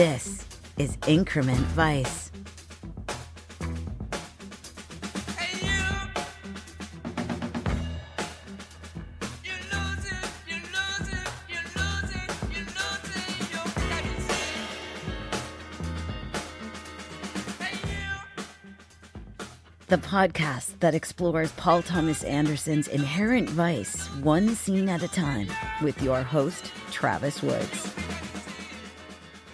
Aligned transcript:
This 0.00 0.46
is 0.78 0.96
Increment 1.06 1.58
Vice. 1.76 2.30
The 19.88 19.98
podcast 19.98 20.78
that 20.80 20.94
explores 20.94 21.52
Paul 21.52 21.82
Thomas 21.82 22.24
Anderson's 22.24 22.88
inherent 22.88 23.50
vice 23.50 24.06
one 24.22 24.54
scene 24.54 24.88
at 24.88 25.02
a 25.02 25.08
time 25.08 25.48
with 25.82 26.00
your 26.00 26.22
host, 26.22 26.72
Travis 26.90 27.42
Woods. 27.42 27.99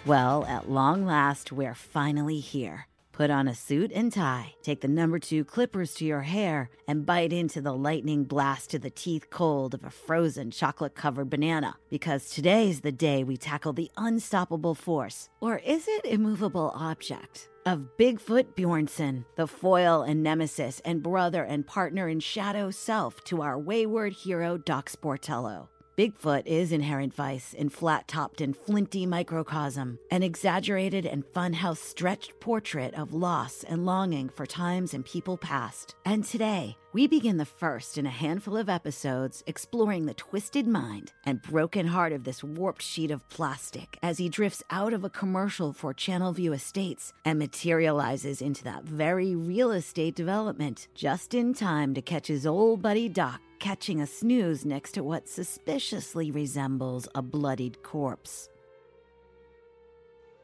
Well, 0.07 0.45
at 0.45 0.69
long 0.69 1.05
last, 1.05 1.51
we're 1.51 1.75
finally 1.75 2.39
here. 2.39 2.87
Put 3.11 3.29
on 3.29 3.49
a 3.49 3.53
suit 3.53 3.91
and 3.93 4.09
tie, 4.09 4.53
take 4.63 4.79
the 4.79 4.87
number 4.87 5.19
two 5.19 5.43
clippers 5.43 5.95
to 5.95 6.05
your 6.05 6.21
hair, 6.21 6.69
and 6.87 7.05
bite 7.05 7.33
into 7.33 7.59
the 7.59 7.73
lightning 7.73 8.23
blast 8.23 8.69
to 8.69 8.79
the 8.79 8.89
teeth 8.89 9.29
cold 9.29 9.73
of 9.73 9.83
a 9.83 9.89
frozen 9.89 10.49
chocolate 10.49 10.95
covered 10.95 11.29
banana. 11.29 11.75
Because 11.89 12.29
today's 12.29 12.79
the 12.79 12.91
day 12.93 13.25
we 13.25 13.35
tackle 13.35 13.73
the 13.73 13.91
unstoppable 13.97 14.75
force, 14.75 15.27
or 15.41 15.57
is 15.57 15.89
it 15.89 16.05
immovable 16.05 16.71
object? 16.73 17.49
Of 17.65 17.97
Bigfoot 17.99 18.55
Bjornson, 18.55 19.25
the 19.35 19.45
foil 19.45 20.03
and 20.03 20.23
nemesis 20.23 20.79
and 20.85 21.03
brother 21.03 21.43
and 21.43 21.67
partner 21.67 22.07
in 22.07 22.21
shadow 22.21 22.71
self 22.71 23.25
to 23.25 23.41
our 23.41 23.59
wayward 23.59 24.13
hero 24.13 24.57
Doc 24.57 24.89
Sportello. 24.89 25.67
Bigfoot 25.97 26.45
is 26.45 26.71
inherent 26.71 27.11
vice 27.11 27.53
in 27.53 27.69
flat 27.69 28.07
topped 28.07 28.39
and 28.39 28.55
flinty 28.55 29.07
microcosm, 29.07 29.97
an 30.11 30.21
exaggerated 30.21 31.07
and 31.07 31.25
funhouse 31.25 31.79
stretched 31.79 32.39
portrait 32.39 32.93
of 32.93 33.15
loss 33.15 33.63
and 33.63 33.83
longing 33.83 34.29
for 34.29 34.45
times 34.45 34.93
and 34.93 35.03
people 35.03 35.37
past. 35.37 35.95
And 36.05 36.23
today, 36.23 36.77
we 36.93 37.07
begin 37.07 37.37
the 37.37 37.45
first 37.45 37.97
in 37.97 38.05
a 38.05 38.11
handful 38.11 38.57
of 38.57 38.69
episodes 38.69 39.41
exploring 39.47 40.05
the 40.05 40.13
twisted 40.13 40.67
mind 40.67 41.13
and 41.25 41.41
broken 41.41 41.87
heart 41.87 42.13
of 42.13 42.25
this 42.25 42.43
warped 42.43 42.83
sheet 42.83 43.09
of 43.09 43.27
plastic 43.29 43.97
as 44.03 44.19
he 44.19 44.29
drifts 44.29 44.61
out 44.69 44.93
of 44.93 45.03
a 45.03 45.09
commercial 45.09 45.73
for 45.73 45.95
Channelview 45.95 46.53
Estates 46.53 47.11
and 47.25 47.39
materializes 47.39 48.39
into 48.39 48.63
that 48.65 48.83
very 48.83 49.35
real 49.35 49.71
estate 49.71 50.13
development 50.13 50.89
just 50.93 51.33
in 51.33 51.55
time 51.55 51.95
to 51.95 52.03
catch 52.03 52.27
his 52.27 52.45
old 52.45 52.83
buddy 52.83 53.09
Doc 53.09 53.41
catching 53.59 54.01
a 54.01 54.07
snooze 54.07 54.65
next 54.65 54.93
to 54.93 55.03
what 55.03 55.27
suspiciously 55.27 56.31
resembles 56.31 57.07
a 57.15 57.21
bloodied 57.21 57.81
corpse. 57.83 58.49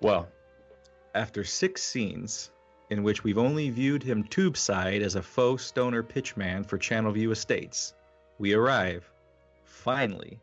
Well, 0.01 0.27
after 1.15 1.43
six 1.43 1.83
scenes 1.83 2.51
in 2.89 3.03
which 3.03 3.23
we've 3.23 3.37
only 3.37 3.69
viewed 3.69 4.03
him 4.03 4.23
tube 4.23 4.57
side 4.57 5.01
as 5.01 5.15
a 5.15 5.21
faux 5.21 5.63
stoner 5.63 6.03
pitchman 6.03 6.67
for 6.67 6.77
Channelview 6.77 7.31
Estates, 7.31 7.93
we 8.37 8.53
arrive, 8.53 9.09
finally, 9.63 10.39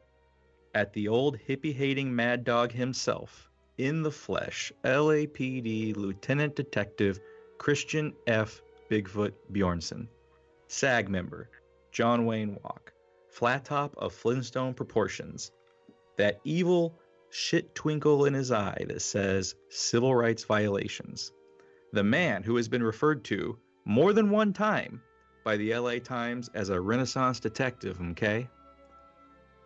at 0.75 0.93
the 0.93 1.09
old 1.09 1.39
hippie 1.39 1.75
hating 1.75 2.15
mad 2.15 2.45
dog 2.45 2.73
himself, 2.73 3.51
in 3.79 4.03
the 4.03 4.11
flesh, 4.11 4.73
LAPD 4.85 5.97
Lieutenant 5.97 6.55
Detective 6.55 7.21
Christian 7.59 8.15
F. 8.27 8.63
Bigfoot 8.91 9.33
Bjornson, 9.53 10.09
SAG 10.67 11.09
member, 11.09 11.49
John 11.93 12.25
Wayne 12.25 12.57
Walk, 12.63 12.93
flat 13.31 13.65
top 13.65 13.97
of 13.97 14.13
Flintstone 14.13 14.75
proportions, 14.75 15.51
that 16.17 16.41
evil 16.45 16.99
shit 17.31 17.75
twinkle 17.75 18.27
in 18.27 18.35
his 18.35 18.53
eye 18.53 18.85
that 18.89 19.03
says 19.03 19.55
civil 19.69 20.15
rights 20.15 20.45
violations. 20.45 21.33
The 21.93 22.05
man 22.05 22.43
who 22.43 22.57
has 22.57 22.69
been 22.69 22.83
referred 22.83 23.25
to 23.25 23.59
more 23.85 24.13
than 24.13 24.31
one 24.31 24.53
time 24.53 25.03
by 25.45 25.57
the 25.57 25.75
LA 25.75 25.99
Times 25.99 26.49
as 26.55 26.69
a 26.69 26.81
Renaissance 26.81 27.41
detective, 27.41 28.01
okay? 28.13 28.49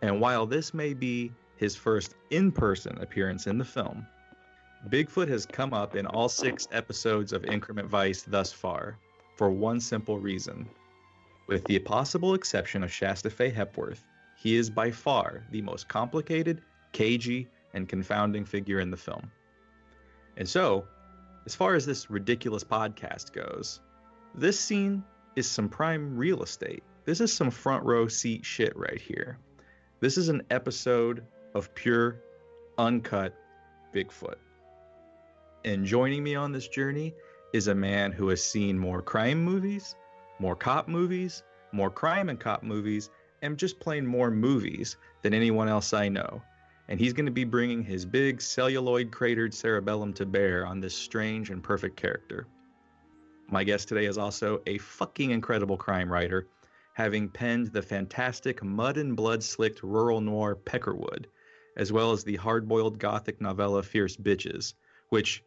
And 0.01 0.19
while 0.19 0.45
this 0.45 0.73
may 0.73 0.93
be 0.93 1.31
his 1.57 1.75
first 1.75 2.15
in 2.31 2.51
person 2.51 2.97
appearance 2.99 3.47
in 3.47 3.57
the 3.57 3.65
film, 3.65 4.05
Bigfoot 4.89 5.27
has 5.27 5.45
come 5.45 5.73
up 5.73 5.95
in 5.95 6.05
all 6.07 6.29
six 6.29 6.67
episodes 6.71 7.33
of 7.33 7.45
Increment 7.45 7.89
Vice 7.89 8.23
thus 8.23 8.51
far 8.51 8.97
for 9.35 9.49
one 9.49 9.79
simple 9.79 10.19
reason 10.19 10.69
with 11.47 11.65
the 11.65 11.79
possible 11.79 12.33
exception 12.33 12.83
of 12.83 12.91
Shasta 12.91 13.29
Faye 13.29 13.49
Hepworth, 13.49 14.03
he 14.35 14.55
is 14.55 14.69
by 14.69 14.91
far 14.91 15.43
the 15.51 15.61
most 15.61 15.87
complicated, 15.87 16.61
cagey, 16.91 17.47
and 17.73 17.87
confounding 17.87 18.45
figure 18.45 18.79
in 18.79 18.91
the 18.91 18.97
film. 18.97 19.31
And 20.37 20.47
so, 20.47 20.87
as 21.45 21.55
far 21.55 21.75
as 21.75 21.85
this 21.85 22.09
ridiculous 22.09 22.63
podcast 22.63 23.33
goes, 23.33 23.79
this 24.33 24.59
scene 24.59 25.03
is 25.35 25.49
some 25.49 25.69
prime 25.69 26.17
real 26.17 26.43
estate. 26.43 26.83
This 27.05 27.21
is 27.21 27.31
some 27.31 27.51
front 27.51 27.83
row 27.83 28.07
seat 28.07 28.45
shit 28.45 28.75
right 28.75 28.99
here. 28.99 29.37
This 29.99 30.17
is 30.17 30.29
an 30.29 30.43
episode 30.49 31.23
of 31.53 31.73
pure, 31.75 32.21
uncut 32.77 33.33
Bigfoot. 33.93 34.35
And 35.63 35.85
joining 35.85 36.23
me 36.23 36.35
on 36.35 36.51
this 36.51 36.67
journey 36.67 37.13
is 37.53 37.67
a 37.67 37.75
man 37.75 38.11
who 38.11 38.27
has 38.29 38.43
seen 38.43 38.77
more 38.77 39.01
crime 39.01 39.43
movies 39.43 39.95
more 40.39 40.55
cop 40.55 40.87
movies, 40.87 41.43
more 41.71 41.89
crime 41.89 42.29
and 42.29 42.39
cop 42.39 42.63
movies, 42.63 43.09
and 43.41 43.57
just 43.57 43.79
plain 43.79 44.05
more 44.05 44.31
movies 44.31 44.97
than 45.21 45.33
anyone 45.33 45.67
else 45.67 45.93
I 45.93 46.09
know. 46.09 46.41
And 46.87 46.99
he's 46.99 47.13
going 47.13 47.25
to 47.25 47.31
be 47.31 47.43
bringing 47.43 47.83
his 47.83 48.05
big 48.05 48.41
celluloid 48.41 49.11
cratered 49.11 49.53
cerebellum 49.53 50.13
to 50.13 50.25
bear 50.25 50.65
on 50.65 50.79
this 50.79 50.93
strange 50.93 51.49
and 51.49 51.63
perfect 51.63 51.97
character. 51.97 52.47
My 53.49 53.63
guest 53.63 53.87
today 53.87 54.05
is 54.05 54.17
also 54.17 54.61
a 54.65 54.77
fucking 54.77 55.31
incredible 55.31 55.77
crime 55.77 56.11
writer, 56.11 56.47
having 56.93 57.29
penned 57.29 57.67
the 57.67 57.81
fantastic 57.81 58.63
mud 58.63 58.97
and 58.97 59.15
blood 59.15 59.43
slicked 59.43 59.83
rural 59.83 60.21
noir 60.21 60.55
Peckerwood, 60.55 61.25
as 61.77 61.91
well 61.91 62.11
as 62.11 62.23
the 62.23 62.37
hard 62.37 62.67
boiled 62.67 62.97
gothic 62.99 63.41
novella 63.41 63.83
Fierce 63.83 64.15
Bitches, 64.15 64.73
which, 65.09 65.43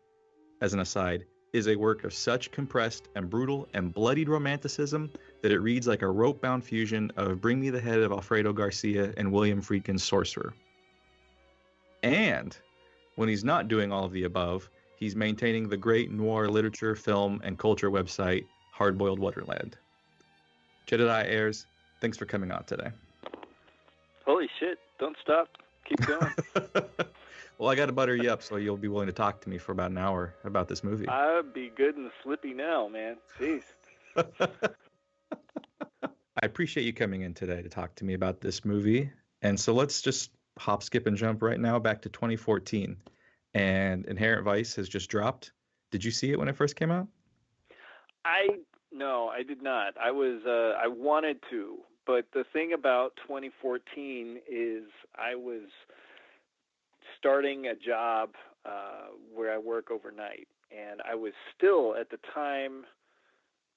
as 0.60 0.75
an 0.75 0.81
aside, 0.81 1.25
is 1.53 1.69
a 1.69 1.76
work 1.76 2.04
of 2.04 2.12
such 2.12 2.50
compressed 2.50 3.09
and 3.14 3.31
brutal 3.31 3.69
and 3.75 3.92
bloodied 3.92 4.28
romanticism 4.28 5.10
that 5.42 5.53
it 5.53 5.60
reads 5.60 5.86
like 5.86 6.03
a 6.03 6.06
rope 6.06 6.41
bound 6.41 6.64
fusion 6.64 7.10
of 7.16 7.41
Bring 7.41 7.60
Me 7.60 7.70
the 7.70 7.81
Head 7.81 8.00
of 8.00 8.12
Alfredo 8.12 8.53
Garcia 8.53 9.12
and 9.16 9.32
William 9.32 9.62
Friedkin's 9.62 10.04
Sorcerer. 10.04 10.53
And 12.03 12.56
when 13.16 13.28
he's 13.28 13.44
not 13.44 13.69
doing 13.69 13.91
all 13.91 14.04
of 14.04 14.12
the 14.12 14.25
above, 14.25 14.69
he's 14.97 15.16
maintaining 15.16 15.69
the 15.69 15.76
great 15.76 16.10
noir 16.10 16.48
literature, 16.48 16.94
film, 16.94 17.41
and 17.42 17.58
culture 17.58 17.91
website, 17.91 18.44
Hardboiled 18.76 19.19
Wonderland. 19.19 19.76
Jedidiah 20.87 21.26
Ayres, 21.26 21.66
thanks 22.00 22.16
for 22.16 22.26
coming 22.26 22.53
on 22.53 22.64
today. 22.64 22.91
Holy 24.25 24.48
shit, 24.60 24.78
don't 24.98 25.16
stop. 25.22 25.48
Keep 25.84 26.06
going. 26.06 26.32
Well, 27.58 27.69
I 27.69 27.74
got 27.74 27.86
to 27.86 27.92
butter 27.92 28.14
you 28.14 28.30
up 28.30 28.41
so 28.41 28.54
you'll 28.54 28.76
be 28.76 28.86
willing 28.86 29.08
to 29.08 29.12
talk 29.12 29.41
to 29.41 29.48
me 29.48 29.58
for 29.58 29.72
about 29.72 29.91
an 29.91 29.98
hour 29.98 30.32
about 30.44 30.69
this 30.69 30.84
movie. 30.84 31.08
I'd 31.08 31.52
be 31.52 31.72
good 31.76 31.96
and 31.96 32.08
slippy 32.22 32.54
now, 32.54 32.86
man. 32.86 33.16
Jeez. 33.38 33.64
I 36.41 36.46
appreciate 36.46 36.84
you 36.84 36.92
coming 36.92 37.22
in 37.22 37.34
today 37.34 37.60
to 37.60 37.69
talk 37.69 37.96
to 37.96 38.04
me 38.04 38.14
about 38.14 38.41
this 38.41 38.64
movie. 38.64 39.10
And 39.42 39.58
so 39.58 39.74
let's 39.74 40.02
just 40.02 40.30
hop, 40.56 40.84
skip, 40.84 41.08
and 41.08 41.16
jump 41.16 41.42
right 41.42 41.58
now 41.58 41.80
back 41.80 42.02
to 42.02 42.08
2014. 42.08 42.96
And 43.54 44.06
Inherent 44.06 44.44
Vice 44.44 44.76
has 44.76 44.88
just 44.88 45.11
dropped. 45.11 45.50
Did 45.90 46.04
you 46.04 46.12
see 46.12 46.31
it 46.31 46.38
when 46.38 46.46
it 46.46 46.54
first 46.54 46.76
came 46.76 46.93
out? 46.93 47.08
I 48.25 48.49
no, 48.93 49.28
I 49.28 49.43
did 49.43 49.62
not. 49.62 49.94
I 50.00 50.12
was 50.12 50.43
uh, 50.46 50.78
I 50.81 50.87
wanted 50.87 51.38
to, 51.50 51.78
but 52.06 52.26
the 52.32 52.44
thing 52.52 52.72
about 52.72 53.16
2014 53.26 54.38
is 54.49 54.84
I 55.16 55.34
was 55.34 55.62
starting 57.19 57.67
a 57.67 57.75
job 57.75 58.31
uh, 58.65 59.09
where 59.35 59.53
I 59.53 59.59
work 59.59 59.91
overnight, 59.91 60.49
and 60.70 61.00
I 61.11 61.15
was 61.15 61.32
still 61.56 61.94
at 61.99 62.11
the 62.11 62.19
time 62.35 62.85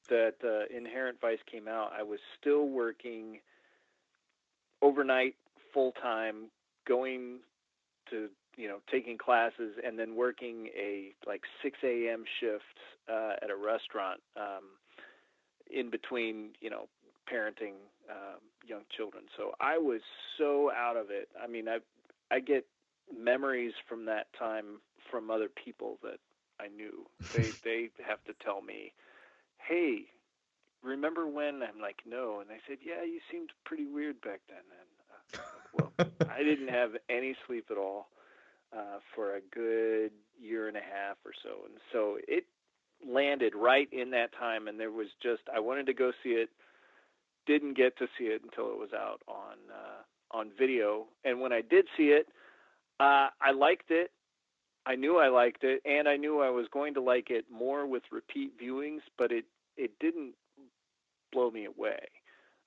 that 0.10 0.36
uh, 0.44 0.76
Inherent 0.76 1.20
Vice 1.22 1.40
came 1.50 1.68
out. 1.68 1.92
I 1.98 2.04
was 2.04 2.20
still 2.40 2.68
working 2.68 3.40
overnight, 4.82 5.36
full 5.74 5.94
time, 6.02 6.50
going 6.88 7.40
to 8.10 8.30
you 8.58 8.68
know 8.68 8.78
taking 8.92 9.18
classes 9.18 9.76
and 9.86 9.98
then 9.98 10.16
working 10.16 10.68
a 10.78 11.14
like 11.26 11.42
6 11.64 11.78
a.m. 11.84 12.24
shift 12.40 12.64
uh, 13.10 13.34
at 13.42 13.50
a 13.50 13.56
restaurant 13.56 14.20
um, 14.36 14.64
in 15.72 15.90
between 15.90 16.50
you 16.60 16.70
know 16.70 16.88
parenting 17.32 17.76
um, 18.10 18.42
young 18.68 18.82
children. 18.96 19.24
So 19.38 19.52
I 19.62 19.78
was 19.78 20.02
so 20.38 20.72
out 20.72 20.98
of 20.98 21.10
it. 21.10 21.30
I 21.42 21.48
mean, 21.48 21.68
I 21.70 21.78
I 22.32 22.40
get 22.40 22.66
memories 23.18 23.74
from 23.88 24.06
that 24.06 24.28
time 24.38 24.80
from 25.10 25.30
other 25.30 25.50
people 25.50 25.98
that 26.04 26.20
I 26.60 26.68
knew. 26.68 27.06
They 27.34 27.52
they 27.64 27.90
have 28.08 28.24
to 28.26 28.34
tell 28.44 28.62
me, 28.62 28.94
"Hey, 29.58 30.06
remember 30.84 31.28
when?" 31.28 31.64
I'm 31.64 31.80
like, 31.80 32.02
"No," 32.06 32.40
and 32.40 32.50
they 32.50 32.60
said, 32.68 32.80
"Yeah, 32.82 33.04
you 33.04 33.20
seemed 33.32 33.52
pretty 33.66 33.86
weird 33.86 34.22
back 34.22 34.42
then." 34.50 34.66
And 34.80 35.40
uh, 35.40 35.44
well, 35.74 36.30
I 36.30 36.44
didn't 36.44 36.70
have 36.70 36.92
any 37.10 37.36
sleep 37.48 37.68
at 37.72 37.78
all. 37.78 38.08
Uh, 38.74 39.00
for 39.14 39.36
a 39.36 39.42
good 39.54 40.12
year 40.40 40.70
and 40.70 40.78
a 40.78 40.80
half 40.80 41.18
or 41.26 41.34
so, 41.44 41.66
and 41.66 41.76
so 41.92 42.18
it 42.26 42.46
landed 43.06 43.54
right 43.54 43.90
in 43.92 44.12
that 44.12 44.32
time. 44.40 44.70
And 44.70 44.80
there 44.80 44.92
was 44.92 45.08
just 45.22 45.42
I 45.54 45.60
wanted 45.60 45.88
to 45.88 45.94
go 45.94 46.14
see 46.24 46.30
it, 46.30 46.50
didn't 47.46 47.76
get 47.76 47.98
to 47.98 48.08
see 48.18 48.26
it 48.26 48.42
until 48.44 48.72
it 48.72 48.80
was 48.80 48.94
out 48.94 49.22
on 49.28 49.58
uh, 49.70 50.38
on 50.38 50.52
video, 50.58 51.08
and 51.26 51.42
when 51.42 51.52
I 51.52 51.60
did 51.60 51.86
see 51.98 52.12
it, 52.12 52.30
uh, 53.02 53.30
I 53.42 53.52
liked 53.52 53.90
it. 53.90 54.12
I 54.86 54.96
knew 54.96 55.18
I 55.18 55.30
liked 55.30 55.64
it, 55.64 55.82
and 55.86 56.08
I 56.08 56.18
knew 56.18 56.42
I 56.42 56.50
was 56.50 56.66
going 56.72 56.94
to 56.96 57.02
like 57.02 57.30
it 57.30 57.46
more 57.52 57.86
with 57.86 58.04
repeat 58.12 58.52
viewings, 58.60 59.02
but 59.18 59.32
it 59.32 59.46
it 59.78 59.92
didn't 60.00 60.34
blow 61.32 61.50
me 61.52 61.66
away. 61.66 62.00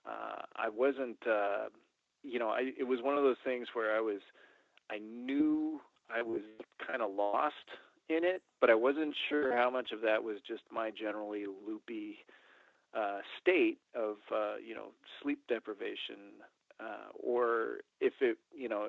Uh, 0.07 0.43
I 0.57 0.69
wasn't, 0.69 1.19
uh, 1.27 1.69
you 2.23 2.39
know, 2.39 2.49
I, 2.49 2.73
it 2.79 2.85
was 2.85 3.01
one 3.03 3.17
of 3.17 3.25
those 3.25 3.37
things 3.45 3.69
where 3.73 3.97
I 3.97 4.01
was, 4.01 4.21
I 4.91 4.99
knew 4.99 5.81
I 6.15 6.23
was 6.23 6.43
kind 6.87 7.03
of 7.03 7.11
lost 7.15 7.55
in 8.09 8.25
it, 8.25 8.43
but 8.61 8.71
I 8.71 8.75
wasn't 8.75 9.15
sure 9.29 9.57
how 9.57 9.71
much 9.71 9.93
of 9.93 10.01
that 10.03 10.23
was 10.23 10.37
just 10.47 10.63
my 10.73 10.91
generally 10.91 11.45
loopy 11.47 12.19
uh, 12.97 13.19
state 13.41 13.79
of, 13.95 14.17
uh, 14.35 14.57
you 14.67 14.75
know, 14.75 14.89
sleep 15.23 15.41
deprivation, 15.49 16.41
uh, 16.81 17.09
or 17.15 17.79
if 18.01 18.13
it, 18.21 18.37
you 18.57 18.69
know, 18.69 18.89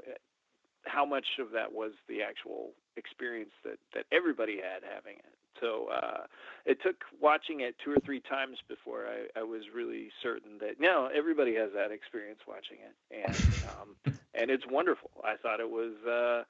how 0.86 1.06
much 1.06 1.26
of 1.40 1.52
that 1.52 1.74
was 1.74 1.92
the 2.08 2.22
actual 2.22 2.72
experience 2.98 3.52
that 3.64 3.78
that 3.94 4.06
everybody 4.12 4.58
had 4.58 4.84
having 4.84 5.18
it. 5.18 5.34
So 5.60 5.88
uh, 5.94 6.26
it 6.66 6.78
took 6.84 6.96
watching 7.22 7.62
it 7.62 7.76
two 7.84 7.92
or 7.92 8.00
three 8.06 8.20
times 8.20 8.58
before 8.68 9.06
I, 9.08 9.40
I 9.40 9.44
was 9.44 9.62
really 9.74 10.10
certain 10.22 10.58
that 10.60 10.80
no, 10.80 11.10
everybody 11.16 11.56
has 11.56 11.70
that 11.76 11.92
experience 11.92 12.40
watching 12.48 12.78
it, 12.84 13.26
and 13.28 13.46
um, 13.70 14.14
and 14.34 14.52
it's 14.52 14.66
wonderful. 14.70 15.12
I 15.24 15.36
thought 15.42 15.60
it 15.60 15.70
was 15.70 15.94
uh, 16.06 16.44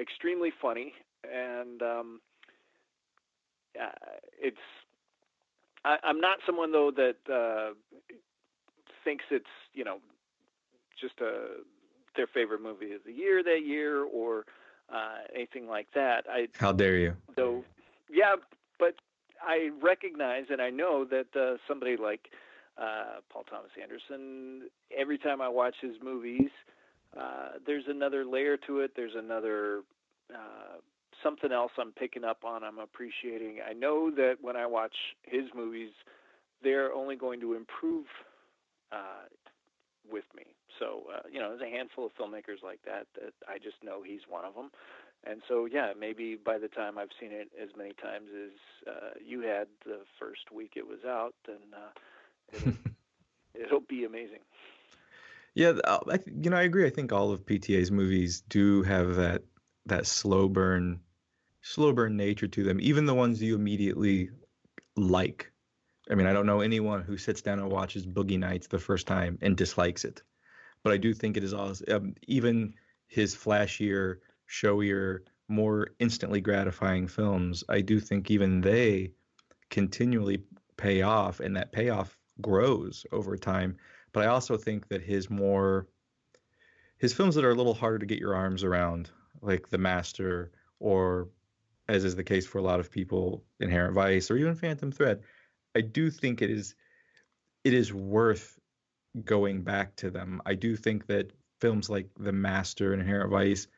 extremely 0.00 0.52
funny, 0.60 0.92
and 1.24 1.82
um, 1.82 2.20
uh, 3.80 3.92
it's. 4.40 4.56
I, 5.84 5.96
I'm 6.02 6.20
not 6.20 6.38
someone 6.46 6.72
though 6.72 6.90
that 6.96 7.32
uh, 7.32 7.74
thinks 9.04 9.24
it's 9.30 9.44
you 9.74 9.84
know 9.84 9.98
just 11.00 11.20
a 11.20 11.62
their 12.16 12.26
favorite 12.26 12.62
movie 12.62 12.92
of 12.92 13.02
the 13.04 13.12
year 13.12 13.42
that 13.42 13.62
year 13.64 14.04
or 14.04 14.44
uh, 14.92 15.18
anything 15.34 15.66
like 15.66 15.88
that. 15.94 16.24
I 16.28 16.48
how 16.58 16.72
dare 16.72 16.96
you? 16.96 17.16
So 17.36 17.64
yeah, 18.10 18.36
but 18.78 18.94
I 19.42 19.70
recognize 19.82 20.44
and 20.50 20.60
I 20.60 20.70
know 20.70 21.04
that 21.04 21.26
uh, 21.36 21.56
somebody 21.68 21.96
like 21.96 22.30
uh, 22.78 23.20
Paul 23.30 23.44
Thomas 23.44 23.70
Anderson, 23.80 24.68
every 24.96 25.18
time 25.18 25.40
I 25.40 25.48
watch 25.48 25.76
his 25.80 25.94
movies, 26.02 26.50
uh, 27.18 27.58
there's 27.66 27.84
another 27.88 28.24
layer 28.24 28.56
to 28.66 28.80
it. 28.80 28.92
There's 28.96 29.14
another 29.16 29.82
uh, 30.32 30.78
something 31.22 31.52
else 31.52 31.72
I'm 31.78 31.92
picking 31.92 32.24
up 32.24 32.44
on. 32.44 32.64
I'm 32.64 32.78
appreciating. 32.78 33.58
I 33.68 33.72
know 33.72 34.10
that 34.10 34.36
when 34.40 34.56
I 34.56 34.66
watch 34.66 34.94
his 35.22 35.44
movies, 35.54 35.90
they're 36.62 36.92
only 36.92 37.16
going 37.16 37.40
to 37.40 37.54
improve 37.54 38.06
uh, 38.92 39.28
with 40.10 40.24
me. 40.36 40.44
So 40.78 41.04
uh, 41.14 41.28
you 41.30 41.40
know, 41.40 41.50
there's 41.50 41.72
a 41.72 41.74
handful 41.74 42.06
of 42.06 42.12
filmmakers 42.14 42.62
like 42.62 42.80
that 42.84 43.06
that 43.14 43.34
I 43.48 43.58
just 43.58 43.76
know 43.82 44.02
he's 44.02 44.22
one 44.28 44.44
of 44.44 44.54
them. 44.54 44.70
And 45.26 45.42
so 45.48 45.66
yeah, 45.66 45.92
maybe 45.98 46.36
by 46.36 46.58
the 46.58 46.68
time 46.68 46.98
I've 46.98 47.14
seen 47.20 47.32
it 47.32 47.50
as 47.60 47.70
many 47.76 47.92
times 47.94 48.28
as 48.34 48.92
uh, 48.92 49.10
you 49.24 49.40
had 49.40 49.68
the 49.84 50.00
first 50.18 50.52
week 50.52 50.72
it 50.76 50.86
was 50.86 51.04
out, 51.06 51.34
then 51.46 51.56
uh, 51.74 52.56
it'll, 52.56 52.72
it'll 53.54 53.86
be 53.88 54.04
amazing. 54.04 54.40
Yeah, 55.54 55.74
I, 55.84 56.18
you 56.26 56.50
know, 56.50 56.56
I 56.56 56.62
agree. 56.62 56.86
I 56.86 56.90
think 56.90 57.12
all 57.12 57.30
of 57.30 57.46
PTA's 57.46 57.90
movies 57.90 58.42
do 58.48 58.82
have 58.82 59.14
that 59.16 59.42
that 59.86 60.06
slow 60.06 60.48
burn, 60.48 61.00
slow 61.62 61.92
burn 61.92 62.16
nature 62.16 62.48
to 62.48 62.64
them. 62.64 62.80
Even 62.80 63.06
the 63.06 63.14
ones 63.14 63.42
you 63.42 63.54
immediately 63.54 64.30
like. 64.96 65.50
I 66.10 66.16
mean, 66.16 66.26
I 66.26 66.32
don't 66.34 66.46
know 66.46 66.60
anyone 66.60 67.02
who 67.02 67.16
sits 67.16 67.40
down 67.40 67.60
and 67.60 67.70
watches 67.70 68.06
Boogie 68.06 68.38
Nights 68.38 68.66
the 68.66 68.78
first 68.78 69.06
time 69.06 69.38
and 69.40 69.56
dislikes 69.56 70.04
it 70.04 70.22
but 70.84 70.92
I 70.92 70.98
do 70.98 71.12
think 71.12 71.36
it 71.36 71.42
is 71.42 71.54
also 71.54 71.84
um, 71.90 72.14
even 72.28 72.74
his 73.08 73.34
flashier, 73.34 74.18
showier, 74.46 75.20
more 75.48 75.88
instantly 75.98 76.40
gratifying 76.40 77.08
films. 77.08 77.64
I 77.68 77.80
do 77.80 77.98
think 77.98 78.30
even 78.30 78.60
they 78.60 79.12
continually 79.70 80.44
pay 80.76 81.02
off, 81.02 81.40
and 81.40 81.56
that 81.56 81.72
payoff 81.72 82.16
grows 82.40 83.04
over 83.10 83.36
time. 83.36 83.76
But 84.12 84.24
I 84.24 84.26
also 84.28 84.56
think 84.56 84.88
that 84.88 85.02
his 85.02 85.28
more 85.28 85.88
his 86.98 87.12
films 87.12 87.34
that 87.34 87.44
are 87.44 87.50
a 87.50 87.56
little 87.56 87.74
harder 87.74 87.98
to 87.98 88.06
get 88.06 88.20
your 88.20 88.36
arms 88.36 88.62
around, 88.62 89.10
like 89.42 89.68
The 89.68 89.78
Master, 89.78 90.52
or 90.78 91.28
as 91.88 92.04
is 92.04 92.16
the 92.16 92.24
case 92.24 92.46
for 92.46 92.58
a 92.58 92.62
lot 92.62 92.80
of 92.80 92.90
people, 92.90 93.44
Inherent 93.60 93.94
Vice, 93.94 94.30
or 94.30 94.36
even 94.36 94.54
Phantom 94.54 94.92
Thread, 94.92 95.22
I 95.74 95.80
do 95.80 96.10
think 96.10 96.40
it 96.40 96.50
is 96.50 96.74
it 97.64 97.72
is 97.72 97.92
worth 97.92 98.58
going 99.24 99.62
back 99.62 99.94
to 99.96 100.10
them. 100.10 100.40
I 100.44 100.54
do 100.54 100.76
think 100.76 101.06
that 101.06 101.32
films 101.60 101.88
like 101.88 102.08
The 102.18 102.32
Master 102.32 102.92
and 102.92 103.00
Inherent 103.00 103.30
Vice, 103.30 103.68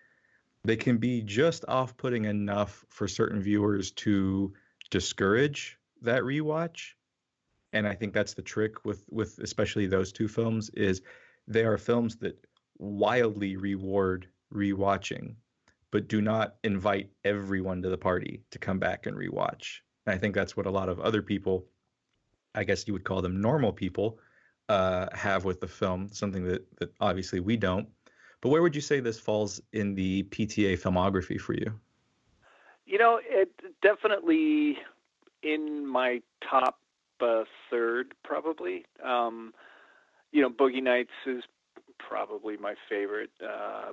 they 0.64 0.76
can 0.76 0.96
be 0.96 1.22
just 1.22 1.64
off-putting 1.68 2.24
enough 2.24 2.84
for 2.88 3.06
certain 3.06 3.40
viewers 3.40 3.90
to 3.92 4.52
discourage 4.90 5.78
that 6.02 6.22
rewatch. 6.22 6.92
And 7.72 7.86
I 7.86 7.94
think 7.94 8.14
that's 8.14 8.34
the 8.34 8.42
trick 8.42 8.84
with 8.84 9.04
with 9.10 9.38
especially 9.38 9.86
those 9.86 10.12
two 10.12 10.28
films 10.28 10.70
is 10.70 11.02
they 11.46 11.64
are 11.64 11.76
films 11.76 12.16
that 12.16 12.42
wildly 12.78 13.56
reward 13.56 14.28
rewatching, 14.52 15.34
but 15.90 16.08
do 16.08 16.20
not 16.20 16.56
invite 16.64 17.10
everyone 17.24 17.82
to 17.82 17.90
the 17.90 17.98
party 17.98 18.42
to 18.50 18.58
come 18.58 18.78
back 18.78 19.06
and 19.06 19.16
rewatch. 19.16 19.80
And 20.06 20.14
I 20.14 20.18
think 20.18 20.34
that's 20.34 20.56
what 20.56 20.66
a 20.66 20.70
lot 20.70 20.88
of 20.88 21.00
other 21.00 21.22
people, 21.22 21.66
I 22.54 22.64
guess 22.64 22.86
you 22.86 22.92
would 22.92 23.04
call 23.04 23.22
them 23.22 23.40
normal 23.40 23.72
people, 23.72 24.18
uh, 24.68 25.06
have 25.12 25.44
with 25.44 25.60
the 25.60 25.68
film, 25.68 26.08
something 26.12 26.44
that, 26.44 26.66
that 26.78 26.92
obviously 27.00 27.40
we 27.40 27.56
don't. 27.56 27.88
But 28.40 28.50
where 28.50 28.62
would 28.62 28.74
you 28.74 28.80
say 28.80 29.00
this 29.00 29.18
falls 29.18 29.60
in 29.72 29.94
the 29.94 30.24
PTA 30.24 30.80
filmography 30.80 31.40
for 31.40 31.54
you? 31.54 31.72
You 32.84 32.98
know, 32.98 33.20
it 33.22 33.50
definitely 33.82 34.78
in 35.42 35.86
my 35.86 36.20
top 36.48 36.78
uh, 37.20 37.44
third, 37.70 38.14
probably. 38.22 38.84
Um, 39.02 39.52
you 40.32 40.42
know, 40.42 40.50
Boogie 40.50 40.82
Nights 40.82 41.10
is 41.26 41.44
probably 41.98 42.56
my 42.56 42.74
favorite, 42.88 43.30
uh, 43.42 43.92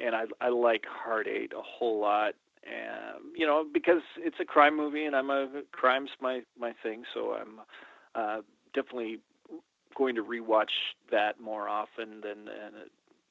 and 0.00 0.14
I 0.14 0.24
I 0.40 0.48
like 0.50 0.84
Eight 1.26 1.52
a 1.52 1.62
whole 1.62 2.00
lot. 2.00 2.34
And 2.62 3.24
you 3.34 3.46
know, 3.46 3.64
because 3.72 4.02
it's 4.18 4.36
a 4.40 4.44
crime 4.44 4.76
movie, 4.76 5.04
and 5.04 5.16
I'm 5.16 5.30
a 5.30 5.62
crime's 5.72 6.10
my 6.20 6.42
my 6.58 6.74
thing, 6.82 7.04
so 7.14 7.32
I'm 7.32 7.60
uh, 8.14 8.42
definitely 8.74 9.20
going 9.94 10.14
to 10.14 10.24
rewatch 10.24 10.94
that 11.10 11.40
more 11.40 11.68
often 11.68 12.20
than, 12.20 12.46
than 12.46 12.72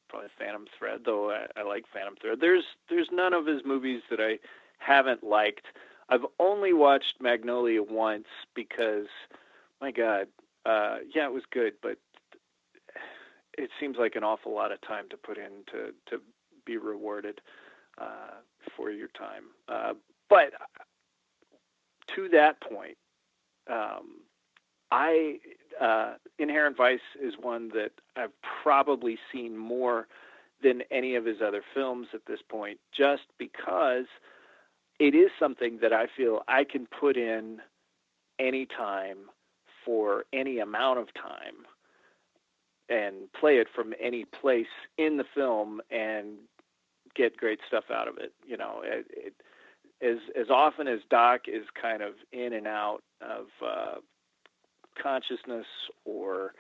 probably 0.07 0.29
Phantom 0.37 0.65
Thread, 0.77 1.01
though 1.05 1.31
I, 1.31 1.47
I 1.55 1.63
like 1.63 1.85
Phantom 1.93 2.15
Thread. 2.19 2.39
There's 2.41 2.65
there's 2.89 3.09
none 3.11 3.33
of 3.33 3.45
his 3.45 3.61
movies 3.65 4.01
that 4.09 4.19
I 4.19 4.39
haven't 4.79 5.23
liked. 5.23 5.67
I've 6.09 6.25
only 6.39 6.73
watched 6.73 7.21
Magnolia 7.21 7.83
once 7.83 8.27
because, 8.55 9.07
my 9.79 9.91
God, 9.91 10.27
uh, 10.65 10.97
yeah, 11.13 11.25
it 11.25 11.33
was 11.33 11.43
good, 11.51 11.73
but 11.81 11.97
it 13.57 13.69
seems 13.79 13.97
like 13.97 14.15
an 14.15 14.23
awful 14.23 14.53
lot 14.53 14.71
of 14.71 14.81
time 14.81 15.07
to 15.09 15.17
put 15.17 15.37
in 15.37 15.63
to 15.71 15.93
to 16.07 16.21
be 16.65 16.77
rewarded 16.77 17.41
uh, 17.97 18.39
for 18.75 18.89
your 18.89 19.09
time. 19.09 19.45
Uh, 19.67 19.93
but 20.29 20.53
to 22.15 22.29
that 22.29 22.59
point, 22.61 22.97
um, 23.69 24.21
I 24.91 25.39
uh, 25.79 26.13
Inherent 26.38 26.77
Vice 26.77 27.00
is 27.21 27.33
one 27.39 27.69
that 27.69 27.91
I've 28.15 28.33
probably 28.63 29.17
seen 29.31 29.57
more 29.57 30.07
than 30.62 30.81
any 30.91 31.15
of 31.15 31.25
his 31.25 31.38
other 31.45 31.63
films 31.74 32.07
at 32.13 32.21
this 32.27 32.41
point, 32.50 32.79
just 32.95 33.24
because 33.38 34.05
it 35.00 35.15
is 35.15 35.29
something 35.39 35.79
that 35.81 35.93
I 35.93 36.07
feel 36.17 36.41
I 36.48 36.65
can 36.65 36.86
put 37.00 37.15
in 37.15 37.59
any 38.39 38.65
time 38.65 39.17
for 39.86 40.25
any 40.33 40.59
amount 40.59 41.00
of 41.00 41.07
time 41.13 41.65
and 42.89 43.31
play 43.39 43.57
it 43.57 43.67
from 43.74 43.93
any 44.01 44.25
place 44.25 44.65
in 44.98 45.17
the 45.17 45.24
film 45.33 45.79
and 45.89 46.36
get 47.15 47.38
great 47.38 47.59
stuff 47.67 47.86
out 47.93 48.07
of 48.07 48.17
it. 48.17 48.33
You 48.45 48.57
know, 48.57 48.81
it, 48.83 49.07
it, 49.12 49.33
as 50.01 50.17
as 50.39 50.50
often 50.50 50.88
as 50.88 51.00
Doc 51.09 51.41
is 51.48 51.65
kind 51.79 52.01
of 52.01 52.13
in 52.31 52.53
and 52.53 52.67
out 52.67 53.00
of 53.21 53.45
uh, 53.65 53.95
consciousness 55.01 55.65
or 56.05 56.53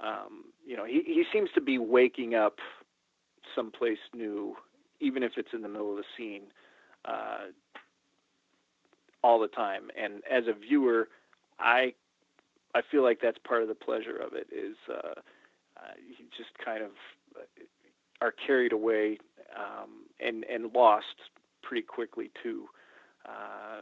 um, 0.00 0.44
you 0.66 0.76
know 0.76 0.84
he, 0.84 1.02
he 1.04 1.24
seems 1.32 1.48
to 1.54 1.60
be 1.60 1.78
waking 1.78 2.34
up 2.34 2.58
someplace 3.54 3.98
new 4.14 4.54
even 5.00 5.22
if 5.22 5.32
it's 5.36 5.50
in 5.52 5.62
the 5.62 5.68
middle 5.68 5.90
of 5.90 5.96
the 5.96 6.04
scene 6.16 6.44
uh, 7.04 7.46
all 9.22 9.38
the 9.38 9.48
time. 9.48 9.90
And 10.00 10.22
as 10.30 10.44
a 10.48 10.58
viewer 10.58 11.08
i 11.58 11.92
i 12.74 12.82
feel 12.90 13.02
like 13.02 13.18
that's 13.22 13.38
part 13.46 13.62
of 13.62 13.68
the 13.68 13.74
pleasure 13.74 14.16
of 14.16 14.34
it 14.34 14.46
is 14.52 14.76
uh, 14.90 15.20
uh, 15.76 15.92
you 15.96 16.26
just 16.36 16.50
kind 16.64 16.82
of 16.82 16.90
uh, 17.34 17.40
are 18.20 18.32
carried 18.46 18.72
away 18.72 19.18
um, 19.56 20.04
and 20.20 20.44
and 20.44 20.72
lost 20.74 21.06
pretty 21.62 21.82
quickly 21.82 22.30
too, 22.42 22.66
uh, 23.26 23.80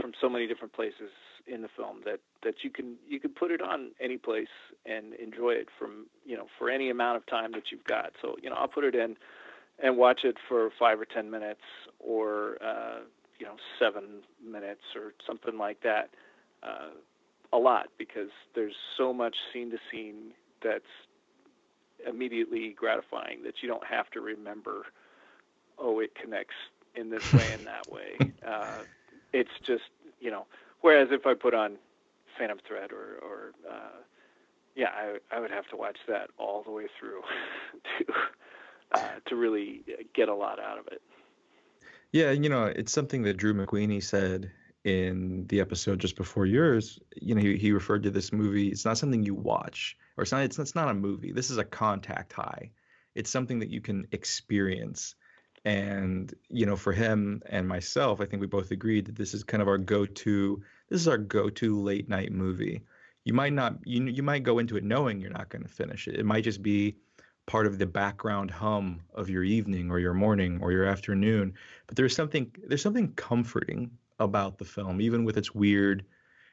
from 0.00 0.12
so 0.20 0.28
many 0.28 0.46
different 0.46 0.72
places 0.72 1.10
in 1.50 1.62
the 1.62 1.68
film 1.76 1.98
that 2.04 2.20
that 2.42 2.54
you 2.62 2.70
can 2.70 2.96
you 3.08 3.20
can 3.20 3.30
put 3.30 3.50
it 3.50 3.60
on 3.60 3.90
any 4.00 4.16
place 4.16 4.48
and 4.86 5.14
enjoy 5.14 5.50
it 5.50 5.68
from 5.78 6.06
you 6.24 6.36
know 6.36 6.46
for 6.58 6.70
any 6.70 6.90
amount 6.90 7.16
of 7.16 7.26
time 7.26 7.52
that 7.52 7.64
you've 7.70 7.84
got. 7.84 8.12
So 8.22 8.36
you 8.42 8.48
know 8.50 8.56
I'll 8.56 8.68
put 8.68 8.84
it 8.84 8.94
in 8.94 9.16
and 9.82 9.96
watch 9.96 10.20
it 10.24 10.36
for 10.48 10.70
five 10.78 11.00
or 11.00 11.04
ten 11.04 11.30
minutes 11.30 11.60
or 11.98 12.56
uh, 12.62 13.00
you 13.38 13.46
know 13.46 13.56
seven 13.78 14.22
minutes 14.44 14.82
or 14.94 15.12
something 15.26 15.58
like 15.58 15.82
that. 15.82 16.10
Uh, 16.62 16.90
a 17.52 17.58
lot 17.58 17.88
because 17.98 18.28
there's 18.54 18.76
so 18.96 19.12
much 19.12 19.34
scene 19.52 19.70
to 19.70 19.78
scene 19.90 20.30
that's 20.62 20.84
immediately 22.08 22.74
gratifying 22.78 23.42
that 23.42 23.54
you 23.60 23.68
don't 23.68 23.84
have 23.84 24.08
to 24.10 24.20
remember 24.20 24.86
oh 25.78 25.98
it 25.98 26.14
connects 26.14 26.54
in 26.94 27.10
this 27.10 27.24
way 27.32 27.50
and 27.52 27.66
that 27.66 27.90
way 27.90 28.18
uh, 28.46 28.82
it's 29.32 29.50
just 29.66 29.82
you 30.20 30.30
know 30.30 30.46
whereas 30.80 31.08
if 31.10 31.26
i 31.26 31.34
put 31.34 31.54
on 31.54 31.76
phantom 32.38 32.58
thread 32.66 32.90
or 32.92 33.18
or 33.22 33.52
uh, 33.70 33.98
yeah 34.74 34.88
I, 34.94 35.36
I 35.36 35.40
would 35.40 35.50
have 35.50 35.68
to 35.68 35.76
watch 35.76 35.98
that 36.08 36.30
all 36.38 36.62
the 36.62 36.70
way 36.70 36.86
through 36.98 37.20
to 37.98 38.12
uh, 38.92 39.08
to 39.26 39.36
really 39.36 39.84
get 40.14 40.28
a 40.28 40.34
lot 40.34 40.58
out 40.58 40.78
of 40.78 40.86
it 40.88 41.02
yeah 42.12 42.30
you 42.30 42.48
know 42.48 42.64
it's 42.64 42.92
something 42.92 43.22
that 43.22 43.36
drew 43.36 43.54
mcweeny 43.54 44.02
said 44.02 44.50
in 44.84 45.46
the 45.48 45.60
episode 45.60 45.98
just 45.98 46.16
before 46.16 46.46
yours, 46.46 46.98
you 47.20 47.34
know, 47.34 47.40
he, 47.40 47.56
he 47.56 47.72
referred 47.72 48.02
to 48.04 48.10
this 48.10 48.32
movie. 48.32 48.68
It's 48.68 48.84
not 48.84 48.98
something 48.98 49.22
you 49.22 49.34
watch, 49.34 49.96
or 50.16 50.22
it's 50.22 50.32
not. 50.32 50.42
It's, 50.42 50.58
it's 50.58 50.74
not 50.74 50.88
a 50.88 50.94
movie. 50.94 51.32
This 51.32 51.50
is 51.50 51.58
a 51.58 51.64
contact 51.64 52.32
high. 52.32 52.70
It's 53.14 53.30
something 53.30 53.58
that 53.58 53.70
you 53.70 53.80
can 53.80 54.06
experience. 54.12 55.14
And 55.64 56.32
you 56.48 56.64
know, 56.66 56.76
for 56.76 56.92
him 56.92 57.42
and 57.46 57.68
myself, 57.68 58.20
I 58.20 58.26
think 58.26 58.40
we 58.40 58.46
both 58.46 58.70
agreed 58.70 59.06
that 59.06 59.16
this 59.16 59.34
is 59.34 59.44
kind 59.44 59.60
of 59.62 59.68
our 59.68 59.78
go-to. 59.78 60.62
This 60.88 61.00
is 61.00 61.08
our 61.08 61.18
go-to 61.18 61.80
late 61.80 62.08
night 62.08 62.32
movie. 62.32 62.82
You 63.24 63.34
might 63.34 63.52
not. 63.52 63.74
You 63.84 64.04
you 64.04 64.22
might 64.22 64.42
go 64.42 64.58
into 64.58 64.76
it 64.76 64.84
knowing 64.84 65.20
you're 65.20 65.30
not 65.30 65.50
going 65.50 65.62
to 65.62 65.68
finish 65.68 66.08
it. 66.08 66.16
It 66.16 66.24
might 66.24 66.44
just 66.44 66.62
be 66.62 66.96
part 67.46 67.66
of 67.66 67.78
the 67.78 67.86
background 67.86 68.50
hum 68.50 69.00
of 69.14 69.28
your 69.28 69.42
evening 69.42 69.90
or 69.90 69.98
your 69.98 70.14
morning 70.14 70.60
or 70.62 70.72
your 70.72 70.84
afternoon. 70.84 71.52
But 71.86 71.96
there's 71.96 72.14
something 72.14 72.50
there's 72.66 72.82
something 72.82 73.12
comforting 73.14 73.90
about 74.18 74.58
the 74.58 74.64
film, 74.64 75.00
even 75.00 75.24
with 75.24 75.36
its 75.36 75.54
weird, 75.54 76.04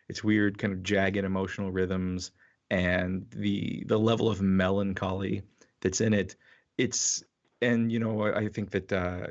its 0.10 0.24
weird 0.24 0.58
kind 0.58 0.74
of 0.74 0.84
jagged 0.84 1.24
emotional 1.24 1.72
rhythms 1.72 2.32
and 2.70 3.26
the 3.30 3.84
the 3.88 4.00
level 4.00 4.30
of 4.30 4.42
melancholy 4.42 5.44
that's 5.82 6.02
in 6.02 6.14
it. 6.14 6.36
It's 6.78 7.24
and 7.62 7.92
you 7.92 8.00
know 8.00 8.24
I 8.24 8.48
think 8.50 8.72
that 8.72 8.92
uh, 8.92 9.28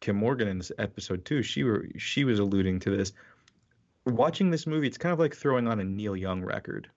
Kim 0.00 0.16
Morgan 0.16 0.48
in 0.48 0.58
this 0.58 0.72
episode 0.78 1.24
too. 1.24 1.42
She 1.42 1.64
were 1.64 1.86
she 1.96 2.24
was 2.24 2.38
alluding 2.38 2.80
to 2.80 2.96
this. 2.96 3.12
Watching 4.06 4.50
this 4.50 4.66
movie, 4.66 4.86
it's 4.86 4.98
kind 4.98 5.12
of 5.12 5.18
like 5.18 5.34
throwing 5.34 5.68
on 5.68 5.80
a 5.80 5.84
Neil 5.84 6.16
Young 6.16 6.42
record, 6.42 6.88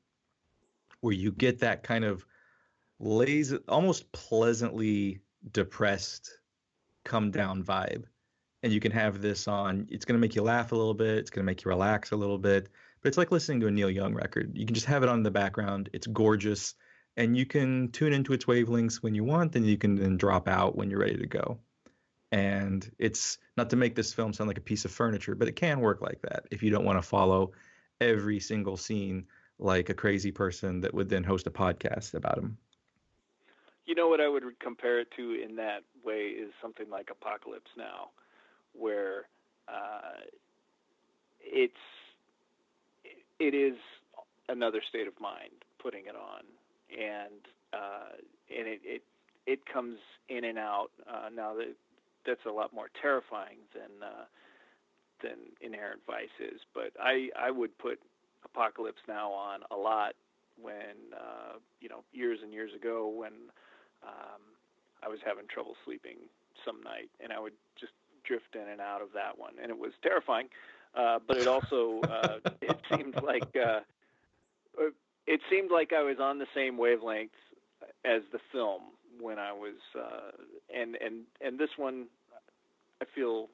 where 1.01 1.13
you 1.13 1.31
get 1.31 1.59
that 1.59 1.83
kind 1.83 2.05
of 2.05 2.25
lazy, 2.99 3.57
almost 3.67 4.11
pleasantly 4.11 5.19
depressed, 5.51 6.31
come 7.03 7.31
down 7.31 7.63
vibe 7.63 8.05
and 8.63 8.71
you 8.71 8.79
can 8.79 8.91
have 8.91 9.21
this 9.21 9.47
on. 9.47 9.87
It's 9.89 10.05
going 10.05 10.15
to 10.15 10.21
make 10.21 10.35
you 10.35 10.43
laugh 10.43 10.71
a 10.71 10.75
little 10.75 10.93
bit. 10.93 11.17
It's 11.17 11.29
going 11.29 11.43
to 11.43 11.45
make 11.45 11.63
you 11.63 11.69
relax 11.69 12.11
a 12.11 12.15
little 12.15 12.37
bit. 12.37 12.69
But 13.01 13.07
it's 13.07 13.17
like 13.17 13.31
listening 13.31 13.59
to 13.61 13.67
a 13.67 13.71
Neil 13.71 13.89
Young 13.89 14.13
record. 14.13 14.51
You 14.55 14.65
can 14.65 14.75
just 14.75 14.85
have 14.85 15.03
it 15.03 15.09
on 15.09 15.17
in 15.17 15.23
the 15.23 15.31
background. 15.31 15.89
It's 15.93 16.07
gorgeous, 16.07 16.75
and 17.17 17.35
you 17.35 17.45
can 17.45 17.89
tune 17.91 18.13
into 18.13 18.33
its 18.33 18.45
wavelengths 18.45 19.03
when 19.03 19.15
you 19.15 19.23
want, 19.23 19.55
and 19.55 19.65
you 19.65 19.77
can 19.77 19.95
then 19.95 20.17
drop 20.17 20.47
out 20.47 20.75
when 20.75 20.89
you're 20.89 20.99
ready 20.99 21.17
to 21.17 21.27
go. 21.27 21.59
And 22.31 22.89
it's 22.97 23.37
not 23.57 23.69
to 23.71 23.75
make 23.75 23.95
this 23.95 24.13
film 24.13 24.33
sound 24.33 24.47
like 24.47 24.57
a 24.57 24.61
piece 24.61 24.85
of 24.85 24.91
furniture, 24.91 25.35
but 25.35 25.47
it 25.47 25.55
can 25.55 25.81
work 25.81 26.01
like 26.01 26.21
that 26.21 26.45
if 26.49 26.63
you 26.63 26.69
don't 26.69 26.85
want 26.85 26.97
to 26.97 27.07
follow 27.07 27.51
every 27.99 28.39
single 28.39 28.77
scene 28.77 29.25
like 29.59 29.89
a 29.89 29.93
crazy 29.93 30.31
person 30.31 30.81
that 30.81 30.93
would 30.93 31.09
then 31.09 31.23
host 31.23 31.45
a 31.47 31.51
podcast 31.51 32.13
about 32.13 32.37
him. 32.37 32.57
You 33.85 33.95
know 33.95 34.07
what 34.07 34.21
I 34.21 34.29
would 34.29 34.43
compare 34.59 34.99
it 34.99 35.09
to 35.17 35.33
in 35.33 35.55
that 35.57 35.83
way 36.03 36.29
is 36.29 36.51
something 36.61 36.89
like 36.89 37.09
Apocalypse 37.11 37.71
Now 37.77 38.11
where 38.73 39.27
uh, 39.67 40.21
it's 41.41 41.73
it 43.39 43.53
is 43.53 43.75
another 44.49 44.81
state 44.87 45.07
of 45.07 45.19
mind 45.19 45.65
putting 45.81 46.05
it 46.05 46.15
on, 46.15 46.43
and 46.91 47.41
uh, 47.73 48.17
and 48.55 48.67
it, 48.67 48.81
it 48.83 49.03
it 49.47 49.59
comes 49.71 49.97
in 50.29 50.43
and 50.43 50.57
out. 50.57 50.91
Uh, 51.09 51.29
now 51.33 51.53
that 51.55 51.73
that's 52.25 52.45
a 52.47 52.51
lot 52.51 52.73
more 52.73 52.89
terrifying 53.01 53.57
than 53.73 54.07
uh, 54.07 54.25
than 55.21 55.37
Inherent 55.61 56.01
Vice 56.05 56.35
is, 56.39 56.59
but 56.73 56.91
I 56.99 57.29
I 57.37 57.51
would 57.51 57.77
put 57.77 57.99
Apocalypse 58.45 59.01
Now 59.07 59.31
on 59.31 59.61
a 59.71 59.75
lot 59.75 60.13
when 60.61 61.13
uh, 61.15 61.57
you 61.79 61.89
know 61.89 62.03
years 62.11 62.39
and 62.43 62.53
years 62.53 62.71
ago 62.75 63.07
when 63.07 63.33
um, 64.03 64.41
I 65.03 65.09
was 65.09 65.19
having 65.25 65.45
trouble 65.47 65.75
sleeping 65.85 66.17
some 66.65 66.81
night, 66.83 67.09
and 67.19 67.31
I 67.31 67.39
would 67.39 67.53
just 67.79 67.93
drift 68.23 68.55
in 68.55 68.69
and 68.69 68.81
out 68.81 69.01
of 69.01 69.09
that 69.13 69.37
one, 69.37 69.53
and 69.61 69.71
it 69.71 69.77
was 69.77 69.91
terrifying. 70.03 70.47
Uh, 70.93 71.19
but 71.25 71.37
it 71.37 71.47
also 71.47 72.01
uh, 72.01 72.37
it 72.61 72.77
seemed 72.93 73.15
like 73.23 73.55
uh, 73.55 73.79
it 75.31 75.41
seemed 75.49 75.71
like 75.71 75.91
I 75.93 76.03
was 76.03 76.17
on 76.19 76.39
the 76.39 76.47
same 76.55 76.77
wavelength 76.77 77.31
as 78.05 78.21
the 78.31 78.39
film 78.51 78.81
when 79.19 79.39
I 79.39 79.51
was, 79.53 79.75
uh, 79.97 80.31
and 80.75 80.95
and 80.95 81.23
and 81.39 81.59
this 81.59 81.69
one 81.77 82.07
I 83.01 83.05
feel 83.15 83.49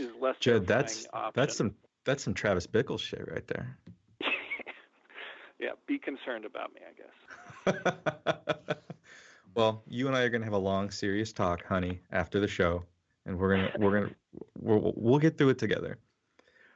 is 0.00 0.10
less. 0.20 0.36
Jed, 0.40 0.66
that's 0.66 1.06
option. 1.12 1.32
that's 1.34 1.56
some 1.56 1.74
that's 2.04 2.22
some 2.22 2.34
Travis 2.34 2.66
Bickle 2.66 2.98
shit 2.98 3.26
right 3.30 3.46
there. 3.46 3.78
yeah, 5.58 5.70
be 5.86 5.98
concerned 5.98 6.44
about 6.44 6.72
me, 6.74 6.80
I 6.86 7.72
guess. 7.72 8.76
well, 9.54 9.82
you 9.86 10.06
and 10.06 10.16
I 10.16 10.22
are 10.22 10.30
going 10.30 10.40
to 10.40 10.46
have 10.46 10.54
a 10.54 10.58
long, 10.58 10.90
serious 10.90 11.32
talk, 11.32 11.64
honey, 11.64 12.00
after 12.10 12.40
the 12.40 12.48
show 12.48 12.84
and 13.28 13.38
we're 13.38 13.54
gonna 13.54 13.70
we're 13.78 14.00
gonna 14.00 14.14
we'll, 14.60 14.92
we'll 14.96 15.18
get 15.18 15.38
through 15.38 15.50
it 15.50 15.58
together. 15.58 15.98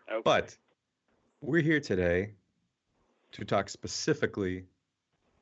Okay. 0.09 0.23
But 0.23 0.57
we're 1.41 1.63
here 1.63 1.81
today 1.81 2.35
to 3.33 3.45
talk 3.45 3.69
specifically 3.69 4.65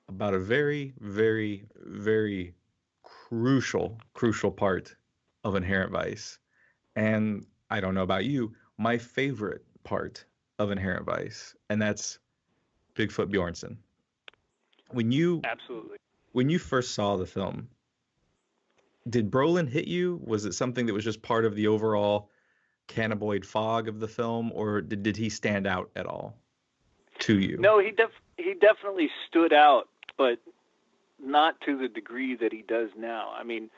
about 0.08 0.34
a 0.34 0.38
very 0.38 0.94
very 0.98 1.64
very 1.84 2.54
crucial 3.02 3.98
crucial 4.14 4.50
part 4.50 4.94
of 5.44 5.54
inherent 5.54 5.92
vice. 5.92 6.38
And 6.96 7.46
i 7.70 7.80
don't 7.80 7.94
know 7.94 8.02
about 8.02 8.24
you 8.24 8.52
my 8.78 8.98
favorite 8.98 9.64
part 9.84 10.24
of 10.58 10.70
inherent 10.70 11.06
vice 11.06 11.54
and 11.68 11.80
that's 11.80 12.18
bigfoot 12.94 13.32
bjornson. 13.32 13.76
When 14.90 15.12
you 15.12 15.40
absolutely. 15.44 15.98
when 16.32 16.50
you 16.50 16.58
first 16.58 16.94
saw 16.94 17.16
the 17.16 17.26
film 17.26 17.68
did 19.08 19.30
Brolin 19.30 19.68
hit 19.68 19.88
you? 19.88 20.20
Was 20.24 20.44
it 20.44 20.52
something 20.52 20.86
that 20.86 20.92
was 20.92 21.04
just 21.04 21.22
part 21.22 21.46
of 21.46 21.54
the 21.54 21.68
overall 21.68 22.30
cannaboid 22.86 23.46
fog 23.46 23.88
of 23.88 23.98
the 23.98 24.06
film, 24.06 24.52
or 24.54 24.82
did, 24.82 25.02
did 25.02 25.16
he 25.16 25.30
stand 25.30 25.66
out 25.66 25.90
at 25.96 26.06
all 26.06 26.36
to 27.20 27.38
you? 27.38 27.56
No, 27.58 27.78
he 27.78 27.90
def 27.90 28.10
he 28.36 28.54
definitely 28.54 29.10
stood 29.28 29.52
out, 29.52 29.88
but 30.16 30.38
not 31.22 31.60
to 31.62 31.76
the 31.76 31.88
degree 31.88 32.36
that 32.36 32.52
he 32.52 32.62
does 32.62 32.90
now. 32.96 33.32
I 33.34 33.44
mean, 33.44 33.70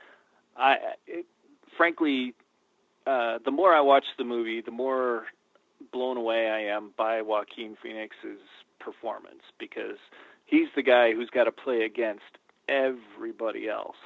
I 0.57 0.77
it, 1.07 1.27
frankly, 1.77 2.35
uh, 3.07 3.39
the 3.45 3.51
more 3.51 3.75
I 3.75 3.81
watch 3.81 4.05
the 4.19 4.25
movie, 4.25 4.61
the 4.61 4.71
more 4.71 5.27
blown 5.93 6.17
away 6.17 6.49
I 6.49 6.61
am 6.75 6.93
by 6.97 7.23
Joaquin 7.23 7.77
Phoenix's 7.83 8.41
performance 8.79 9.43
because 9.59 9.99
he's 10.45 10.69
the 10.77 10.83
guy 10.83 11.13
who's 11.13 11.31
got 11.31 11.45
to 11.45 11.53
play 11.53 11.83
against 11.83 12.39
everybody 12.69 13.69
else 13.69 13.97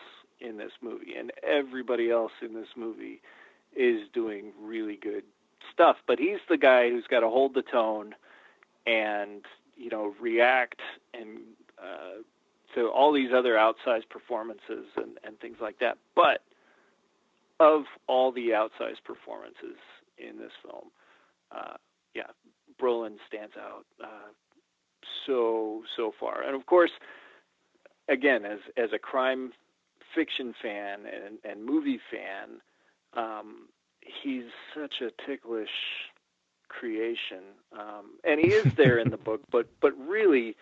in 0.41 0.57
this 0.57 0.73
movie, 0.83 1.15
and 1.19 1.33
everybody 1.43 2.11
else 2.11 2.33
in 2.43 2.55
this 2.55 2.69
movie 2.77 3.21
is 3.75 4.09
doing 4.13 4.53
really 4.61 4.97
good 4.97 5.25
stuff. 5.73 5.97
But 6.07 6.19
he's 6.19 6.39
the 6.49 6.57
guy 6.57 6.91
who's 6.91 7.07
got 7.07 7.21
to 7.21 7.29
hold 7.29 7.55
the 7.55 7.63
tone 7.63 8.15
and 8.87 9.45
you 9.77 9.91
know 9.91 10.15
react 10.21 10.81
and 11.15 11.39
uh, 11.79 12.23
to 12.75 12.89
all 12.89 13.13
these 13.13 13.31
other 13.35 13.55
outsized 13.55 14.09
performances 14.11 14.87
and, 14.97 15.19
and 15.25 15.39
things 15.41 15.57
like 15.61 15.79
that. 15.81 15.99
But 16.15 16.43
of 17.59 17.85
all 18.07 18.33
the 18.33 18.49
outsized 18.51 19.05
performances 19.05 19.77
in 20.19 20.39
this 20.39 20.53
film, 20.63 20.91
uh, 21.51 21.77
yeah, 22.15 22.31
Brolin 22.81 23.17
stands 23.27 23.55
out 23.59 23.85
uh, 24.03 24.31
so 25.27 25.83
so 25.97 26.13
far. 26.19 26.43
And 26.43 26.55
of 26.55 26.67
course, 26.67 26.91
again, 28.09 28.45
as 28.45 28.59
as 28.77 28.91
a 28.95 28.99
crime 28.99 29.53
fiction 30.15 30.55
fan 30.63 31.01
and, 31.01 31.39
and 31.45 31.65
movie 31.65 32.01
fan, 32.11 32.61
um, 33.15 33.69
he's 34.23 34.45
such 34.75 34.95
a 35.01 35.11
ticklish 35.27 35.69
creation, 36.79 37.43
um, 37.79 38.19
and 38.25 38.41
he 38.41 38.49
is 38.49 38.73
there 38.77 38.99
in 38.99 39.11
the 39.11 39.17
book. 39.17 39.41
But 39.51 39.67
but 39.81 39.93
really, 39.99 40.57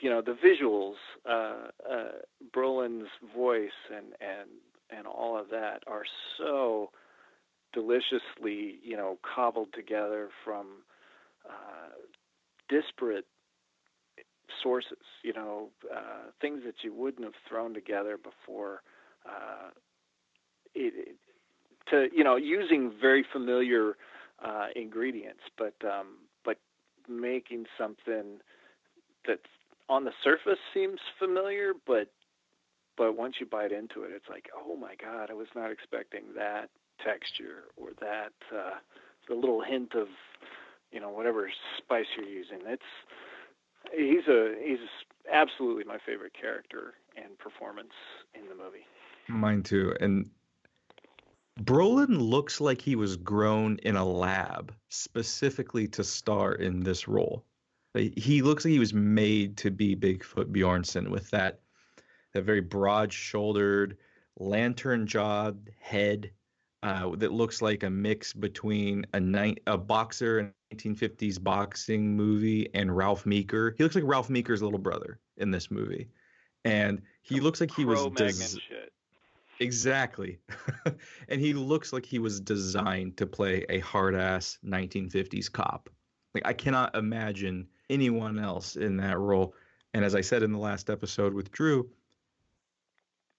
you 0.00 0.10
know, 0.10 0.22
the 0.22 0.36
visuals, 0.36 0.94
uh, 1.28 1.70
uh, 1.90 2.12
Brolin's 2.54 3.08
voice, 3.34 3.78
and 3.94 4.06
and 4.20 4.48
and 4.90 5.06
all 5.06 5.38
of 5.38 5.50
that 5.50 5.82
are 5.86 6.04
so 6.38 6.90
deliciously, 7.72 8.78
you 8.82 8.96
know, 8.96 9.18
cobbled 9.34 9.68
together 9.74 10.28
from 10.44 10.66
uh, 11.48 11.90
disparate 12.68 13.26
sources, 14.62 14.98
you 15.22 15.32
know, 15.32 15.68
uh, 15.94 16.30
things 16.40 16.62
that 16.64 16.76
you 16.82 16.92
wouldn't 16.92 17.24
have 17.24 17.34
thrown 17.48 17.74
together 17.74 18.16
before. 18.16 18.82
Uh, 19.26 19.70
it, 20.74 20.94
it, 20.96 21.16
to 21.90 22.08
you 22.16 22.24
know, 22.24 22.36
using 22.36 22.92
very 23.00 23.24
familiar 23.32 23.96
uh, 24.44 24.66
ingredients, 24.76 25.42
but 25.56 25.74
um, 25.84 26.16
but 26.44 26.58
making 27.08 27.66
something 27.76 28.38
that 29.26 29.40
on 29.88 30.04
the 30.04 30.12
surface 30.22 30.58
seems 30.74 31.00
familiar, 31.18 31.72
but 31.86 32.10
but 32.96 33.16
once 33.16 33.36
you 33.38 33.46
bite 33.46 33.72
into 33.72 34.02
it, 34.02 34.10
it's 34.12 34.28
like, 34.28 34.48
oh 34.56 34.76
my 34.76 34.94
god, 35.00 35.30
I 35.30 35.34
was 35.34 35.48
not 35.54 35.70
expecting 35.70 36.22
that 36.36 36.70
texture 37.04 37.64
or 37.76 37.90
that 38.00 38.32
uh, 38.54 38.78
the 39.28 39.34
little 39.34 39.62
hint 39.62 39.94
of 39.94 40.08
you 40.92 41.00
know 41.00 41.10
whatever 41.10 41.50
spice 41.78 42.06
you're 42.16 42.28
using. 42.28 42.60
It's 42.66 42.82
he's 43.92 44.26
a 44.28 44.54
he's 44.62 44.78
absolutely 45.32 45.84
my 45.84 45.98
favorite 46.04 46.32
character 46.38 46.94
and 47.16 47.38
performance 47.38 47.92
in 48.34 48.48
the 48.48 48.54
movie. 48.54 48.86
Mine 49.28 49.62
too. 49.62 49.94
And 50.00 50.30
Brolin 51.62 52.20
looks 52.20 52.60
like 52.60 52.80
he 52.80 52.94
was 52.94 53.16
grown 53.16 53.78
in 53.82 53.96
a 53.96 54.04
lab 54.04 54.72
specifically 54.88 55.88
to 55.88 56.04
star 56.04 56.52
in 56.52 56.80
this 56.80 57.08
role. 57.08 57.44
He 57.94 58.42
looks 58.42 58.64
like 58.64 58.72
he 58.72 58.78
was 58.78 58.94
made 58.94 59.56
to 59.58 59.70
be 59.70 59.96
Bigfoot 59.96 60.52
Bjornson 60.52 61.08
with 61.08 61.30
that 61.30 61.60
that 62.34 62.42
very 62.42 62.60
broad-shouldered, 62.60 63.96
lantern-jawed 64.38 65.70
head 65.80 66.30
uh, 66.82 67.10
that 67.16 67.32
looks 67.32 67.62
like 67.62 67.82
a 67.82 67.90
mix 67.90 68.32
between 68.32 69.06
a 69.14 69.20
night 69.20 69.60
a 69.66 69.76
boxer 69.76 70.38
in 70.38 70.52
1950s 70.74 71.42
boxing 71.42 72.14
movie 72.14 72.68
and 72.74 72.94
Ralph 72.94 73.26
Meeker. 73.26 73.74
He 73.76 73.82
looks 73.82 73.94
like 73.94 74.04
Ralph 74.06 74.30
Meeker's 74.30 74.62
little 74.62 74.78
brother 74.78 75.18
in 75.38 75.50
this 75.50 75.70
movie, 75.70 76.08
and 76.64 77.02
he 77.22 77.40
looks 77.40 77.60
like 77.60 77.74
he 77.74 77.84
was 77.84 78.06
des- 78.14 78.60
exactly, 79.60 80.38
and 81.28 81.40
he 81.40 81.52
looks 81.54 81.92
like 81.92 82.06
he 82.06 82.18
was 82.18 82.40
designed 82.40 83.16
to 83.16 83.26
play 83.26 83.64
a 83.68 83.80
hard 83.80 84.14
ass 84.14 84.58
1950s 84.64 85.50
cop. 85.50 85.90
Like 86.34 86.46
I 86.46 86.52
cannot 86.52 86.94
imagine 86.94 87.66
anyone 87.90 88.38
else 88.38 88.76
in 88.76 88.96
that 88.98 89.18
role. 89.18 89.54
And 89.94 90.04
as 90.04 90.14
I 90.14 90.20
said 90.20 90.42
in 90.42 90.52
the 90.52 90.58
last 90.58 90.90
episode 90.90 91.32
with 91.32 91.50
Drew, 91.50 91.88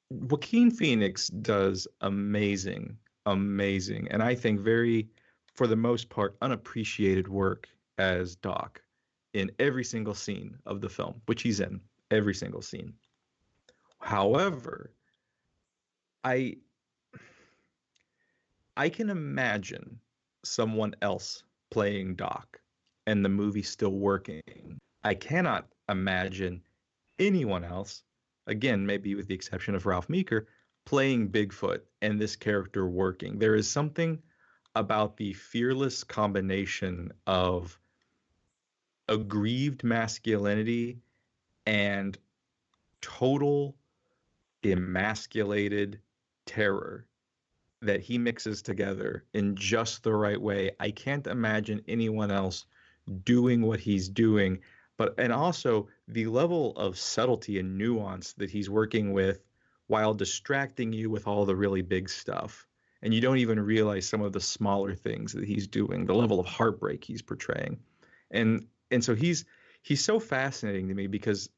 Joaquin 0.09 0.71
Phoenix 0.71 1.27
does 1.27 1.87
amazing 2.01 2.97
amazing 3.29 4.07
and 4.09 4.21
I 4.23 4.35
think 4.35 4.59
very, 4.59 5.07
for 5.53 5.67
the 5.67 5.75
most 5.75 6.09
part, 6.09 6.37
unappreciated 6.41 7.27
work 7.27 7.67
as 7.97 8.35
Doc 8.35 8.81
in 9.33 9.51
every 9.59 9.83
single 9.83 10.13
scene 10.13 10.57
of 10.65 10.81
the 10.81 10.89
film, 10.89 11.21
which 11.27 11.43
he's 11.43 11.59
in 11.59 11.79
every 12.11 12.33
single 12.33 12.61
scene. 12.61 12.93
However, 13.99 14.93
I 16.29 16.57
I 18.77 18.89
can 18.89 19.09
imagine 19.09 19.99
someone 20.43 20.95
else 21.01 21.43
playing 21.71 22.15
Doc 22.17 22.61
and 23.07 23.25
the 23.25 23.29
movie 23.29 23.63
still 23.63 23.93
working. 23.93 24.43
I 25.03 25.15
cannot 25.15 25.67
imagine 25.89 26.61
anyone 27.17 27.63
else, 27.63 28.03
again, 28.45 28.85
maybe 28.85 29.15
with 29.15 29.27
the 29.27 29.33
exception 29.33 29.73
of 29.73 29.87
Ralph 29.87 30.07
Meeker, 30.07 30.47
playing 30.85 31.31
Bigfoot 31.31 31.81
and 32.03 32.21
this 32.21 32.35
character 32.35 32.87
working. 32.87 33.39
There 33.39 33.55
is 33.55 33.67
something 33.67 34.21
about 34.75 35.17
the 35.17 35.33
fearless 35.33 36.03
combination 36.03 37.11
of 37.25 37.79
aggrieved 39.07 39.83
masculinity 39.83 40.99
and 41.65 42.15
total 43.01 43.75
emasculated 44.63 45.99
terror 46.49 47.05
that 47.81 48.01
he 48.01 48.17
mixes 48.17 48.61
together 48.61 49.23
in 49.33 49.55
just 49.55 50.03
the 50.03 50.13
right 50.13 50.41
way. 50.41 50.71
I 50.79 50.91
can't 50.91 51.27
imagine 51.27 51.81
anyone 51.87 52.31
else 52.31 52.65
doing 53.23 53.61
what 53.61 53.79
he's 53.79 54.09
doing, 54.09 54.59
but 54.97 55.13
and 55.17 55.31
also 55.31 55.87
the 56.07 56.25
level 56.25 56.75
of 56.75 56.97
subtlety 56.97 57.59
and 57.59 57.77
nuance 57.77 58.33
that 58.33 58.49
he's 58.49 58.69
working 58.69 59.13
with 59.13 59.45
while 59.87 60.13
distracting 60.13 60.91
you 60.91 61.09
with 61.09 61.27
all 61.27 61.45
the 61.45 61.55
really 61.55 61.81
big 61.81 62.09
stuff. 62.09 62.67
And 63.01 63.13
you 63.13 63.21
don't 63.21 63.37
even 63.37 63.59
realize 63.59 64.09
some 64.09 64.21
of 64.21 64.33
the 64.33 64.41
smaller 64.41 64.93
things 64.93 65.31
that 65.33 65.45
he's 65.45 65.67
doing, 65.67 66.05
the 66.05 66.13
level 66.13 66.39
of 66.39 66.47
heartbreak 66.47 67.03
he's 67.03 67.21
portraying. 67.21 67.79
And 68.31 68.65
and 68.91 69.03
so 69.03 69.15
he's 69.15 69.45
he's 69.83 70.03
so 70.03 70.19
fascinating 70.19 70.87
to 70.89 70.95
me 70.95 71.07
because 71.07 71.49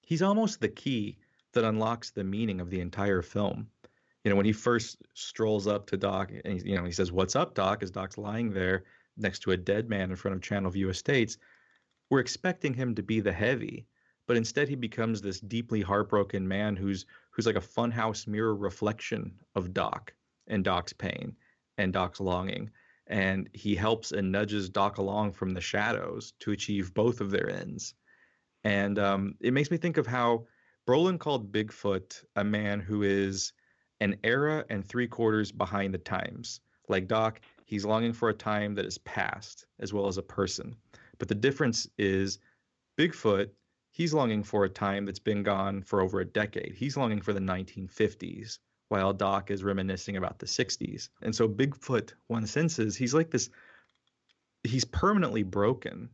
he's 0.00 0.22
almost 0.22 0.60
the 0.60 0.68
key 0.68 1.18
that 1.52 1.64
unlocks 1.64 2.10
the 2.10 2.24
meaning 2.24 2.60
of 2.60 2.70
the 2.70 2.80
entire 2.80 3.20
film. 3.20 3.68
You 4.28 4.34
know, 4.34 4.36
when 4.36 4.44
he 4.44 4.52
first 4.52 4.98
strolls 5.14 5.66
up 5.66 5.86
to 5.86 5.96
Doc 5.96 6.30
and 6.44 6.60
he, 6.60 6.72
you 6.72 6.76
know, 6.76 6.84
he 6.84 6.92
says, 6.92 7.10
"What's 7.10 7.34
up, 7.34 7.54
Doc?" 7.54 7.82
as 7.82 7.90
Doc's 7.90 8.18
lying 8.18 8.50
there 8.50 8.84
next 9.16 9.38
to 9.38 9.52
a 9.52 9.56
dead 9.56 9.88
man 9.88 10.10
in 10.10 10.16
front 10.16 10.34
of 10.34 10.42
Channel 10.42 10.70
View 10.70 10.90
Estates, 10.90 11.38
we're 12.10 12.20
expecting 12.20 12.74
him 12.74 12.94
to 12.94 13.02
be 13.02 13.20
the 13.20 13.32
heavy, 13.32 13.86
but 14.26 14.36
instead 14.36 14.68
he 14.68 14.74
becomes 14.74 15.22
this 15.22 15.40
deeply 15.40 15.80
heartbroken 15.80 16.46
man 16.46 16.76
who's 16.76 17.06
who's 17.30 17.46
like 17.46 17.56
a 17.56 17.60
funhouse 17.60 18.26
mirror 18.26 18.54
reflection 18.54 19.32
of 19.54 19.72
Doc 19.72 20.12
and 20.46 20.62
Doc's 20.62 20.92
pain 20.92 21.34
and 21.78 21.90
Doc's 21.90 22.20
longing. 22.20 22.68
And 23.06 23.48
he 23.54 23.74
helps 23.74 24.12
and 24.12 24.30
nudges 24.30 24.68
Doc 24.68 24.98
along 24.98 25.32
from 25.32 25.54
the 25.54 25.62
shadows 25.62 26.34
to 26.40 26.52
achieve 26.52 26.92
both 26.92 27.22
of 27.22 27.30
their 27.30 27.48
ends. 27.48 27.94
And 28.62 28.98
um, 28.98 29.36
it 29.40 29.54
makes 29.54 29.70
me 29.70 29.78
think 29.78 29.96
of 29.96 30.06
how 30.06 30.46
Brolin 30.86 31.18
called 31.18 31.50
Bigfoot 31.50 32.22
a 32.36 32.44
man 32.44 32.80
who 32.80 33.04
is 33.04 33.54
an 34.00 34.16
era 34.24 34.64
and 34.70 34.84
three 34.84 35.06
quarters 35.06 35.52
behind 35.52 35.94
the 35.94 35.98
times. 35.98 36.60
Like 36.88 37.08
Doc, 37.08 37.40
he's 37.64 37.84
longing 37.84 38.12
for 38.12 38.28
a 38.28 38.34
time 38.34 38.74
that 38.74 38.86
is 38.86 38.98
past 38.98 39.66
as 39.80 39.92
well 39.92 40.06
as 40.06 40.18
a 40.18 40.22
person. 40.22 40.74
But 41.18 41.28
the 41.28 41.34
difference 41.34 41.88
is 41.98 42.38
Bigfoot 42.98 43.50
he's 43.98 44.14
longing 44.14 44.44
for 44.44 44.64
a 44.64 44.68
time 44.68 45.04
that's 45.04 45.18
been 45.18 45.42
gone 45.42 45.82
for 45.82 46.00
over 46.00 46.20
a 46.20 46.24
decade. 46.24 46.74
He's 46.74 46.96
longing 46.96 47.20
for 47.20 47.32
the 47.32 47.40
1950s, 47.40 48.58
while 48.88 49.12
Doc 49.12 49.50
is 49.50 49.64
reminiscing 49.64 50.16
about 50.16 50.38
the 50.38 50.46
60s. 50.46 51.08
And 51.22 51.34
so 51.34 51.48
Bigfoot, 51.48 52.12
one 52.28 52.46
senses, 52.46 52.96
he's 52.96 53.12
like 53.12 53.30
this, 53.30 53.50
he's 54.62 54.84
permanently 54.84 55.42
broken. 55.42 56.10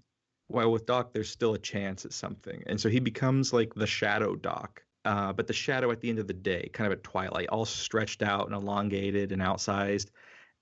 While 0.49 0.73
with 0.73 0.87
Doc, 0.87 1.13
there's 1.13 1.31
still 1.31 1.55
a 1.55 1.59
chance 1.59 2.05
at 2.05 2.13
something. 2.13 2.63
And 2.67 2.81
so 2.81 2.89
he 2.89 3.01
becomes 3.01 3.53
like 3.53 3.75
the 3.75 3.87
shadow 3.87 4.35
Doc, 4.35 4.83
uh, 5.05 5.33
but 5.33 5.47
the 5.47 5.53
shadow 5.53 5.91
at 5.91 6.01
the 6.01 6.09
end 6.09 6.19
of 6.19 6.27
the 6.27 6.35
day, 6.35 6.71
kind 6.73 6.87
of 6.87 6.93
at 6.93 7.05
twilight, 7.05 7.49
all 7.49 7.65
stretched 7.65 8.23
out 8.23 8.47
and 8.47 8.55
elongated 8.55 9.33
and 9.33 9.43
outsized. 9.43 10.11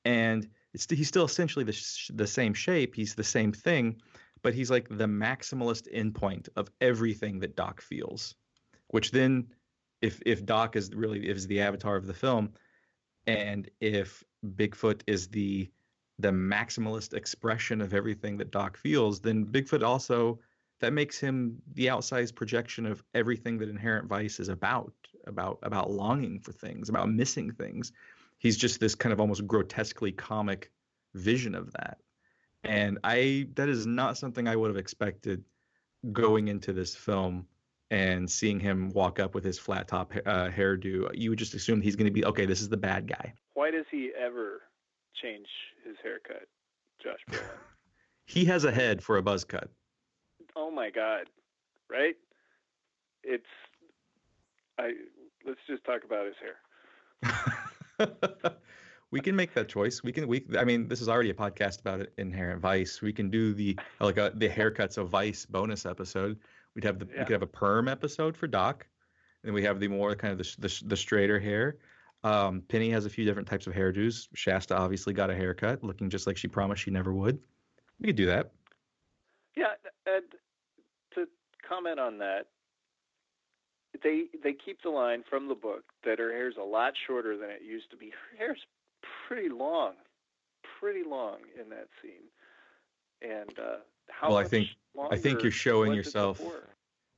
And 0.04 0.48
he's 0.72 1.08
still 1.08 1.24
essentially 1.24 1.64
the, 1.64 2.12
the 2.14 2.26
same 2.26 2.54
shape. 2.54 2.94
He's 2.94 3.14
the 3.14 3.24
same 3.24 3.52
thing, 3.52 4.00
but 4.42 4.54
he's 4.54 4.70
like 4.70 4.88
the 4.88 5.06
maximalist 5.06 5.92
endpoint 5.94 6.48
of 6.56 6.70
everything 6.80 7.38
that 7.40 7.56
Doc 7.56 7.80
feels. 7.80 8.34
Which 8.88 9.10
then, 9.10 9.46
if 10.00 10.20
if 10.26 10.44
Doc 10.44 10.76
is 10.76 10.90
really 10.94 11.28
is 11.28 11.46
the 11.46 11.60
avatar 11.60 11.96
of 11.96 12.06
the 12.06 12.14
film, 12.14 12.52
and 13.26 13.70
if 13.80 14.24
Bigfoot 14.44 15.02
is 15.06 15.28
the 15.28 15.70
the 16.18 16.30
maximalist 16.30 17.14
expression 17.14 17.80
of 17.80 17.94
everything 17.94 18.36
that 18.38 18.50
Doc 18.50 18.76
feels, 18.76 19.20
then 19.20 19.46
Bigfoot 19.46 19.82
also 19.82 20.40
that 20.82 20.92
makes 20.92 21.18
him 21.18 21.60
the 21.74 21.86
outsized 21.86 22.34
projection 22.34 22.86
of 22.86 23.02
everything 23.14 23.58
that 23.58 23.68
inherent 23.68 24.08
vice 24.08 24.38
is 24.38 24.48
about 24.48 24.92
about 25.26 25.58
about 25.62 25.90
longing 25.90 26.38
for 26.38 26.52
things 26.52 26.88
about 26.88 27.10
missing 27.10 27.50
things 27.50 27.92
he's 28.38 28.56
just 28.56 28.78
this 28.78 28.94
kind 28.94 29.12
of 29.12 29.20
almost 29.20 29.46
grotesquely 29.46 30.12
comic 30.12 30.70
vision 31.14 31.54
of 31.54 31.72
that 31.72 31.98
and 32.64 32.98
I 33.02 33.48
that 33.54 33.68
is 33.68 33.86
not 33.86 34.18
something 34.18 34.46
I 34.46 34.56
would 34.56 34.68
have 34.68 34.76
expected 34.76 35.42
going 36.12 36.48
into 36.48 36.72
this 36.72 36.94
film 36.94 37.46
and 37.90 38.30
seeing 38.30 38.58
him 38.58 38.90
walk 38.90 39.20
up 39.20 39.34
with 39.34 39.44
his 39.44 39.58
flat 39.58 39.86
top 39.86 40.12
uh, 40.24 40.48
hairdo. 40.48 41.10
You 41.12 41.30
would 41.30 41.38
just 41.38 41.54
assume 41.54 41.80
he's 41.80 41.96
going 41.96 42.06
to 42.06 42.12
be 42.12 42.24
okay. 42.24 42.46
This 42.46 42.62
is 42.62 42.68
the 42.70 42.76
bad 42.76 43.06
guy. 43.06 43.34
Why 43.52 43.70
does 43.70 43.84
he 43.90 44.10
ever 44.18 44.62
change 45.22 45.46
his 45.84 45.96
haircut, 46.02 46.48
Josh 47.02 47.40
he 48.26 48.44
has 48.46 48.64
a 48.64 48.72
head 48.72 49.02
for 49.02 49.16
a 49.16 49.22
buzz 49.22 49.44
cut. 49.44 49.70
Oh 50.56 50.70
my 50.70 50.90
god! 50.90 51.28
Right? 51.90 52.16
It's 53.22 53.44
I. 54.78 54.92
Let's 55.46 55.60
just 55.66 55.84
talk 55.84 56.04
about 56.04 56.26
his 56.26 56.34
hair. 56.40 56.56
we 59.10 59.20
can 59.20 59.34
make 59.34 59.54
that 59.54 59.68
choice. 59.68 60.02
We 60.02 60.12
can. 60.12 60.28
We. 60.28 60.44
I 60.58 60.64
mean, 60.64 60.88
this 60.88 61.00
is 61.00 61.08
already 61.08 61.30
a 61.30 61.34
podcast 61.34 61.80
about 61.80 62.00
it, 62.00 62.12
inherent 62.18 62.60
vice. 62.60 63.00
We 63.00 63.12
can 63.12 63.30
do 63.30 63.54
the 63.54 63.78
like 64.00 64.18
a, 64.18 64.24
uh, 64.24 64.30
the 64.34 64.48
haircuts 64.48 64.98
of 64.98 65.08
vice 65.08 65.46
bonus 65.46 65.86
episode. 65.86 66.38
We'd 66.74 66.84
have 66.84 66.98
the 66.98 67.06
yeah. 67.06 67.20
we 67.20 67.24
could 67.24 67.32
have 67.32 67.42
a 67.42 67.46
perm 67.46 67.88
episode 67.88 68.36
for 68.36 68.46
Doc, 68.46 68.86
and 69.44 69.54
we 69.54 69.62
have 69.64 69.80
the 69.80 69.88
more 69.88 70.14
kind 70.14 70.32
of 70.32 70.38
the 70.38 70.54
the, 70.58 70.82
the 70.86 70.96
straighter 70.96 71.40
hair. 71.40 71.76
Um, 72.24 72.62
Penny 72.68 72.90
has 72.90 73.04
a 73.04 73.10
few 73.10 73.24
different 73.24 73.48
types 73.48 73.66
of 73.66 73.74
hairdos. 73.74 74.28
Shasta 74.34 74.76
obviously 74.76 75.12
got 75.12 75.30
a 75.30 75.34
haircut, 75.34 75.82
looking 75.82 76.08
just 76.08 76.26
like 76.26 76.36
she 76.36 76.48
promised 76.48 76.82
she 76.82 76.90
never 76.90 77.12
would. 77.12 77.40
We 78.00 78.06
could 78.06 78.16
do 78.16 78.26
that. 78.26 78.52
Yeah, 79.56 79.74
and 80.06 80.24
comment 81.72 81.98
on 81.98 82.18
that, 82.18 82.46
they 84.02 84.24
they 84.42 84.52
keep 84.52 84.82
the 84.82 84.90
line 84.90 85.22
from 85.28 85.48
the 85.48 85.54
book 85.54 85.84
that 86.04 86.18
her 86.18 86.32
hair's 86.32 86.56
a 86.60 86.64
lot 86.64 86.94
shorter 87.06 87.36
than 87.36 87.50
it 87.50 87.62
used 87.66 87.90
to 87.90 87.96
be. 87.96 88.06
Her 88.06 88.38
hair's 88.38 88.60
pretty 89.26 89.48
long, 89.48 89.94
pretty 90.80 91.02
long 91.08 91.38
in 91.60 91.68
that 91.70 91.88
scene. 92.00 92.28
And 93.22 93.58
uh, 93.58 93.76
how 94.08 94.30
well, 94.30 94.38
I 94.38 94.44
think 94.44 94.68
I 95.10 95.16
think 95.16 95.42
you're 95.42 95.52
showing 95.52 95.92
yourself. 95.92 96.40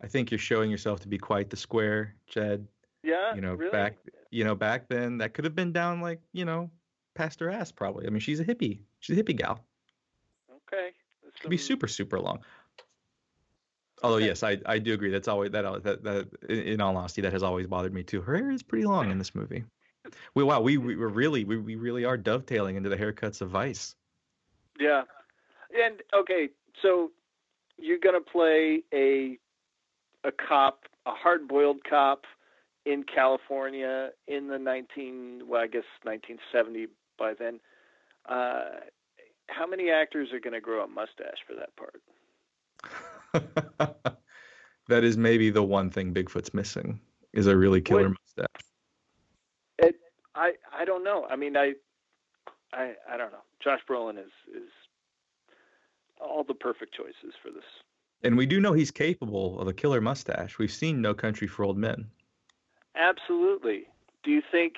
I 0.03 0.07
think 0.07 0.31
you're 0.31 0.39
showing 0.39 0.71
yourself 0.71 1.01
to 1.01 1.09
be 1.09 1.17
quite 1.17 1.49
the 1.49 1.57
square, 1.57 2.15
Jed. 2.27 2.67
Yeah, 3.03 3.35
You 3.35 3.41
know, 3.41 3.55
really? 3.55 3.71
back 3.71 3.97
you 4.31 4.45
know 4.45 4.55
back 4.55 4.89
then 4.89 5.19
that 5.19 5.35
could 5.35 5.45
have 5.45 5.55
been 5.55 5.73
down 5.73 6.01
like 6.01 6.21
you 6.33 6.45
know 6.45 6.71
past 7.15 7.41
her 7.41 7.51
ass 7.51 7.71
probably. 7.71 8.07
I 8.07 8.11
mean, 8.11 8.21
she's 8.21 8.41
a 8.41 8.45
hippie. 8.45 8.81
She's 9.01 9.19
a 9.19 9.23
hippie 9.23 9.37
gal. 9.37 9.65
Okay, 10.67 10.91
Could 11.41 11.51
be 11.51 11.57
super 11.57 11.87
super 11.87 12.19
long. 12.19 12.41
Although 14.05 14.19
yes, 14.19 14.43
I, 14.43 14.59
I 14.67 14.79
do 14.79 14.93
agree. 14.93 15.11
That's 15.11 15.29
always 15.29 15.51
that, 15.53 15.65
al- 15.65 15.81
that 15.81 16.05
that 16.05 16.29
in 16.51 16.83
all 16.83 16.95
honesty 16.95 17.23
that 17.23 17.33
has 17.33 17.43
always 17.43 17.67
bothered 17.67 17.95
me 17.95 18.03
too. 18.03 18.21
Her 18.21 18.37
hair 18.37 18.51
is 18.51 18.63
pretty 18.63 18.85
long 18.85 19.11
in 19.11 19.17
this 19.17 19.35
movie. 19.35 19.65
We 20.35 20.45
wow 20.45 20.61
we 20.61 20.77
we 20.77 20.95
we're 20.95 21.09
really 21.09 21.45
we, 21.45 21.57
we 21.57 21.77
really 21.77 22.05
are 22.05 22.19
dovetailing 22.19 22.77
into 22.77 22.91
the 22.91 22.99
haircuts 22.99 23.41
of 23.41 23.49
Vice. 23.49 23.95
Yeah, 24.79 25.05
and 25.75 26.03
okay, 26.13 26.51
so 26.83 27.13
you're 27.79 27.99
gonna 27.99 28.21
play 28.21 28.83
a 28.93 29.39
a 30.23 30.33
cop, 30.33 30.85
a 31.07 31.13
hard-boiled 31.13 31.83
cop 31.89 32.25
in 32.85 33.05
California 33.05 34.11
in 34.27 34.49
the 34.49 34.59
19, 34.59 35.45
well, 35.47 35.63
I 35.63 35.67
guess 35.67 35.85
1970 36.03 36.89
by 37.19 37.33
then. 37.33 37.61
Uh, 38.29 38.81
how 39.49 39.67
many 39.67 39.91
actors 39.91 40.29
are 40.33 40.41
gonna 40.41 40.61
grow 40.61 40.85
a 40.85 40.89
mustache 40.89 41.41
for 41.47 41.55
that 41.55 41.75
part? 41.77 42.03
that 44.89 45.05
is 45.05 45.17
maybe 45.17 45.51
the 45.51 45.63
one 45.63 45.91
thing 45.91 46.15
Bigfoot's 46.15 46.55
missing 46.55 47.01
is 47.33 47.47
a 47.47 47.57
really 47.57 47.81
killer 47.81 48.09
Would- 48.09 48.17
mustache. 48.37 48.71
It, 49.79 49.97
I 50.35 50.53
I 50.73 50.85
don't 50.85 51.03
know. 51.03 51.27
I 51.29 51.37
mean, 51.37 51.57
I 51.57 51.75
I 52.73 52.95
I 53.11 53.17
don't 53.17 53.33
know. 53.33 53.43
Josh 53.63 53.81
Brolin 53.89 54.19
is 54.19 54.31
is 54.55 54.71
all 56.21 56.45
the 56.45 56.55
perfect 56.55 56.95
choices 56.95 57.35
for 57.43 57.51
this. 57.51 57.65
And 58.23 58.37
we 58.37 58.47
do 58.47 58.61
know 58.61 58.73
he's 58.73 58.91
capable 58.91 59.61
of 59.61 59.69
a 59.69 59.73
killer 59.73 60.01
mustache. 60.01 60.59
We've 60.59 60.73
seen 60.73 61.03
No 61.03 61.13
Country 61.13 61.47
for 61.47 61.65
Old 61.65 61.77
Men. 61.77 62.07
Absolutely. 62.95 63.85
Do 64.23 64.31
you 64.31 64.43
think 64.51 64.75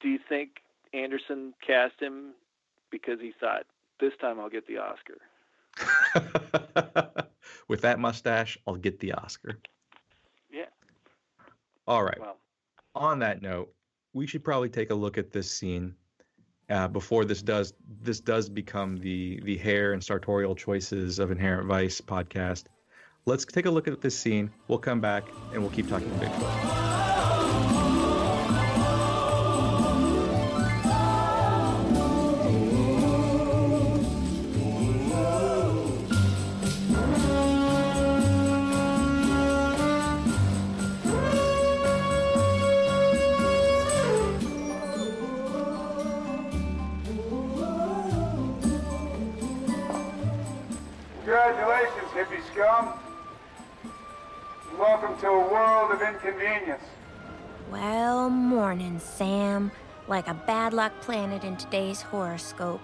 do 0.00 0.08
you 0.08 0.18
think 0.28 0.62
Anderson 0.94 1.54
cast 1.64 2.00
him 2.00 2.32
because 2.90 3.20
he 3.20 3.32
thought 3.38 3.66
this 4.00 4.12
time 4.20 4.40
I'll 4.40 4.50
get 4.50 4.66
the 4.66 4.78
Oscar? 4.78 5.18
With 7.72 7.80
that 7.80 7.98
mustache, 7.98 8.58
I'll 8.66 8.76
get 8.76 9.00
the 9.00 9.12
Oscar. 9.12 9.58
Yeah. 10.52 10.66
All 11.86 12.04
right. 12.04 12.20
Well, 12.20 12.36
On 12.94 13.20
that 13.20 13.40
note, 13.40 13.72
we 14.12 14.26
should 14.26 14.44
probably 14.44 14.68
take 14.68 14.90
a 14.90 14.94
look 14.94 15.16
at 15.16 15.32
this 15.32 15.50
scene 15.50 15.94
uh, 16.68 16.88
before 16.88 17.24
this 17.24 17.40
does 17.40 17.72
this 18.02 18.20
does 18.20 18.50
become 18.50 18.98
the 18.98 19.40
the 19.44 19.56
hair 19.56 19.94
and 19.94 20.04
sartorial 20.04 20.54
choices 20.54 21.18
of 21.18 21.30
Inherent 21.30 21.66
Vice 21.66 21.98
podcast. 21.98 22.64
Let's 23.24 23.46
take 23.46 23.64
a 23.64 23.70
look 23.70 23.88
at 23.88 24.02
this 24.02 24.18
scene. 24.18 24.50
We'll 24.68 24.76
come 24.76 25.00
back 25.00 25.24
and 25.54 25.62
we'll 25.62 25.70
keep 25.70 25.88
talking 25.88 26.10
Bigfoot. 26.20 27.01
Congratulations, 51.24 52.08
hippie 52.14 52.42
scum. 52.52 52.98
Welcome 54.76 55.16
to 55.20 55.28
a 55.28 55.52
world 55.52 55.92
of 55.92 56.02
inconvenience. 56.02 56.82
Well, 57.70 58.28
morning, 58.28 58.98
Sam. 58.98 59.70
Like 60.08 60.26
a 60.26 60.34
bad 60.34 60.74
luck 60.74 60.92
planet 61.00 61.44
in 61.44 61.56
today's 61.56 62.02
horoscope. 62.02 62.80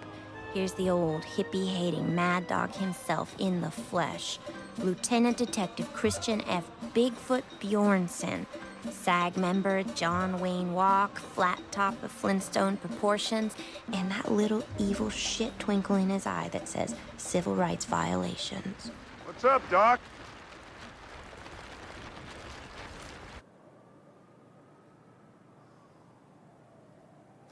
Here's 0.55 0.73
the 0.75 0.89
old 0.89 1.23
hippie 1.23 1.69
hating 1.69 2.15
mad 2.15 2.47
dog 2.47 2.73
himself 2.77 3.35
in 3.41 3.61
the 3.61 3.73
flesh. 3.73 4.39
Lieutenant 4.79 5.37
Detective 5.37 5.93
Christian 5.93 6.41
F. 6.43 6.71
Bigfoot 6.95 7.43
Bjornson. 7.59 8.47
SAG 8.91 9.37
member 9.37 9.83
John 9.95 10.41
Wayne 10.41 10.73
Walk, 10.73 11.19
flat 11.19 11.61
top 11.71 12.03
of 12.03 12.11
Flintstone 12.11 12.77
proportions, 12.77 13.55
and 13.93 14.11
that 14.11 14.31
little 14.31 14.65
evil 14.79 15.11
shit 15.11 15.59
twinkle 15.59 15.97
in 15.97 16.11
his 16.11 16.27
eye 16.27 16.49
that 16.53 16.69
says 16.69 16.95
civil 17.17 17.55
rights 17.55 17.85
violations. 17.85 18.91
What's 19.25 19.45
up, 19.45 19.63
Doc? 19.71 20.01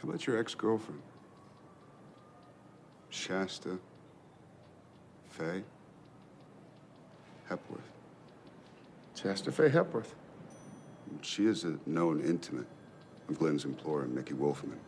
How 0.03 0.09
about 0.09 0.27
your 0.27 0.39
ex-girlfriend? 0.39 1.03
Shasta? 3.11 3.79
Faye? 5.31 5.65
Hepworth? 7.49 7.81
Shasta 9.15 9.51
Faye 9.51 9.69
Hepworth. 9.69 10.15
She 11.23 11.47
is 11.47 11.65
a 11.65 11.79
known 11.87 12.21
intimate 12.21 12.67
of 13.29 13.39
Glenn's 13.39 13.65
employer, 13.65 14.07
Mickey 14.07 14.35
Wolfman. 14.35 14.79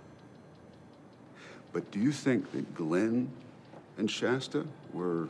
But 1.72 1.90
do 1.90 1.98
you 1.98 2.12
think 2.12 2.52
that 2.52 2.74
Glenn 2.74 3.31
and 3.96 4.11
Shasta 4.11 4.66
were... 4.92 5.28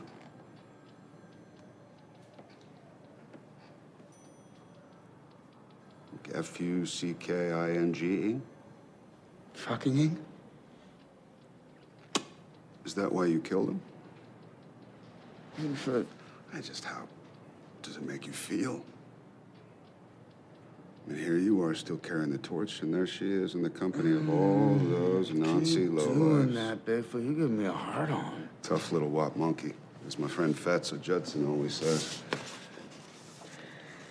F-U-C-K-I-N-G-E? 6.33 8.39
Fucking 9.53 9.97
Is 12.85 12.93
that 12.93 13.11
why 13.11 13.25
you 13.25 13.39
killed 13.39 13.69
him? 13.69 13.81
I 16.53 16.61
just 16.61 16.85
how 16.85 17.07
does 17.81 17.97
it 17.97 18.03
make 18.03 18.25
you 18.25 18.33
feel? 18.33 18.83
And 21.09 21.17
here 21.17 21.37
you 21.37 21.63
are 21.63 21.73
still 21.73 21.97
carrying 21.97 22.29
the 22.29 22.37
torch, 22.37 22.83
and 22.83 22.93
there 22.93 23.07
she 23.07 23.31
is 23.31 23.55
in 23.55 23.63
the 23.63 23.69
company 23.69 24.15
of 24.15 24.29
all 24.29 24.77
mm, 24.79 24.91
those 24.91 25.31
Nazi 25.31 25.87
Keep 25.87 25.95
doing 25.95 26.49
lowlifes. 26.49 26.53
that, 26.53 26.85
Bigfoot. 26.85 27.25
You 27.25 27.33
give 27.33 27.49
me 27.49 27.65
a 27.65 27.71
hard 27.71 28.11
on. 28.11 28.47
Tough 28.61 28.91
little 28.91 29.09
wop 29.09 29.35
monkey, 29.35 29.73
as 30.05 30.19
my 30.19 30.27
friend 30.27 30.55
Fatso 30.55 31.01
Judson 31.01 31.47
always 31.47 31.73
says. 31.73 32.21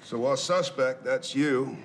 So 0.02 0.18
while 0.18 0.36
suspect, 0.36 1.04
that's 1.04 1.36
you, 1.36 1.76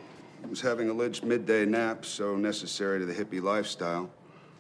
was 0.49 0.61
having 0.61 0.89
alleged 0.89 1.23
midday 1.23 1.63
nap 1.63 2.05
so 2.05 2.35
necessary 2.35 2.97
to 2.97 3.05
the 3.05 3.13
hippie 3.13 3.41
lifestyle, 3.41 4.09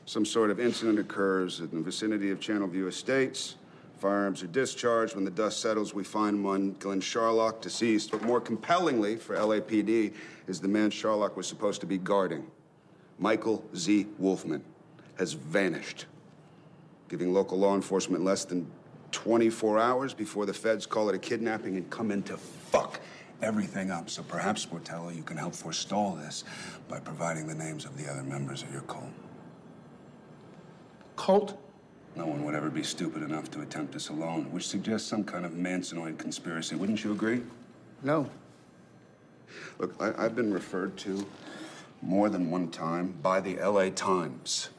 some 0.05 0.23
sort 0.23 0.51
of 0.51 0.59
incident 0.59 0.99
occurs 0.99 1.61
in 1.61 1.69
the 1.71 1.81
vicinity 1.81 2.29
of 2.29 2.39
Channelview 2.39 2.87
Estates. 2.87 3.55
Firearms 4.03 4.43
are 4.43 4.47
discharged. 4.47 5.15
When 5.15 5.23
the 5.23 5.31
dust 5.31 5.61
settles, 5.61 5.93
we 5.93 6.03
find 6.03 6.43
one, 6.43 6.75
Glenn 6.79 6.99
Charlock, 6.99 7.61
deceased. 7.61 8.11
But 8.11 8.21
more 8.21 8.41
compellingly 8.41 9.15
for 9.15 9.33
LAPD 9.37 10.13
is 10.45 10.59
the 10.59 10.67
man 10.67 10.89
Charlock 10.89 11.37
was 11.37 11.47
supposed 11.47 11.79
to 11.79 11.87
be 11.87 11.97
guarding. 11.97 12.45
Michael 13.17 13.63
Z. 13.73 14.07
Wolfman 14.19 14.61
has 15.17 15.31
vanished 15.31 16.07
giving 17.07 17.31
local 17.31 17.57
law 17.57 17.75
enforcement 17.75 18.25
less 18.25 18.43
than 18.43 18.69
24 19.11 19.79
hours 19.79 20.13
before 20.13 20.45
the 20.45 20.53
feds 20.53 20.85
call 20.85 21.07
it 21.07 21.15
a 21.15 21.19
kidnapping 21.19 21.77
and 21.77 21.89
come 21.89 22.11
in 22.11 22.21
to 22.23 22.35
fuck 22.35 22.99
everything 23.41 23.89
up. 23.89 24.09
So 24.09 24.21
perhaps, 24.21 24.65
Sportello, 24.65 25.15
you 25.15 25.23
can 25.23 25.37
help 25.37 25.55
forestall 25.55 26.15
this 26.15 26.43
by 26.89 26.99
providing 26.99 27.47
the 27.47 27.55
names 27.55 27.85
of 27.85 27.95
the 27.95 28.11
other 28.11 28.23
members 28.23 28.63
of 28.63 28.71
your 28.73 28.81
cult. 28.81 29.13
Cult? 31.15 31.62
No 32.15 32.27
one 32.27 32.43
would 32.45 32.53
ever 32.53 32.69
be 32.69 32.83
stupid 32.83 33.23
enough 33.23 33.49
to 33.51 33.61
attempt 33.61 33.93
this 33.93 34.09
alone, 34.09 34.51
which 34.51 34.67
suggests 34.67 35.07
some 35.07 35.23
kind 35.23 35.45
of 35.45 35.53
Mansonoid 35.53 36.19
conspiracy. 36.19 36.75
Wouldn't 36.75 37.03
you 37.03 37.11
agree? 37.11 37.41
No. 38.03 38.29
Look, 39.79 39.95
I, 39.99 40.25
I've 40.25 40.35
been 40.35 40.53
referred 40.53 40.95
to 40.97 41.25
more 42.01 42.29
than 42.29 42.51
one 42.51 42.69
time 42.69 43.15
by 43.21 43.39
the 43.39 43.55
LA 43.55 43.89
Times 43.89 44.69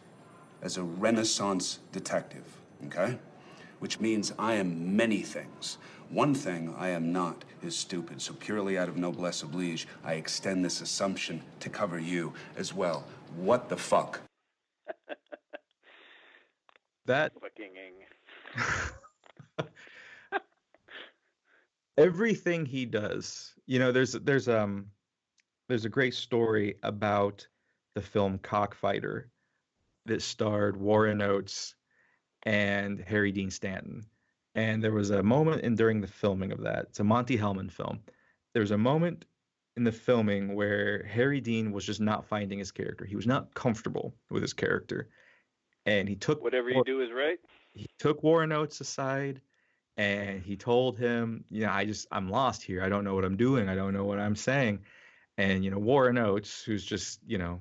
as 0.62 0.76
a 0.76 0.82
Renaissance 0.82 1.80
detective, 1.90 2.44
okay? 2.86 3.18
Which 3.80 3.98
means 3.98 4.32
I 4.38 4.54
am 4.54 4.96
many 4.96 5.22
things. 5.22 5.78
One 6.10 6.34
thing 6.34 6.74
I 6.78 6.90
am 6.90 7.12
not 7.12 7.44
is 7.62 7.76
stupid, 7.76 8.22
so 8.22 8.34
purely 8.34 8.78
out 8.78 8.88
of 8.88 8.96
noblesse 8.96 9.42
oblige, 9.42 9.88
I 10.04 10.14
extend 10.14 10.64
this 10.64 10.80
assumption 10.80 11.42
to 11.60 11.68
cover 11.68 11.98
you 11.98 12.32
as 12.56 12.72
well. 12.72 13.04
What 13.36 13.68
the 13.68 13.76
fuck? 13.76 14.20
That 17.06 17.32
everything 21.96 22.66
he 22.66 22.84
does 22.84 23.54
you 23.66 23.78
know 23.78 23.92
there's 23.92 24.12
there's 24.12 24.48
um 24.48 24.86
there's 25.68 25.84
a 25.84 25.88
great 25.90 26.14
story 26.14 26.74
about 26.82 27.46
the 27.94 28.02
film 28.02 28.38
cockfighter 28.38 29.30
that 30.06 30.22
starred 30.22 30.76
warren 30.76 31.22
oates 31.22 31.74
and 32.44 33.00
harry 33.00 33.32
dean 33.32 33.50
stanton. 33.50 34.02
And 34.56 34.82
there 34.82 34.92
was 34.92 35.10
a 35.10 35.22
moment 35.22 35.62
in 35.62 35.74
during 35.74 36.00
the 36.00 36.06
filming 36.06 36.52
of 36.52 36.62
that 36.62 36.86
it's 36.88 37.00
a 37.00 37.04
monty 37.04 37.36
hellman 37.36 37.70
film 37.70 38.00
there 38.54 38.62
was 38.62 38.70
a 38.70 38.78
moment 38.78 39.24
in 39.76 39.84
the 39.84 39.92
filming 39.92 40.54
where 40.54 41.04
harry 41.04 41.40
dean 41.40 41.70
was 41.72 41.84
just 41.84 42.00
not 42.00 42.26
finding 42.26 42.58
his 42.58 42.72
character. 42.72 43.04
He 43.04 43.16
was 43.16 43.26
not 43.26 43.54
comfortable 43.54 44.14
with 44.30 44.42
his 44.42 44.52
character 44.52 45.10
and 45.86 46.08
he 46.08 46.16
took 46.16 46.42
Whatever 46.42 46.70
you 46.70 46.82
do 46.84 47.00
is 47.00 47.10
right. 47.12 47.38
he 47.72 47.86
took 47.98 48.22
Warren 48.22 48.52
Oates 48.52 48.80
aside 48.80 49.40
and 49.96 50.42
he 50.42 50.56
told 50.56 50.98
him, 50.98 51.44
you 51.50 51.66
know, 51.66 51.72
I 51.72 51.84
just 51.84 52.06
I'm 52.10 52.28
lost 52.28 52.62
here. 52.62 52.82
I 52.82 52.88
don't 52.88 53.04
know 53.04 53.14
what 53.14 53.24
I'm 53.24 53.36
doing. 53.36 53.68
I 53.68 53.74
don't 53.74 53.92
know 53.92 54.04
what 54.04 54.18
I'm 54.18 54.36
saying. 54.36 54.80
And 55.38 55.64
you 55.64 55.70
know, 55.70 55.78
Warren 55.78 56.18
Oates, 56.18 56.62
who's 56.62 56.84
just, 56.84 57.20
you 57.26 57.38
know, 57.38 57.60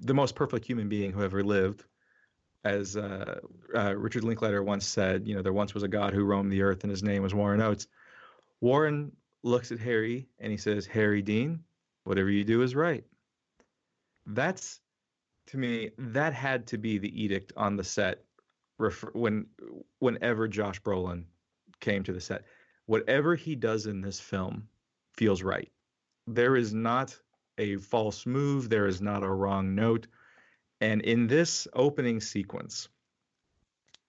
the 0.00 0.14
most 0.14 0.34
perfect 0.34 0.66
human 0.66 0.88
being 0.88 1.12
who 1.12 1.22
ever 1.22 1.42
lived, 1.42 1.84
as 2.64 2.96
uh, 2.96 3.40
uh, 3.74 3.94
Richard 3.96 4.24
Linklater 4.24 4.62
once 4.62 4.86
said, 4.86 5.26
you 5.26 5.34
know, 5.34 5.42
there 5.42 5.52
once 5.52 5.74
was 5.74 5.82
a 5.82 5.88
God 5.88 6.12
who 6.12 6.24
roamed 6.24 6.52
the 6.52 6.62
earth 6.62 6.84
and 6.84 6.90
his 6.90 7.02
name 7.02 7.22
was 7.22 7.34
Warren 7.34 7.60
Oates. 7.62 7.86
Warren 8.60 9.12
looks 9.42 9.72
at 9.72 9.78
Harry 9.78 10.28
and 10.38 10.52
he 10.52 10.58
says, 10.58 10.86
Harry 10.86 11.22
Dean, 11.22 11.60
whatever 12.04 12.30
you 12.30 12.44
do 12.44 12.62
is 12.62 12.74
right. 12.74 13.04
That's 14.26 14.80
to 15.50 15.58
me, 15.58 15.90
that 15.98 16.32
had 16.32 16.66
to 16.68 16.78
be 16.78 16.98
the 16.98 17.22
edict 17.22 17.52
on 17.56 17.76
the 17.76 17.84
set 17.84 18.24
refer, 18.78 19.10
when 19.12 19.46
whenever 19.98 20.46
Josh 20.46 20.80
Brolin 20.80 21.24
came 21.80 22.02
to 22.04 22.12
the 22.12 22.20
set. 22.20 22.44
Whatever 22.86 23.34
he 23.34 23.56
does 23.56 23.86
in 23.86 24.00
this 24.00 24.20
film 24.20 24.68
feels 25.16 25.42
right. 25.42 25.70
There 26.26 26.56
is 26.56 26.72
not 26.72 27.16
a 27.58 27.76
false 27.76 28.26
move, 28.26 28.68
there 28.68 28.86
is 28.86 29.00
not 29.00 29.22
a 29.22 29.28
wrong 29.28 29.74
note. 29.74 30.06
And 30.80 31.02
in 31.02 31.26
this 31.26 31.66
opening 31.74 32.20
sequence, 32.20 32.88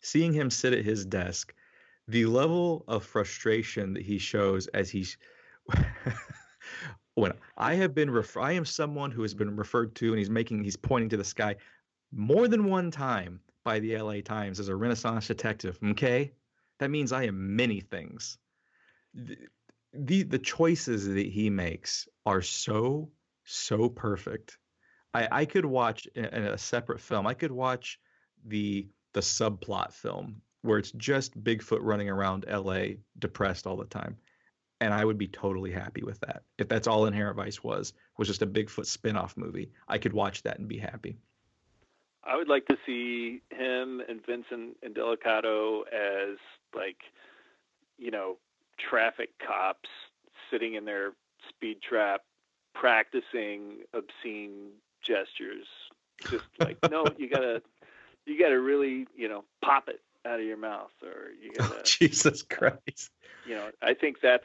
seeing 0.02 0.34
him 0.34 0.50
sit 0.50 0.74
at 0.74 0.86
his 0.86 1.06
desk, 1.06 1.54
the 2.08 2.26
level 2.26 2.86
of 2.88 3.04
frustration 3.04 3.94
that 3.94 4.04
he 4.04 4.18
shows 4.18 4.68
as 4.68 4.90
he's 4.90 5.18
when 7.16 7.34
I 7.58 7.76
have 7.76 7.94
been 7.94 8.10
ref- 8.10 8.38
I 8.38 8.54
am 8.54 8.66
someone 8.66 9.12
who 9.12 9.22
has 9.22 9.34
been 9.34 9.56
referred 9.56 9.96
to 9.96 10.10
and 10.10 10.18
he's 10.18 10.30
making 10.30 10.64
he's 10.64 10.78
pointing 10.78 11.10
to 11.10 11.18
the 11.18 11.24
sky 11.24 11.56
more 12.12 12.48
than 12.48 12.66
one 12.66 12.92
time 12.92 13.40
by 13.64 13.80
the 13.80 13.98
LA 13.98 14.22
Times 14.22 14.60
as 14.60 14.70
a 14.70 14.76
renaissance 14.76 15.28
detective, 15.28 15.78
okay? 15.84 16.32
That 16.80 16.90
means 16.90 17.12
I 17.12 17.24
am 17.26 17.56
many 17.56 17.80
things. 17.80 18.38
The 19.14 19.38
the, 19.94 20.24
the 20.24 20.40
choices 20.40 21.06
that 21.06 21.26
he 21.26 21.50
makes 21.50 22.08
are 22.26 22.42
so 22.42 23.12
so 23.44 23.90
perfect. 23.90 24.58
I 25.14 25.28
I 25.32 25.46
could 25.46 25.66
watch 25.66 26.08
in 26.16 26.26
in 26.26 26.44
a 26.44 26.58
separate 26.58 27.02
film. 27.02 27.28
I 27.28 27.34
could 27.34 27.52
watch 27.52 28.00
the 28.46 28.88
the 29.14 29.20
subplot 29.20 29.92
film 29.92 30.42
where 30.62 30.78
it's 30.78 30.92
just 30.92 31.44
Bigfoot 31.44 31.80
running 31.82 32.10
around 32.10 32.46
LA 32.48 32.84
depressed 33.20 33.68
all 33.68 33.76
the 33.76 33.86
time 33.86 34.16
and 34.82 34.94
I 34.94 35.06
would 35.06 35.18
be 35.18 35.28
totally 35.28 35.72
happy 35.72 36.02
with 36.04 36.20
that. 36.22 36.42
If 36.58 36.68
that's 36.68 36.88
all 36.88 37.06
Inherent 37.06 37.38
Vice 37.38 37.64
was, 37.64 37.94
was 38.18 38.28
just 38.28 38.42
a 38.42 38.48
Bigfoot 38.48 38.88
spin-off 38.88 39.38
movie, 39.38 39.72
I 39.88 39.98
could 40.00 40.12
watch 40.12 40.42
that 40.44 40.60
and 40.60 40.68
be 40.68 40.80
happy. 40.80 41.18
I 42.24 42.36
would 42.36 42.50
like 42.50 42.66
to 42.68 42.78
see 42.86 43.42
him 43.52 44.02
and 44.10 44.26
Vincent 44.26 44.78
and 44.84 44.94
Delicato 44.96 45.82
as 45.88 46.38
like, 46.76 46.98
you 47.98 48.12
know, 48.12 48.38
traffic 48.80 49.30
cops 49.46 49.90
sitting 50.50 50.74
in 50.76 50.86
their 50.86 51.12
speed 51.50 51.78
trap, 51.88 52.22
practicing 52.74 53.80
obscene 53.94 54.70
gestures. 55.04 55.68
Just 56.30 56.46
like, 56.60 56.78
no, 56.90 57.06
you 57.18 57.30
gotta, 57.30 57.62
you 58.26 58.40
gotta 58.40 58.60
really, 58.60 59.08
you 59.16 59.30
know, 59.30 59.44
pop 59.64 59.90
it 59.90 60.02
out 60.26 60.40
of 60.40 60.46
your 60.46 60.58
mouth, 60.58 60.92
or 61.04 61.32
you 61.42 61.52
Oh, 61.60 61.68
gotta, 61.70 61.84
Jesus 61.86 62.44
Christ. 62.44 63.10
you 63.48 63.56
know. 63.56 63.70
I 63.82 63.94
think 63.96 64.18
that's, 64.22 64.44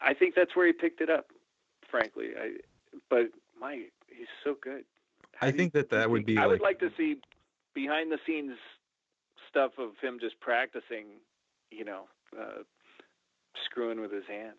I 0.00 0.14
think 0.14 0.34
that's 0.34 0.54
where 0.56 0.66
he 0.66 0.72
picked 0.72 1.00
it 1.00 1.10
up. 1.10 1.26
Frankly, 1.90 2.28
I, 2.38 2.52
but 3.10 3.26
my, 3.58 3.74
he's 4.08 4.26
so 4.44 4.54
good. 4.62 4.84
How 5.34 5.46
I 5.48 5.50
do 5.50 5.56
you- 5.56 5.62
think 5.62 5.72
that 5.74 5.90
that 5.90 6.10
would 6.10 6.24
be 6.26 6.38
I 6.38 6.46
would 6.46 6.60
like, 6.60 6.80
like 6.82 6.90
to 6.90 6.96
see 6.96 7.16
behind 7.74 8.10
the 8.10 8.18
scenes 8.26 8.56
stuff 9.48 9.72
of 9.78 9.90
him 10.00 10.18
just 10.20 10.38
practicing, 10.40 11.20
you 11.70 11.84
know, 11.84 12.04
uh, 12.38 12.62
screwing 13.66 14.00
with 14.00 14.10
his 14.12 14.24
hands. 14.26 14.58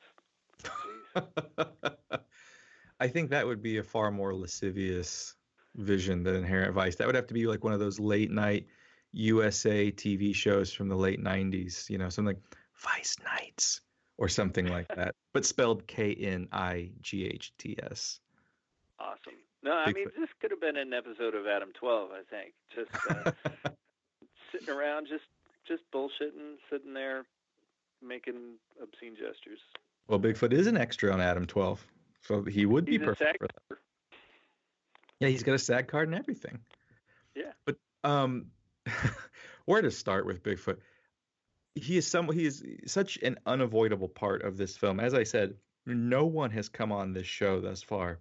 I 2.99 3.07
think 3.07 3.31
that 3.31 3.45
would 3.45 3.61
be 3.61 3.77
a 3.77 3.83
far 3.83 4.11
more 4.11 4.33
lascivious 4.35 5.35
vision 5.75 6.23
than 6.23 6.35
Inherent 6.35 6.73
Vice. 6.73 6.95
That 6.95 7.07
would 7.07 7.15
have 7.15 7.27
to 7.27 7.33
be 7.33 7.47
like 7.47 7.63
one 7.63 7.73
of 7.73 7.79
those 7.79 7.99
late 7.99 8.31
night 8.31 8.67
USA 9.11 9.91
TV 9.91 10.33
shows 10.33 10.71
from 10.71 10.87
the 10.89 10.95
late 10.95 11.21
90s, 11.21 11.89
you 11.89 11.97
know, 11.97 12.09
something 12.09 12.35
like 12.35 12.43
Vice 12.75 13.17
Nights 13.23 13.81
or 14.17 14.27
something 14.27 14.67
like 14.67 14.87
that, 14.95 15.15
but 15.33 15.45
spelled 15.45 15.87
K 15.87 16.13
N 16.13 16.47
I 16.51 16.91
G 17.01 17.25
H 17.25 17.53
T 17.57 17.77
S. 17.81 18.19
Awesome. 18.99 19.39
No, 19.63 19.71
I 19.71 19.91
mean 19.91 20.07
this 20.17 20.29
could 20.41 20.51
have 20.51 20.61
been 20.61 20.77
an 20.77 20.93
episode 20.93 21.35
of 21.35 21.47
Adam 21.47 21.71
12. 21.79 22.09
I 22.11 22.21
think 22.29 22.53
just 22.73 22.91
uh, 23.09 23.69
sitting 24.51 24.69
around, 24.69 25.07
just 25.07 25.23
just 25.67 25.83
bullshitting, 25.93 26.57
sitting 26.69 26.93
there, 26.93 27.25
making 28.01 28.55
obscene 28.81 29.15
gestures. 29.15 29.59
Well, 30.07 30.19
Bigfoot 30.19 30.51
is 30.51 30.67
an 30.67 30.77
extra 30.77 31.13
on 31.13 31.21
Adam 31.21 31.45
12, 31.45 31.85
so 32.21 32.43
he 32.43 32.65
would 32.65 32.85
be 32.85 32.93
He's 32.93 33.01
perfect 33.01 33.37
for 33.39 33.47
that. 33.47 33.77
Yeah, 35.19 35.29
he's 35.29 35.43
got 35.43 35.55
a 35.55 35.59
SAG 35.59 35.87
card 35.87 36.09
and 36.09 36.17
everything. 36.17 36.59
Yeah. 37.33 37.53
But 37.65 37.77
um, 38.03 38.47
where 39.65 39.81
to 39.81 39.91
start 39.91 40.25
with 40.25 40.43
Bigfoot? 40.43 40.77
He 41.75 41.97
is 41.97 42.07
some. 42.07 42.31
He 42.31 42.45
is 42.45 42.63
such 42.85 43.17
an 43.17 43.37
unavoidable 43.45 44.09
part 44.09 44.43
of 44.43 44.57
this 44.57 44.77
film. 44.77 44.99
As 44.99 45.13
I 45.13 45.23
said, 45.23 45.55
no 45.85 46.25
one 46.25 46.51
has 46.51 46.69
come 46.69 46.91
on 46.91 47.13
this 47.13 47.27
show 47.27 47.59
thus 47.61 47.81
far 47.81 48.19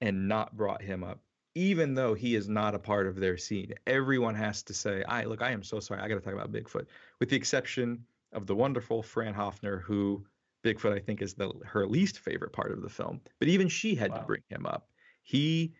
and 0.00 0.28
not 0.28 0.56
brought 0.56 0.82
him 0.82 1.04
up, 1.04 1.20
even 1.54 1.94
though 1.94 2.14
he 2.14 2.34
is 2.34 2.48
not 2.48 2.74
a 2.74 2.78
part 2.78 3.06
of 3.06 3.16
their 3.16 3.36
scene. 3.36 3.74
Everyone 3.86 4.34
has 4.34 4.62
to 4.64 4.74
say, 4.74 5.04
"I 5.04 5.24
look. 5.24 5.42
I 5.42 5.50
am 5.50 5.62
so 5.62 5.80
sorry. 5.80 6.00
I 6.00 6.08
got 6.08 6.14
to 6.14 6.20
talk 6.20 6.34
about 6.34 6.52
Bigfoot," 6.52 6.86
with 7.20 7.28
the 7.28 7.36
exception 7.36 8.06
of 8.32 8.46
the 8.46 8.56
wonderful 8.56 9.02
Fran 9.02 9.34
Hoffner, 9.34 9.78
who 9.78 10.24
Bigfoot 10.64 10.92
I 10.92 10.98
think 10.98 11.22
is 11.22 11.34
the 11.34 11.52
her 11.64 11.86
least 11.86 12.18
favorite 12.18 12.52
part 12.52 12.72
of 12.72 12.82
the 12.82 12.88
film. 12.88 13.20
But 13.38 13.48
even 13.48 13.68
she 13.68 13.94
had 13.94 14.14
to 14.14 14.24
bring 14.26 14.42
him 14.48 14.66
up. 14.66 14.88
He 15.22 15.74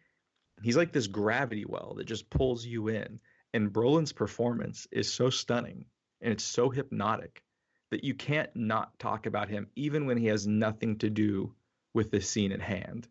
he's 0.62 0.76
like 0.76 0.92
this 0.92 1.06
gravity 1.06 1.64
well 1.64 1.94
that 1.96 2.04
just 2.04 2.28
pulls 2.30 2.66
you 2.66 2.88
in. 2.88 3.20
And 3.54 3.72
Brolin's 3.72 4.12
performance 4.12 4.86
is 4.90 5.10
so 5.10 5.30
stunning 5.30 5.86
and 6.20 6.32
it's 6.32 6.44
so 6.44 6.70
hypnotic 6.70 7.42
that 7.90 8.04
you 8.04 8.14
can't 8.14 8.54
not 8.54 8.98
talk 8.98 9.26
about 9.26 9.48
him 9.48 9.66
even 9.76 10.06
when 10.06 10.16
he 10.16 10.26
has 10.26 10.46
nothing 10.46 10.98
to 10.98 11.08
do 11.08 11.52
with 11.94 12.10
the 12.10 12.20
scene 12.20 12.52
at 12.52 12.60
hand. 12.60 13.08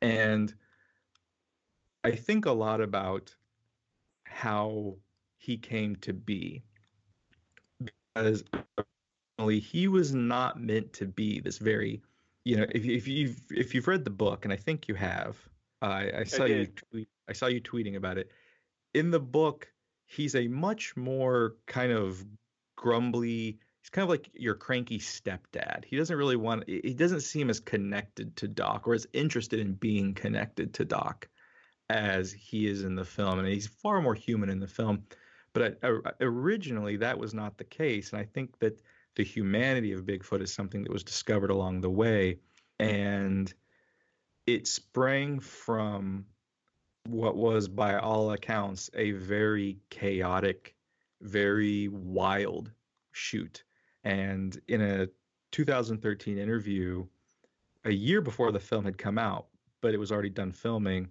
And 0.00 0.54
I 2.04 2.12
think 2.12 2.46
a 2.46 2.52
lot 2.52 2.80
about 2.80 3.34
how 4.24 4.96
he 5.38 5.56
came 5.56 5.96
to 5.96 6.12
be 6.12 6.62
because 7.78 8.42
he 9.48 9.88
was 9.88 10.14
not 10.14 10.60
meant 10.60 10.92
to 10.94 11.06
be 11.06 11.40
this 11.40 11.58
very 11.58 12.02
you 12.44 12.56
know 12.56 12.66
if, 12.74 12.84
if 12.84 13.06
you've 13.06 13.40
if 13.50 13.74
you've 13.74 13.86
read 13.86 14.04
the 14.04 14.10
book 14.10 14.44
and 14.44 14.52
i 14.52 14.56
think 14.56 14.88
you 14.88 14.94
have 14.94 15.36
i 15.82 16.10
i 16.18 16.24
saw 16.24 16.44
you 16.44 16.66
tweet, 16.66 17.08
i 17.28 17.32
saw 17.32 17.46
you 17.46 17.60
tweeting 17.60 17.96
about 17.96 18.18
it 18.18 18.30
in 18.94 19.10
the 19.10 19.20
book 19.20 19.68
he's 20.06 20.34
a 20.34 20.48
much 20.48 20.96
more 20.96 21.56
kind 21.66 21.92
of 21.92 22.24
grumbly 22.76 23.58
he's 23.80 23.90
kind 23.90 24.04
of 24.04 24.08
like 24.08 24.30
your 24.34 24.54
cranky 24.54 24.98
stepdad. 24.98 25.84
He 25.84 25.96
doesn't 25.96 26.16
really 26.16 26.36
want 26.36 26.64
he 26.68 26.94
doesn't 26.94 27.20
seem 27.20 27.50
as 27.50 27.60
connected 27.60 28.36
to 28.36 28.48
doc 28.48 28.88
or 28.88 28.94
as 28.94 29.06
interested 29.12 29.60
in 29.60 29.74
being 29.74 30.14
connected 30.14 30.74
to 30.74 30.84
doc 30.84 31.28
as 31.88 32.32
he 32.32 32.66
is 32.66 32.82
in 32.82 32.96
the 32.96 33.04
film 33.04 33.38
and 33.38 33.46
he's 33.46 33.68
far 33.68 34.00
more 34.00 34.14
human 34.14 34.48
in 34.50 34.60
the 34.60 34.66
film. 34.66 35.04
But 35.52 35.78
originally 36.20 36.96
that 36.96 37.18
was 37.18 37.32
not 37.32 37.56
the 37.56 37.64
case 37.64 38.12
and 38.12 38.20
i 38.20 38.24
think 38.24 38.58
that 38.58 38.78
the 39.14 39.24
humanity 39.24 39.92
of 39.92 40.04
bigfoot 40.04 40.42
is 40.42 40.52
something 40.52 40.82
that 40.82 40.92
was 40.92 41.02
discovered 41.02 41.50
along 41.50 41.80
the 41.80 41.88
way 41.88 42.38
and 42.78 43.52
it 44.46 44.66
sprang 44.66 45.40
from 45.40 46.26
what 47.08 47.36
was 47.36 47.68
by 47.68 47.98
all 47.98 48.32
accounts 48.32 48.90
a 48.94 49.12
very 49.12 49.78
chaotic 49.90 50.74
very 51.22 51.88
wild 51.88 52.70
shoot 53.12 53.64
and 54.04 54.60
in 54.68 54.80
a 54.80 55.08
2013 55.52 56.38
interview 56.38 57.04
a 57.84 57.92
year 57.92 58.20
before 58.20 58.52
the 58.52 58.60
film 58.60 58.84
had 58.84 58.98
come 58.98 59.18
out 59.18 59.46
but 59.80 59.94
it 59.94 59.98
was 59.98 60.10
already 60.12 60.30
done 60.30 60.50
filming. 60.50 61.08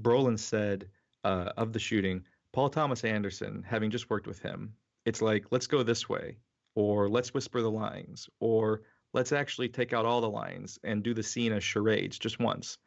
Brolin 0.00 0.38
said 0.38 0.88
uh, 1.24 1.52
of 1.56 1.72
the 1.72 1.78
shooting, 1.78 2.24
Paul 2.52 2.70
Thomas 2.70 3.04
Anderson, 3.04 3.62
having 3.62 3.90
just 3.90 4.08
worked 4.10 4.26
with 4.26 4.38
him, 4.38 4.72
it's 5.04 5.22
like, 5.22 5.44
let's 5.50 5.66
go 5.66 5.82
this 5.82 6.08
way, 6.08 6.38
or 6.74 7.08
let's 7.08 7.34
whisper 7.34 7.60
the 7.60 7.70
lines, 7.70 8.28
or 8.40 8.82
let's 9.12 9.32
actually 9.32 9.68
take 9.68 9.92
out 9.92 10.06
all 10.06 10.20
the 10.20 10.30
lines 10.30 10.78
and 10.82 11.02
do 11.02 11.14
the 11.14 11.22
scene 11.22 11.52
as 11.52 11.62
charades 11.62 12.18
just 12.18 12.40
once. 12.40 12.78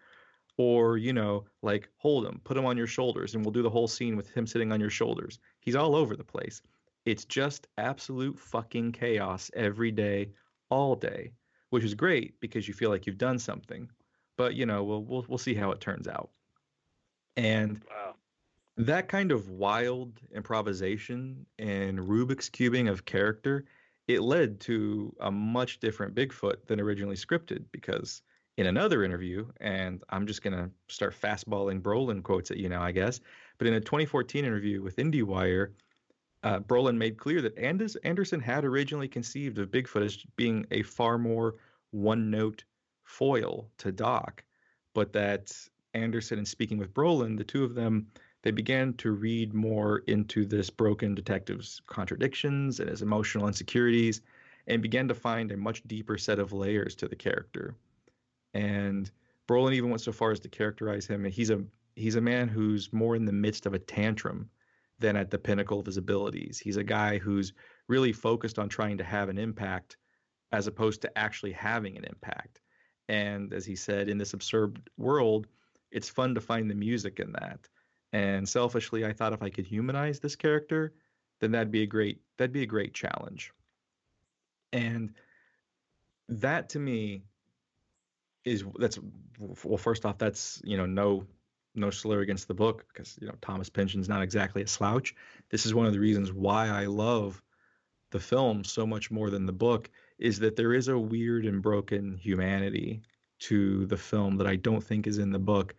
Or, 0.60 0.98
you 0.98 1.14
know, 1.14 1.48
like 1.64 1.90
hold 1.98 2.28
him, 2.28 2.42
put 2.44 2.58
him 2.58 2.66
on 2.68 2.78
your 2.78 2.88
shoulders, 2.88 3.36
and 3.36 3.44
we'll 3.46 3.54
do 3.54 3.64
the 3.64 3.70
whole 3.72 3.88
scene 3.88 4.18
with 4.18 4.30
him 4.30 4.46
sitting 4.48 4.72
on 4.72 4.80
your 4.82 4.92
shoulders. 4.92 5.40
He's 5.62 5.76
all 5.76 5.96
over 5.96 6.16
the 6.18 6.24
place. 6.26 6.62
It's 7.06 7.26
just 7.26 7.68
absolute 7.80 8.38
fucking 8.40 8.92
chaos 8.94 9.50
every 9.56 9.92
day, 9.92 10.34
all 10.70 10.96
day, 10.96 11.34
which 11.72 11.84
is 11.86 11.96
great 11.96 12.40
because 12.42 12.68
you 12.68 12.76
feel 12.76 12.92
like 12.92 13.08
you've 13.08 13.18
done 13.18 13.40
something. 13.40 13.92
But 14.38 14.56
you 14.56 14.66
know, 14.68 14.84
we'll 14.84 15.04
we'll 15.06 15.26
we'll 15.30 15.40
see 15.40 15.56
how 15.56 15.72
it 15.72 15.82
turns 15.82 16.08
out. 16.08 16.32
And 17.38 17.86
Wow. 17.90 18.16
that 18.78 19.10
kind 19.10 19.32
of 19.32 19.50
wild 19.50 20.22
improvisation 20.34 21.48
and 21.60 22.00
Rubik's 22.00 22.50
cubing 22.50 22.90
of 22.90 23.06
character, 23.06 23.66
it 24.08 24.22
led 24.22 24.60
to 24.62 25.16
a 25.22 25.32
much 25.32 25.80
different 25.80 26.16
Bigfoot 26.16 26.66
than 26.68 26.80
originally 26.82 27.16
scripted. 27.18 27.66
Because 27.72 28.24
in 28.60 28.68
another 28.68 29.06
interview, 29.06 29.48
and 29.62 30.04
I'm 30.10 30.28
just 30.28 30.42
gonna 30.42 30.70
start 30.90 31.16
fastballing 31.16 31.82
Brolin 31.82 32.22
quotes 32.22 32.52
at 32.52 32.58
you 32.58 32.68
now, 32.68 32.82
I 32.82 32.92
guess. 32.92 33.22
But 33.58 33.68
in 33.68 33.76
a 33.76 33.80
2014 33.80 34.44
interview 34.44 34.82
with 34.82 34.98
IndieWire, 34.98 35.72
uh, 36.44 36.60
Brolin 36.60 36.98
made 36.98 37.18
clear 37.18 37.42
that 37.42 37.58
Anders- 37.58 37.96
Anderson 37.98 38.42
had 38.42 38.66
originally 38.66 39.08
conceived 39.08 39.60
of 39.60 39.72
Bigfoot 39.72 40.04
as 40.04 40.18
being 40.36 40.66
a 40.72 40.84
far 40.84 41.18
more 41.18 41.56
one-note 41.92 42.66
foil 43.06 43.72
to 43.78 43.94
Doc, 43.94 44.44
but 44.94 45.14
that 45.14 45.58
Anderson 45.94 46.38
in 46.38 46.46
speaking 46.46 46.78
with 46.78 46.94
Brolin, 46.94 47.38
the 47.38 47.46
two 47.46 47.64
of 47.64 47.76
them, 47.76 48.08
they 48.42 48.52
began 48.52 48.94
to 48.96 49.12
read 49.12 49.54
more 49.54 50.00
into 50.00 50.46
this 50.46 50.70
broken 50.70 51.16
detective's 51.16 51.82
contradictions 51.88 52.82
and 52.82 52.90
his 52.90 53.04
emotional 53.04 53.48
insecurities, 53.48 54.22
and 54.68 54.82
began 54.82 55.08
to 55.08 55.16
find 55.16 55.50
a 55.54 55.58
much 55.58 55.82
deeper 55.84 56.18
set 56.18 56.40
of 56.40 56.52
layers 56.52 56.94
to 56.96 57.08
the 57.08 57.16
character. 57.16 57.78
And 58.54 59.10
Brolin 59.48 59.74
even 59.74 59.90
went 59.90 60.02
so 60.02 60.12
far 60.12 60.32
as 60.32 60.40
to 60.42 60.50
characterize 60.50 61.08
him. 61.08 61.26
He's 61.26 61.50
a 61.50 61.64
he's 61.96 62.16
a 62.16 62.22
man 62.22 62.48
who's 62.48 62.92
more 62.94 63.16
in 63.16 63.26
the 63.26 63.34
midst 63.34 63.66
of 63.66 63.74
a 63.74 63.80
tantrum 63.80 64.50
than 65.00 65.16
at 65.16 65.32
the 65.32 65.40
pinnacle 65.40 65.80
of 65.80 65.86
his 65.86 65.98
abilities. 65.98 66.60
He's 66.60 66.78
a 66.78 66.84
guy 66.84 67.18
who's 67.18 67.54
really 67.88 68.12
focused 68.12 68.60
on 68.60 68.70
trying 68.70 68.98
to 68.98 69.04
have 69.04 69.30
an 69.30 69.38
impact 69.38 69.98
as 70.52 70.68
opposed 70.68 71.02
to 71.02 71.18
actually 71.18 71.52
having 71.52 71.98
an 71.98 72.06
impact. 72.06 72.62
And 73.08 73.54
as 73.54 73.66
he 73.66 73.76
said, 73.76 74.10
in 74.10 74.18
this 74.18 74.34
absurd 74.34 74.90
world, 74.98 75.48
it's 75.92 76.10
fun 76.10 76.36
to 76.36 76.42
find 76.42 76.70
the 76.70 76.76
music 76.76 77.20
in 77.20 77.32
that. 77.34 77.68
And 78.14 78.48
selfishly, 78.48 79.06
I 79.06 79.14
thought 79.14 79.34
if 79.34 79.42
I 79.42 79.50
could 79.50 79.66
humanize 79.66 80.20
this 80.20 80.36
character, 80.36 80.94
then 81.40 81.52
that'd 81.52 81.72
be 81.72 81.84
a 81.84 81.88
great 81.88 82.20
that'd 82.38 82.52
be 82.52 82.64
a 82.64 82.68
great 82.68 82.94
challenge. 82.94 83.52
And 84.74 85.14
that 86.28 86.70
to 86.70 86.80
me 86.80 87.24
is 88.46 88.64
that's 88.78 89.00
well 89.40 89.78
first 89.78 90.06
off 90.06 90.18
that's 90.18 90.62
you 90.64 90.78
know 90.78 90.86
no 90.86 91.26
no 91.76 91.90
slur 91.90 92.22
against 92.22 92.48
the 92.48 92.54
book 92.54 92.86
because 92.88 93.18
you 93.22 93.28
know 93.28 93.36
Thomas 93.42 93.70
Pynchon's 93.70 94.10
not 94.10 94.22
exactly 94.22 94.62
a 94.64 94.68
slouch. 94.68 95.16
This 95.50 95.66
is 95.66 95.74
one 95.74 95.86
of 95.86 95.94
the 95.94 96.00
reasons 96.00 96.32
why 96.32 96.68
I 96.68 96.86
love 96.86 97.42
the 98.12 98.20
film 98.20 98.64
so 98.64 98.86
much 98.86 99.12
more 99.12 99.30
than 99.30 99.46
the 99.46 99.54
book 99.54 99.90
is 100.18 100.40
that 100.40 100.56
there 100.56 100.74
is 100.74 100.88
a 100.88 100.98
weird 100.98 101.46
and 101.46 101.62
broken 101.62 102.18
humanity 102.18 103.02
to 103.40 103.86
the 103.86 103.98
film 103.98 104.38
that 104.38 104.48
I 104.48 104.56
don't 104.56 104.84
think 104.84 105.08
is 105.08 105.20
in 105.20 105.32
the 105.32 105.40
book, 105.40 105.76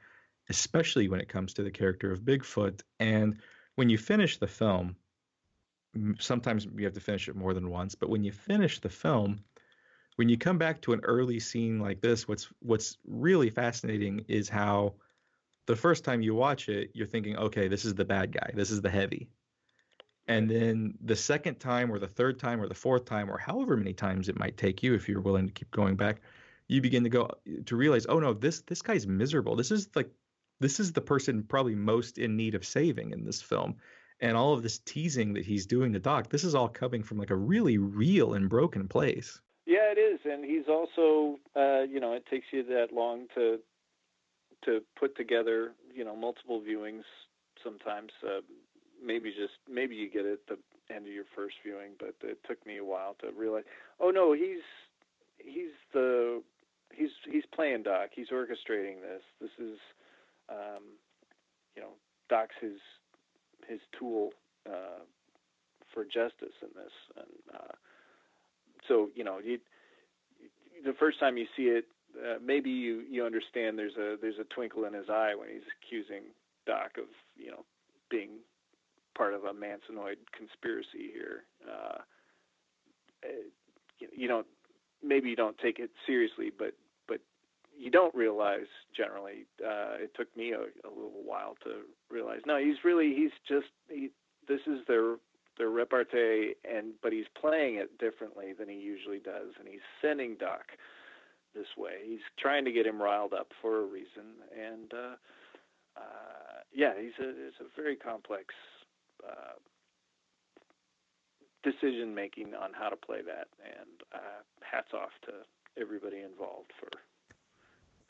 especially 0.49 1.09
when 1.09 1.21
it 1.21 1.29
comes 1.29 1.53
to 1.55 1.63
the 1.63 1.71
character 1.71 2.13
of 2.13 2.21
Bigfoot. 2.21 2.81
And 3.01 3.41
when 3.75 3.91
you 3.91 3.99
finish 3.99 4.39
the 4.39 4.47
film, 4.47 4.97
sometimes 6.19 6.67
you 6.77 6.85
have 6.85 6.95
to 6.95 7.01
finish 7.01 7.29
it 7.29 7.37
more 7.37 7.53
than 7.53 7.69
once, 7.69 7.95
but 7.95 8.09
when 8.09 8.25
you 8.25 8.33
finish 8.33 8.79
the 8.79 8.89
film, 8.89 9.41
when 10.21 10.29
you 10.29 10.37
come 10.37 10.59
back 10.59 10.83
to 10.83 10.93
an 10.93 11.01
early 11.05 11.41
scene 11.41 11.79
like 11.79 12.03
this, 12.03 12.29
what's 12.29 12.47
what's 12.61 12.99
really 13.07 13.49
fascinating 13.49 14.23
is 14.29 14.51
how 14.51 14.93
the 15.65 15.75
first 15.75 16.05
time 16.05 16.21
you 16.21 16.35
watch 16.35 16.69
it, 16.69 16.91
you're 16.93 17.07
thinking, 17.07 17.39
okay, 17.39 17.69
this 17.69 17.87
is 17.87 17.95
the 17.95 18.05
bad 18.05 18.31
guy, 18.31 18.51
this 18.53 18.71
is 18.71 18.83
the 18.83 18.91
heavy. 18.91 19.31
And 20.29 20.51
then 20.51 20.93
the 21.03 21.17
second 21.17 21.59
time, 21.59 21.91
or 21.91 21.99
the 21.99 22.07
third 22.07 22.39
time, 22.39 22.61
or 22.61 22.69
the 22.69 22.75
fourth 22.75 23.07
time, 23.07 23.31
or 23.31 23.39
however 23.39 23.79
many 23.79 23.95
times 23.95 24.29
it 24.29 24.39
might 24.39 24.59
take 24.59 24.83
you, 24.83 24.93
if 24.93 25.09
you're 25.09 25.23
willing 25.23 25.47
to 25.47 25.55
keep 25.55 25.71
going 25.71 25.97
back, 25.97 26.21
you 26.69 26.83
begin 26.83 27.03
to 27.05 27.09
go 27.09 27.31
to 27.65 27.75
realize, 27.75 28.05
oh 28.07 28.21
no, 28.21 28.35
this 28.35 28.61
this 28.61 28.83
guy's 28.83 29.07
miserable. 29.07 29.57
This 29.57 29.71
is 29.71 29.89
like 29.95 30.11
this 30.59 30.81
is 30.81 30.93
the 30.93 31.01
person 31.01 31.45
probably 31.45 31.75
most 31.75 32.19
in 32.19 32.37
need 32.37 32.55
of 32.55 32.67
saving 32.67 33.13
in 33.13 33.25
this 33.25 33.41
film. 33.41 33.77
And 34.21 34.37
all 34.37 34.53
of 34.53 34.63
this 34.63 34.81
teasing 34.81 35.33
that 35.33 35.47
he's 35.47 35.65
doing 35.65 35.95
to 35.95 35.99
Doc, 35.99 36.29
this 36.29 36.45
is 36.45 36.55
all 36.55 36.69
coming 36.69 37.03
from 37.03 37.17
like 37.17 37.31
a 37.31 37.37
really 37.55 37.79
real 37.79 38.35
and 38.35 38.51
broken 38.51 38.87
place. 38.87 39.41
Yeah, 39.71 39.93
it 39.93 39.99
and 40.25 40.45
he's 40.45 40.69
also, 40.69 41.39
uh, 41.57 41.83
you 41.83 42.01
know, 42.01 42.13
it 42.13 42.25
takes 42.27 42.47
you 42.53 42.63
that 42.65 42.89
long 42.93 43.27
to 43.35 43.59
to 44.65 44.81
put 44.99 45.17
together, 45.17 45.73
you 45.95 46.05
know, 46.05 46.15
multiple 46.15 46.61
viewings. 46.61 47.05
Sometimes, 47.65 48.11
uh, 48.25 48.41
maybe 49.05 49.31
just 49.31 49.55
maybe 49.71 49.95
you 49.95 50.11
get 50.11 50.25
it 50.25 50.41
at 50.51 50.59
the 50.59 50.95
end 50.95 51.07
of 51.07 51.13
your 51.13 51.25
first 51.35 51.57
viewing, 51.65 51.93
but 51.99 52.15
it 52.23 52.39
took 52.47 52.65
me 52.67 52.79
a 52.79 52.85
while 52.85 53.15
to 53.21 53.31
realize. 53.37 53.65
Oh 54.01 54.11
no, 54.11 54.33
he's 54.33 54.63
he's 55.39 55.73
the 55.93 56.43
he's 56.93 57.11
he's 57.31 57.45
playing 57.55 57.83
Doc. 57.83 58.11
He's 58.15 58.29
orchestrating 58.29 59.01
this. 59.01 59.23
This 59.41 59.51
is, 59.59 59.79
um, 60.49 60.85
you 61.77 61.83
know, 61.83 61.93
Doc's 62.29 62.55
his 62.61 62.79
his 63.69 63.81
tool 63.99 64.31
uh, 64.67 65.05
for 65.93 66.05
justice 66.05 66.57
in 66.63 66.69
this, 66.75 66.93
and 67.17 67.57
uh, 67.57 67.73
so 68.89 69.09
you 69.15 69.25
know, 69.25 69.39
you, 69.39 69.59
the 70.85 70.95
first 70.99 71.21
time 71.21 71.37
you 71.37 71.47
see 71.57 71.65
it, 71.65 71.85
uh, 72.19 72.37
maybe 72.45 72.71
you 72.71 73.03
you 73.11 73.25
understand 73.25 73.79
there's 73.79 73.97
a 73.97 74.17
there's 74.21 74.39
a 74.41 74.55
twinkle 74.55 74.85
in 74.85 74.95
his 74.95 75.09
eye 75.09 75.35
when 75.35 75.49
he's 75.49 75.67
accusing 75.83 76.23
Doc 76.67 76.93
of 76.99 77.05
you 77.37 77.51
know 77.51 77.65
being 78.11 78.31
part 79.17 79.35
of 79.35 79.45
a 79.45 79.53
Mansonoid 79.53 80.17
conspiracy 80.37 81.11
here. 81.13 81.45
Uh, 81.69 81.99
you, 83.99 84.09
you 84.17 84.29
don't 84.29 84.47
maybe 85.03 85.31
you 85.31 85.37
don't 85.37 85.59
take 85.59 85.79
it 85.79 85.91
seriously, 86.07 86.51
but 86.57 86.75
but 87.07 87.21
you 87.79 87.91
don't 87.91 88.15
realize 88.15 88.67
generally. 88.97 89.47
Uh, 89.65 89.95
it 89.99 90.13
took 90.17 90.35
me 90.37 90.53
a, 90.53 90.61
a 90.61 90.91
little 90.91 91.23
while 91.25 91.57
to 91.65 91.83
realize. 92.11 92.41
No, 92.47 92.59
he's 92.59 92.85
really 92.85 93.15
he's 93.15 93.33
just 93.49 93.69
he, 93.89 94.11
this 94.49 94.61
is 94.67 94.81
their 94.89 95.17
their 95.59 95.71
repartee, 95.71 96.55
and 96.65 96.93
but 97.03 97.13
he's 97.13 97.27
playing 97.41 97.77
it 97.77 97.99
differently 97.99 98.53
than 98.59 98.69
he 98.69 98.77
usually 98.77 99.19
does, 99.19 99.53
and 99.59 99.69
he's 99.69 99.85
sending 100.01 100.37
Doc 100.37 100.65
this 101.55 101.67
way. 101.77 101.99
He's 102.05 102.25
trying 102.39 102.65
to 102.65 102.73
get 102.73 102.87
him 102.87 103.01
riled 103.01 103.33
up 103.33 103.49
for 103.61 103.81
a 103.81 103.85
reason, 103.85 104.39
and 104.57 104.93
uh, 104.93 105.17
uh, 105.97 106.61
yeah, 106.73 106.93
he's 107.01 107.19
a 107.21 107.29
it's 107.29 107.61
a 107.61 107.81
very 107.81 107.97
complex 107.97 108.55
uh, 109.27 109.59
decision 111.63 112.15
making 112.15 112.55
on 112.55 112.71
how 112.73 112.89
to 112.89 112.97
play 112.97 113.21
that, 113.23 113.49
and 113.65 114.03
uh, 114.15 114.43
hats 114.63 114.93
off 114.95 115.11
to 115.27 115.33
everybody 115.81 116.21
involved 116.21 116.73
for 116.79 116.89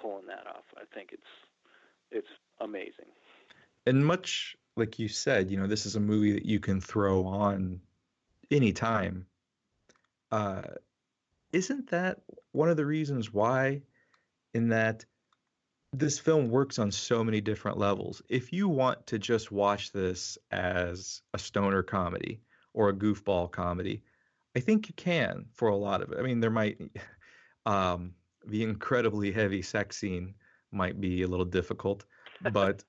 pulling 0.00 0.26
that 0.26 0.46
off. 0.46 0.64
I 0.76 0.84
think 0.94 1.10
it's 1.12 1.22
it's 2.10 2.28
amazing. 2.60 3.10
And 3.86 4.04
much 4.06 4.56
like 4.76 4.98
you 4.98 5.08
said, 5.08 5.50
you 5.50 5.58
know, 5.58 5.66
this 5.66 5.86
is 5.86 5.96
a 5.96 6.00
movie 6.00 6.32
that 6.32 6.46
you 6.46 6.60
can 6.60 6.80
throw 6.80 7.26
on 7.26 7.80
anytime. 8.50 9.26
Uh, 10.30 10.62
isn't 11.52 11.90
that 11.90 12.20
one 12.52 12.68
of 12.68 12.76
the 12.76 12.86
reasons 12.86 13.32
why, 13.32 13.82
in 14.54 14.68
that 14.68 15.04
this 15.92 16.18
film 16.18 16.48
works 16.50 16.78
on 16.78 16.90
so 16.90 17.24
many 17.24 17.40
different 17.40 17.78
levels? 17.78 18.22
If 18.28 18.52
you 18.52 18.68
want 18.68 19.06
to 19.08 19.18
just 19.18 19.50
watch 19.50 19.92
this 19.92 20.38
as 20.50 21.22
a 21.34 21.38
stoner 21.38 21.82
comedy 21.82 22.40
or 22.72 22.88
a 22.88 22.94
goofball 22.94 23.50
comedy, 23.50 24.02
I 24.56 24.60
think 24.60 24.88
you 24.88 24.94
can 24.94 25.46
for 25.52 25.68
a 25.68 25.76
lot 25.76 26.02
of 26.02 26.12
it. 26.12 26.18
I 26.18 26.22
mean, 26.22 26.40
there 26.40 26.50
might, 26.50 26.78
um, 27.66 28.14
the 28.46 28.62
incredibly 28.62 29.32
heavy 29.32 29.62
sex 29.62 29.98
scene 29.98 30.34
might 30.72 31.00
be 31.00 31.22
a 31.22 31.28
little 31.28 31.44
difficult, 31.44 32.04
but 32.52 32.84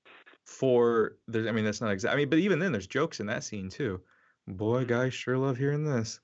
for 0.51 1.17
there's 1.27 1.47
I 1.47 1.51
mean 1.51 1.65
that's 1.65 1.81
not 1.81 1.91
exact 1.91 2.13
I 2.13 2.17
mean 2.17 2.29
but 2.29 2.39
even 2.39 2.59
then 2.59 2.71
there's 2.71 2.87
jokes 2.87 3.19
in 3.19 3.25
that 3.27 3.43
scene 3.43 3.69
too. 3.69 4.01
Boy, 4.47 4.85
guys 4.85 5.13
sure 5.13 5.37
love 5.37 5.57
hearing 5.57 5.85
this. 5.85 6.19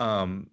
Um 0.00 0.48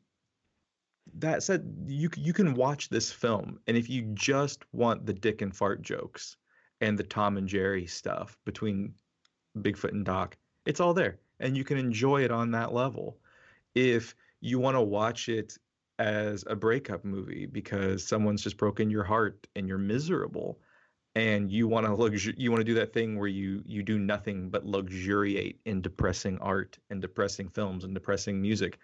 that 1.16 1.44
said 1.44 1.86
you 1.86 2.10
you 2.18 2.34
can 2.34 2.54
watch 2.54 2.90
this 2.90 3.12
film 3.12 3.60
and 3.68 3.78
if 3.78 3.90
you 3.90 4.02
just 4.14 4.64
want 4.74 5.06
the 5.06 5.14
dick 5.14 5.42
and 5.42 5.56
fart 5.56 5.82
jokes 5.82 6.38
and 6.82 6.98
the 6.98 7.04
Tom 7.04 7.38
and 7.38 7.48
Jerry 7.48 7.86
stuff 7.86 8.38
between 8.46 8.94
Bigfoot 9.58 9.92
and 9.92 10.06
Doc, 10.06 10.38
it's 10.66 10.80
all 10.80 10.94
there 10.94 11.20
and 11.40 11.56
you 11.56 11.64
can 11.64 11.78
enjoy 11.78 12.24
it 12.24 12.32
on 12.32 12.52
that 12.52 12.74
level. 12.74 13.18
If 13.76 14.16
you 14.42 14.60
want 14.60 14.76
to 14.76 14.82
watch 14.82 15.30
it 15.30 15.58
as 16.00 16.44
a 16.48 16.56
breakup 16.56 17.06
movie 17.06 17.46
because 17.46 18.06
someone's 18.06 18.44
just 18.44 18.58
broken 18.58 18.90
your 18.90 19.04
heart 19.04 19.48
and 19.56 19.68
you're 19.68 19.78
miserable 19.78 20.60
and 21.20 21.52
you 21.52 21.68
want 21.68 21.86
to 21.86 22.34
you 22.38 22.50
want 22.50 22.62
to 22.62 22.66
do 22.66 22.76
that 22.76 22.94
thing 22.94 23.20
where 23.20 23.28
you 23.28 23.62
you 23.66 23.84
do 23.84 24.00
nothing 24.00 24.50
but 24.50 24.66
luxuriate 24.66 25.60
in 25.66 25.82
depressing 25.82 26.38
art 26.40 26.78
and 26.90 27.02
depressing 27.02 27.50
films 27.50 27.84
and 27.84 27.94
depressing 27.94 28.42
music. 28.42 28.80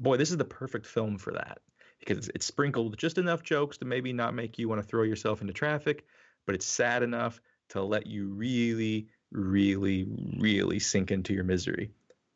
Boy 0.00 0.16
this 0.16 0.30
is 0.30 0.36
the 0.36 0.44
perfect 0.44 0.86
film 0.86 1.18
for 1.18 1.32
that 1.32 1.58
because 2.00 2.18
it's, 2.18 2.30
it's 2.34 2.46
sprinkled 2.46 2.90
with 2.90 2.98
just 2.98 3.16
enough 3.16 3.42
jokes 3.42 3.78
to 3.78 3.84
maybe 3.84 4.12
not 4.12 4.34
make 4.34 4.58
you 4.58 4.68
want 4.68 4.82
to 4.82 4.86
throw 4.86 5.04
yourself 5.04 5.40
into 5.40 5.52
traffic 5.52 6.04
but 6.46 6.54
it's 6.56 6.66
sad 6.66 7.04
enough 7.04 7.40
to 7.68 7.80
let 7.80 8.06
you 8.06 8.28
really 8.28 9.06
really 9.30 10.08
really 10.38 10.80
sink 10.80 11.10
into 11.12 11.32
your 11.32 11.44
misery. 11.44 11.90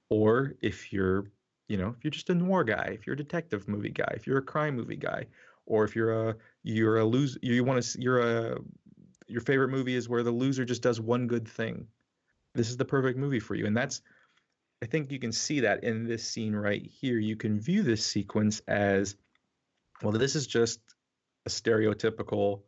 Or 0.09 0.55
if 0.61 0.93
you're 0.93 1.33
you 1.68 1.79
know 1.79 1.97
if 1.99 2.05
you're 2.05 2.12
just 2.12 2.31
a 2.31 2.35
noir 2.35 2.62
guy 2.62 2.91
if 2.93 3.07
you're 3.07 3.14
a 3.14 3.24
detective 3.24 3.66
movie 3.66 3.91
guy 3.91 4.12
if 4.14 4.24
you're 4.27 4.39
a 4.39 4.43
crime 4.43 4.77
movie 4.77 4.97
guy 4.97 5.27
or 5.66 5.83
if 5.83 5.97
you're 5.97 6.29
a 6.29 6.37
you're 6.62 6.99
a 6.99 7.05
lose 7.05 7.37
you 7.43 7.64
want 7.64 7.83
to 7.83 8.01
you're 8.01 8.20
a 8.20 8.59
your 9.27 9.41
favorite 9.41 9.70
movie 9.70 9.95
is 9.95 10.09
where 10.09 10.22
the 10.22 10.31
loser 10.31 10.64
just 10.64 10.83
does 10.83 11.01
one 11.01 11.27
good 11.27 11.47
thing. 11.47 11.87
This 12.55 12.70
is 12.70 12.77
the 12.77 12.85
perfect 12.85 13.18
movie 13.18 13.41
for 13.41 13.55
you. 13.55 13.66
And 13.66 13.77
that's, 13.77 14.01
I 14.83 14.87
think 14.87 15.11
you 15.11 15.18
can 15.18 15.33
see 15.33 15.61
that 15.61 15.85
in 15.85 16.07
this 16.07 16.27
scene 16.27 16.55
right 16.55 16.85
here. 16.85 17.18
You 17.18 17.37
can 17.37 17.61
view 17.61 17.83
this 17.83 18.05
sequence 18.05 18.61
as, 18.68 19.16
well, 20.03 20.12
this 20.12 20.37
is 20.37 20.47
just 20.47 20.81
a 21.45 21.49
stereotypical 21.49 22.61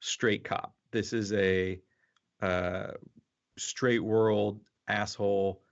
straight 0.00 0.44
cop. 0.44 0.74
This 0.90 1.12
is 1.12 1.32
a 1.32 1.80
uh, 2.40 2.92
straight 3.56 4.04
world 4.04 4.60
asshole, 4.88 5.62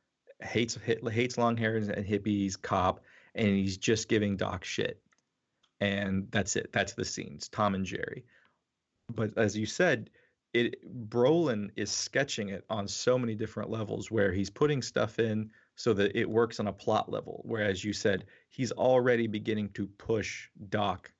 hates 0.40 0.76
hates 0.76 1.38
long 1.38 1.56
hair 1.56 1.76
and 1.76 1.88
hippies 1.88 2.60
cop, 2.60 3.00
and 3.34 3.48
he's 3.48 3.76
just 3.76 4.08
giving 4.08 4.36
Doc 4.36 4.64
shit. 4.64 5.00
And 5.80 6.28
that's 6.30 6.56
it. 6.56 6.72
That's 6.72 6.94
the 6.94 7.04
scenes. 7.04 7.48
Tom 7.48 7.74
and 7.74 7.84
Jerry. 7.84 8.24
But 9.12 9.36
as 9.36 9.56
you 9.56 9.66
said, 9.66 10.10
it 10.52 11.08
Brolin 11.08 11.70
is 11.76 11.90
sketching 11.90 12.50
it 12.50 12.64
on 12.68 12.86
so 12.86 13.18
many 13.18 13.34
different 13.34 13.70
levels 13.70 14.10
where 14.10 14.32
he's 14.32 14.50
putting 14.50 14.82
stuff 14.82 15.18
in 15.18 15.50
so 15.76 15.92
that 15.94 16.16
it 16.16 16.28
works 16.28 16.60
on 16.60 16.66
a 16.66 16.72
plot 16.72 17.10
level. 17.10 17.42
Whereas 17.44 17.82
you 17.84 17.92
said 17.92 18.26
he's 18.50 18.72
already 18.72 19.26
beginning 19.26 19.70
to 19.70 19.86
push 19.86 20.48
Doc 20.68 21.10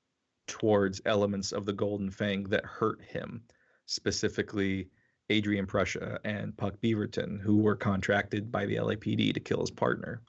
towards 0.47 1.01
elements 1.05 1.51
of 1.51 1.65
the 1.65 1.73
Golden 1.73 2.11
Fang 2.11 2.43
that 2.43 2.65
hurt 2.65 3.01
him, 3.01 3.43
specifically 3.85 4.89
Adrian 5.29 5.65
Prussia 5.65 6.19
and 6.23 6.55
Puck 6.55 6.75
Beaverton, 6.81 7.41
who 7.41 7.57
were 7.57 7.75
contracted 7.75 8.51
by 8.51 8.65
the 8.65 8.75
LAPD 8.75 9.33
to 9.33 9.39
kill 9.39 9.61
his 9.61 9.71
partner. 9.71 10.21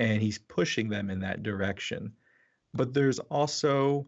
And 0.00 0.20
he's 0.20 0.38
pushing 0.38 0.88
them 0.88 1.08
in 1.08 1.20
that 1.20 1.44
direction. 1.44 2.12
But 2.72 2.92
there's 2.92 3.20
also 3.20 4.06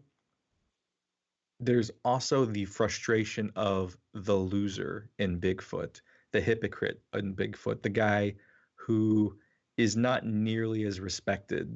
there's 1.59 1.91
also 2.05 2.45
the 2.45 2.65
frustration 2.65 3.51
of 3.55 3.97
the 4.13 4.35
loser 4.35 5.09
in 5.19 5.39
Bigfoot, 5.39 6.01
the 6.31 6.41
hypocrite 6.41 7.01
in 7.13 7.35
Bigfoot, 7.35 7.81
the 7.81 7.89
guy 7.89 8.35
who 8.75 9.35
is 9.77 9.95
not 9.95 10.25
nearly 10.25 10.83
as 10.85 10.99
respected 10.99 11.75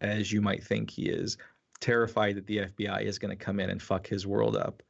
as 0.00 0.32
you 0.32 0.40
might 0.40 0.62
think 0.62 0.90
he 0.90 1.08
is, 1.08 1.36
terrified 1.80 2.36
that 2.36 2.46
the 2.46 2.58
FBI 2.58 3.02
is 3.02 3.18
going 3.18 3.36
to 3.36 3.44
come 3.44 3.60
in 3.60 3.70
and 3.70 3.82
fuck 3.82 4.06
his 4.06 4.26
world 4.26 4.56
up. 4.56 4.82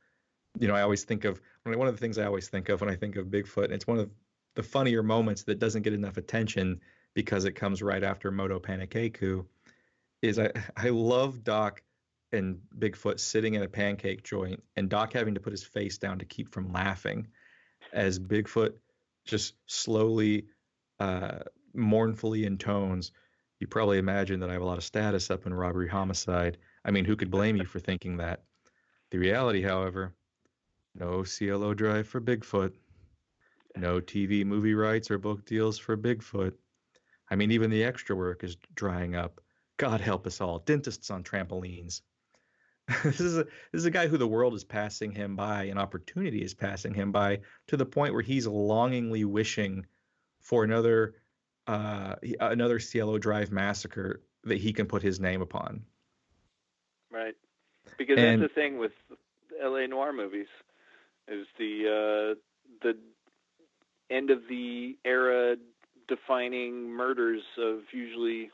You 0.59 0.68
know, 0.68 0.74
I 0.74 0.82
always 0.82 1.05
think 1.05 1.24
of 1.24 1.41
one 1.64 1.89
of 1.89 1.95
the 1.95 2.01
things 2.01 2.18
I 2.18 2.26
always 2.26 2.49
think 2.49 2.68
of 2.68 2.80
when 2.80 2.91
I 2.91 2.97
think 2.97 3.16
of 3.16 3.26
Bigfoot, 3.26 3.64
and 3.64 3.74
it's 3.74 3.86
one 3.86 3.99
of 3.99 4.11
the 4.55 4.62
funnier 4.62 5.03
moments 5.03 5.43
that 5.45 5.59
doesn't 5.59 5.82
get 5.82 5.93
enough 5.93 6.16
attention 6.16 6.80
because 7.14 7.45
it 7.45 7.53
comes 7.53 7.82
right 7.82 8.03
after 8.03 8.30
Moto 8.30 8.59
Panakeku, 8.59 9.45
is 10.22 10.39
I 10.39 10.51
I 10.76 10.89
love 10.89 11.45
Doc 11.45 11.82
and 12.33 12.59
Bigfoot 12.79 13.18
sitting 13.20 13.55
in 13.55 13.62
a 13.62 13.68
pancake 13.68 14.22
joint 14.22 14.62
and 14.76 14.89
Doc 14.89 15.12
having 15.12 15.35
to 15.35 15.41
put 15.41 15.53
his 15.53 15.64
face 15.64 15.99
down 15.99 16.18
to 16.18 16.24
keep 16.24 16.53
from 16.53 16.72
laughing 16.72 17.26
as 17.93 18.18
Bigfoot 18.18 18.74
just 19.24 19.55
slowly, 19.66 20.47
uh, 21.01 21.39
mournfully 21.74 22.45
intones. 22.45 23.12
You 23.61 23.66
probably 23.66 23.99
imagine 23.99 24.41
that 24.41 24.51
I 24.51 24.55
have 24.55 24.62
a 24.62 24.66
lot 24.66 24.79
of 24.79 24.85
status 24.85 25.31
up 25.31 25.47
in 25.47 25.55
robbery 25.55 25.89
homicide. 25.89 26.59
I 26.85 26.91
mean, 26.91 27.05
who 27.05 27.16
could 27.16 27.31
blame 27.31 27.57
you 27.57 27.64
for 27.64 27.81
thinking 27.81 28.18
that? 28.18 28.43
The 29.11 29.18
reality, 29.18 29.62
however, 29.62 30.14
no 30.95 31.24
Cielo 31.24 31.74
drive 31.74 32.09
for 32.09 32.20
Bigfoot, 32.20 32.72
no 33.76 34.01
TV 34.01 34.45
movie 34.45 34.74
rights 34.74 35.11
or 35.11 35.18
book 35.18 35.45
deals 35.45 35.79
for 35.79 35.97
Bigfoot. 35.97 36.53
I 37.31 37.37
mean, 37.37 37.51
even 37.51 37.70
the 37.70 37.85
extra 37.85 38.16
work 38.16 38.45
is 38.45 38.57
drying 38.74 39.14
up. 39.14 39.41
God 39.76 40.01
help 40.01 40.26
us 40.26 40.41
all. 40.41 40.59
Dentists 40.61 41.11
on 41.11 41.22
trampolines. 41.22 42.03
this 43.05 43.20
is 43.20 43.36
a 43.36 43.45
this 43.45 43.80
is 43.80 43.84
a 43.84 43.91
guy 43.91 44.07
who 44.07 44.16
the 44.16 44.26
world 44.26 44.55
is 44.55 44.64
passing 44.64 45.12
him 45.12 45.36
by, 45.36 45.64
an 45.64 45.78
opportunity 45.78 46.43
is 46.43 46.55
passing 46.55 46.95
him 46.95 47.12
by 47.12 47.41
to 47.66 47.76
the 47.76 47.84
point 47.84 48.14
where 48.14 48.22
he's 48.22 48.47
longingly 48.47 49.24
wishing 49.24 49.84
for 50.41 50.64
another 50.64 51.14
uh, 51.66 52.14
another 52.41 52.78
Cielo 52.78 53.18
Drive 53.18 53.53
massacre 53.53 54.22
that 54.45 54.59
he 54.59 54.72
can 54.72 54.86
put 54.86 55.03
his 55.03 55.20
name 55.20 55.43
upon. 55.43 55.82
Right, 57.11 57.34
because 57.99 58.18
and, 58.18 58.41
that's 58.41 58.55
the 58.55 58.61
thing 58.61 58.78
with 58.78 58.93
L.A. 59.62 59.86
noir 59.86 60.12
movies 60.12 60.49
is 61.26 61.47
the 61.59 62.34
uh, 62.34 62.34
the 62.82 62.97
end 64.11 64.30
of 64.30 64.41
the 64.49 64.97
era 65.05 65.57
defining 66.09 66.89
murders 66.89 67.43
of 67.59 67.80
usually 67.93 68.51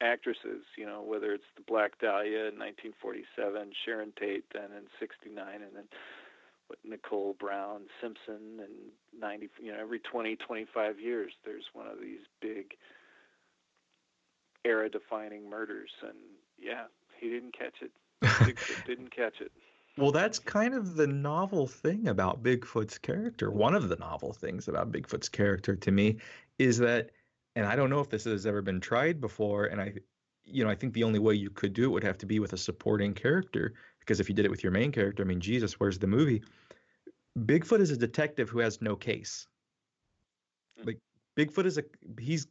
actresses, 0.00 0.62
you 0.76 0.86
know, 0.86 1.02
whether 1.02 1.32
it's 1.32 1.48
the 1.56 1.62
Black 1.62 1.98
Dahlia 1.98 2.52
in 2.52 2.58
1947, 2.58 3.72
Sharon 3.84 4.12
Tate 4.18 4.44
then 4.52 4.70
in 4.76 4.84
69, 5.00 5.46
and 5.54 5.74
then 5.74 5.84
what 6.68 6.78
Nicole 6.84 7.36
Brown 7.38 7.82
Simpson 8.00 8.60
and 8.60 8.72
90, 9.18 9.48
you 9.62 9.72
know, 9.72 9.78
every 9.80 10.00
20, 10.00 10.36
25 10.36 11.00
years 11.00 11.32
there's 11.44 11.64
one 11.72 11.86
of 11.86 12.00
these 12.00 12.20
big 12.40 12.74
era 14.64 14.88
defining 14.88 15.48
murders. 15.48 15.90
And 16.02 16.18
yeah, 16.58 16.84
he 17.18 17.30
didn't 17.30 17.56
catch 17.56 17.82
it. 17.82 17.92
Bigfoot 18.22 18.84
didn't 18.86 19.14
catch 19.14 19.40
it. 19.40 19.52
Well, 19.96 20.12
that's 20.12 20.38
kind 20.38 20.74
of 20.74 20.96
the 20.96 21.06
novel 21.06 21.66
thing 21.66 22.08
about 22.08 22.42
Bigfoot's 22.42 22.98
character. 22.98 23.50
One 23.50 23.74
of 23.74 23.88
the 23.88 23.96
novel 23.96 24.34
things 24.34 24.68
about 24.68 24.92
Bigfoot's 24.92 25.28
character 25.28 25.74
to 25.74 25.90
me 25.90 26.18
is 26.58 26.76
that 26.78 27.10
and 27.56 27.66
I 27.66 27.74
don't 27.74 27.90
know 27.90 28.00
if 28.00 28.10
this 28.10 28.24
has 28.24 28.46
ever 28.46 28.62
been 28.62 28.80
tried 28.80 29.20
before. 29.20 29.64
And 29.64 29.80
I, 29.80 29.94
you 30.44 30.62
know, 30.62 30.70
I 30.70 30.74
think 30.74 30.92
the 30.92 31.02
only 31.02 31.18
way 31.18 31.34
you 31.34 31.50
could 31.50 31.72
do 31.72 31.84
it 31.84 31.88
would 31.88 32.04
have 32.04 32.18
to 32.18 32.26
be 32.26 32.38
with 32.38 32.52
a 32.52 32.58
supporting 32.58 33.14
character 33.14 33.72
because 33.98 34.20
if 34.20 34.28
you 34.28 34.34
did 34.34 34.44
it 34.44 34.50
with 34.50 34.62
your 34.62 34.70
main 34.70 34.92
character, 34.92 35.22
I 35.24 35.26
mean, 35.26 35.40
Jesus, 35.40 35.80
where's 35.80 35.98
the 35.98 36.06
movie? 36.06 36.42
Bigfoot 37.40 37.80
is 37.80 37.90
a 37.90 37.96
detective 37.96 38.50
who 38.50 38.60
has 38.60 38.80
no 38.80 38.94
case. 38.94 39.48
Hmm. 40.78 40.86
Like 40.86 40.98
Bigfoot 41.36 41.64
is 41.64 41.78
a 41.78 41.84
he's 42.20 42.46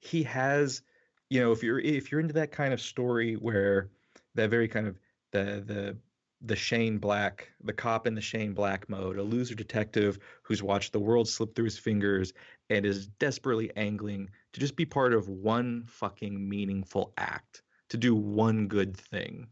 he 0.00 0.24
has, 0.24 0.82
you 1.30 1.40
know, 1.40 1.52
if 1.52 1.62
you're 1.62 1.78
if 1.78 2.10
you're 2.10 2.20
into 2.20 2.34
that 2.34 2.50
kind 2.50 2.74
of 2.74 2.80
story 2.80 3.34
where 3.34 3.90
that 4.34 4.50
very 4.50 4.68
kind 4.68 4.88
of 4.88 4.98
the 5.30 5.62
the 5.64 5.96
the 6.40 6.56
Shane 6.56 6.98
Black, 6.98 7.50
the 7.62 7.72
cop 7.72 8.06
in 8.06 8.14
the 8.14 8.20
Shane 8.20 8.52
Black 8.52 8.88
mode, 8.88 9.18
a 9.18 9.22
loser 9.22 9.54
detective 9.54 10.18
who's 10.42 10.62
watched 10.62 10.92
the 10.92 11.00
world 11.00 11.28
slip 11.28 11.54
through 11.54 11.64
his 11.64 11.78
fingers 11.78 12.32
and 12.70 12.86
is 12.86 13.08
desperately 13.08 13.70
angling 13.76 14.30
to 14.52 14.60
just 14.60 14.76
be 14.76 14.84
part 14.84 15.12
of 15.12 15.28
one 15.28 15.84
fucking 15.86 16.48
meaningful 16.48 17.12
act, 17.18 17.62
to 17.88 17.96
do 17.96 18.14
one 18.14 18.68
good 18.68 18.96
thing. 18.96 19.48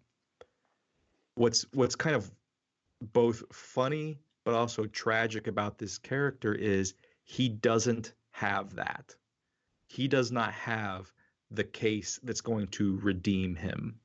What's 1.34 1.66
what's 1.72 1.96
kind 1.96 2.14
of 2.14 2.30
both 3.12 3.42
funny 3.52 4.18
but 4.44 4.54
also 4.54 4.86
tragic 4.86 5.48
about 5.48 5.76
this 5.76 5.98
character 5.98 6.54
is 6.54 6.94
he 7.24 7.48
doesn't 7.48 8.14
have 8.30 8.76
that. 8.76 9.14
He 9.88 10.06
does 10.06 10.30
not 10.30 10.52
have 10.52 11.12
the 11.50 11.64
case 11.64 12.20
that's 12.22 12.40
going 12.40 12.68
to 12.68 12.98
redeem 12.98 13.56
him. 13.56 13.98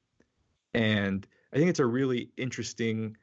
And 0.74 1.28
I 1.54 1.58
think 1.58 1.70
it's 1.70 1.80
a 1.80 1.86
really 1.86 2.30
interesting 2.38 3.18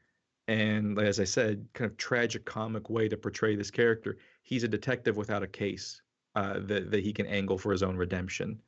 and, 0.49 0.97
as 0.97 1.19
I 1.19 1.25
said, 1.25 1.67
kind 1.73 1.89
of 1.89 1.95
tragic 1.97 2.43
comic 2.43 2.89
way 2.89 3.07
to 3.07 3.15
portray 3.15 3.55
this 3.55 3.69
character. 3.69 4.17
He's 4.41 4.63
a 4.63 4.67
detective 4.67 5.15
without 5.15 5.43
a 5.43 5.47
case 5.47 6.01
uh, 6.33 6.59
that 6.61 6.89
that 6.89 7.03
he 7.03 7.13
can 7.13 7.27
angle 7.27 7.59
for 7.59 7.71
his 7.71 7.83
own 7.83 7.95
redemption. 7.95 8.59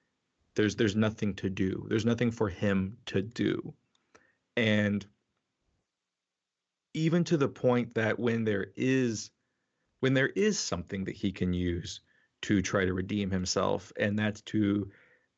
There's 0.56 0.76
there's 0.76 0.96
nothing 0.96 1.34
to 1.36 1.50
do. 1.50 1.86
There's 1.90 2.06
nothing 2.06 2.30
for 2.30 2.50
him 2.50 2.98
to 3.08 3.24
do, 3.24 3.74
and 4.56 5.04
even 6.94 7.24
to 7.24 7.38
the 7.38 7.48
point 7.48 7.96
that 7.96 8.20
when 8.20 8.44
there 8.44 8.68
is 8.76 9.32
when 10.02 10.14
there 10.14 10.30
is 10.30 10.60
something 10.60 11.06
that 11.06 11.16
he 11.16 11.32
can 11.32 11.52
use 11.52 12.02
to 12.44 12.62
try 12.62 12.86
to 12.86 12.94
redeem 12.94 13.32
himself, 13.32 13.92
and 13.98 14.20
that's 14.20 14.42
to 14.42 14.92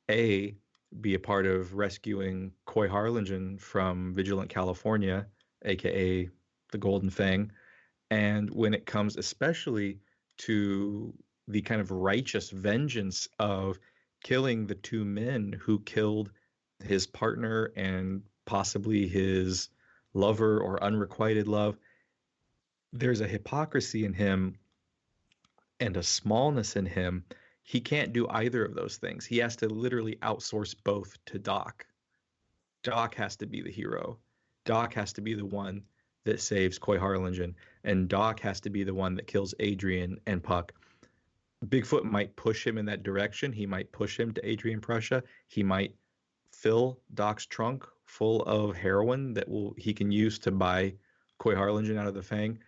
a 0.09 0.55
be 1.01 1.13
a 1.15 1.19
part 1.19 1.45
of 1.45 1.73
rescuing 1.73 2.51
Coy 2.65 2.87
Harlingen 2.87 3.57
from 3.57 4.13
Vigilant 4.13 4.49
California, 4.49 5.27
aka 5.65 6.29
the 6.71 6.77
Golden 6.77 7.09
Fang. 7.09 7.51
And 8.09 8.49
when 8.49 8.73
it 8.73 8.85
comes 8.85 9.17
especially 9.17 9.99
to 10.39 11.13
the 11.47 11.61
kind 11.61 11.81
of 11.81 11.91
righteous 11.91 12.49
vengeance 12.49 13.27
of 13.39 13.79
killing 14.23 14.67
the 14.67 14.75
two 14.75 15.03
men 15.03 15.59
who 15.61 15.79
killed 15.79 16.31
his 16.83 17.07
partner 17.07 17.71
and 17.75 18.23
possibly 18.45 19.07
his 19.07 19.69
lover 20.13 20.59
or 20.59 20.83
unrequited 20.83 21.47
love, 21.47 21.77
there's 22.91 23.21
a 23.21 23.27
hypocrisy 23.27 24.05
in 24.05 24.13
him 24.13 24.57
and 25.79 25.97
a 25.97 26.03
smallness 26.03 26.75
in 26.75 26.85
him. 26.85 27.25
He 27.65 27.79
can't 27.79 28.13
do 28.13 28.27
either 28.29 28.63
of 28.63 28.75
those 28.75 28.97
things. 28.97 29.25
He 29.25 29.37
has 29.37 29.55
to 29.57 29.69
literally 29.69 30.17
outsource 30.17 30.75
both 30.83 31.17
to 31.25 31.39
Doc. 31.39 31.85
Doc 32.83 33.15
has 33.15 33.35
to 33.37 33.45
be 33.45 33.61
the 33.61 33.71
hero. 33.71 34.19
Doc 34.65 34.93
has 34.93 35.13
to 35.13 35.21
be 35.21 35.33
the 35.33 35.45
one 35.45 35.81
that 36.25 36.41
saves 36.41 36.77
Coy 36.77 36.99
Harlingen, 36.99 37.55
and 37.83 38.07
Doc 38.07 38.39
has 38.41 38.59
to 38.61 38.69
be 38.69 38.83
the 38.83 38.93
one 38.93 39.15
that 39.15 39.27
kills 39.27 39.53
Adrian 39.59 40.19
and 40.25 40.43
Puck. 40.43 40.73
Bigfoot 41.65 42.03
might 42.03 42.35
push 42.35 42.67
him 42.67 42.77
in 42.77 42.85
that 42.85 43.03
direction. 43.03 43.51
He 43.51 43.65
might 43.65 43.91
push 43.91 44.19
him 44.19 44.33
to 44.33 44.47
Adrian 44.47 44.81
Prussia. 44.81 45.23
He 45.47 45.63
might 45.63 45.95
fill 46.51 46.99
Doc's 47.13 47.45
trunk 47.45 47.85
full 48.05 48.43
of 48.43 48.75
heroin 48.75 49.33
that 49.33 49.47
will 49.47 49.73
he 49.77 49.93
can 49.93 50.11
use 50.11 50.37
to 50.39 50.51
buy 50.51 50.93
Coy 51.37 51.55
Harlingen 51.55 51.97
out 51.97 52.07
of 52.07 52.13
the 52.13 52.21
Fang. 52.21 52.59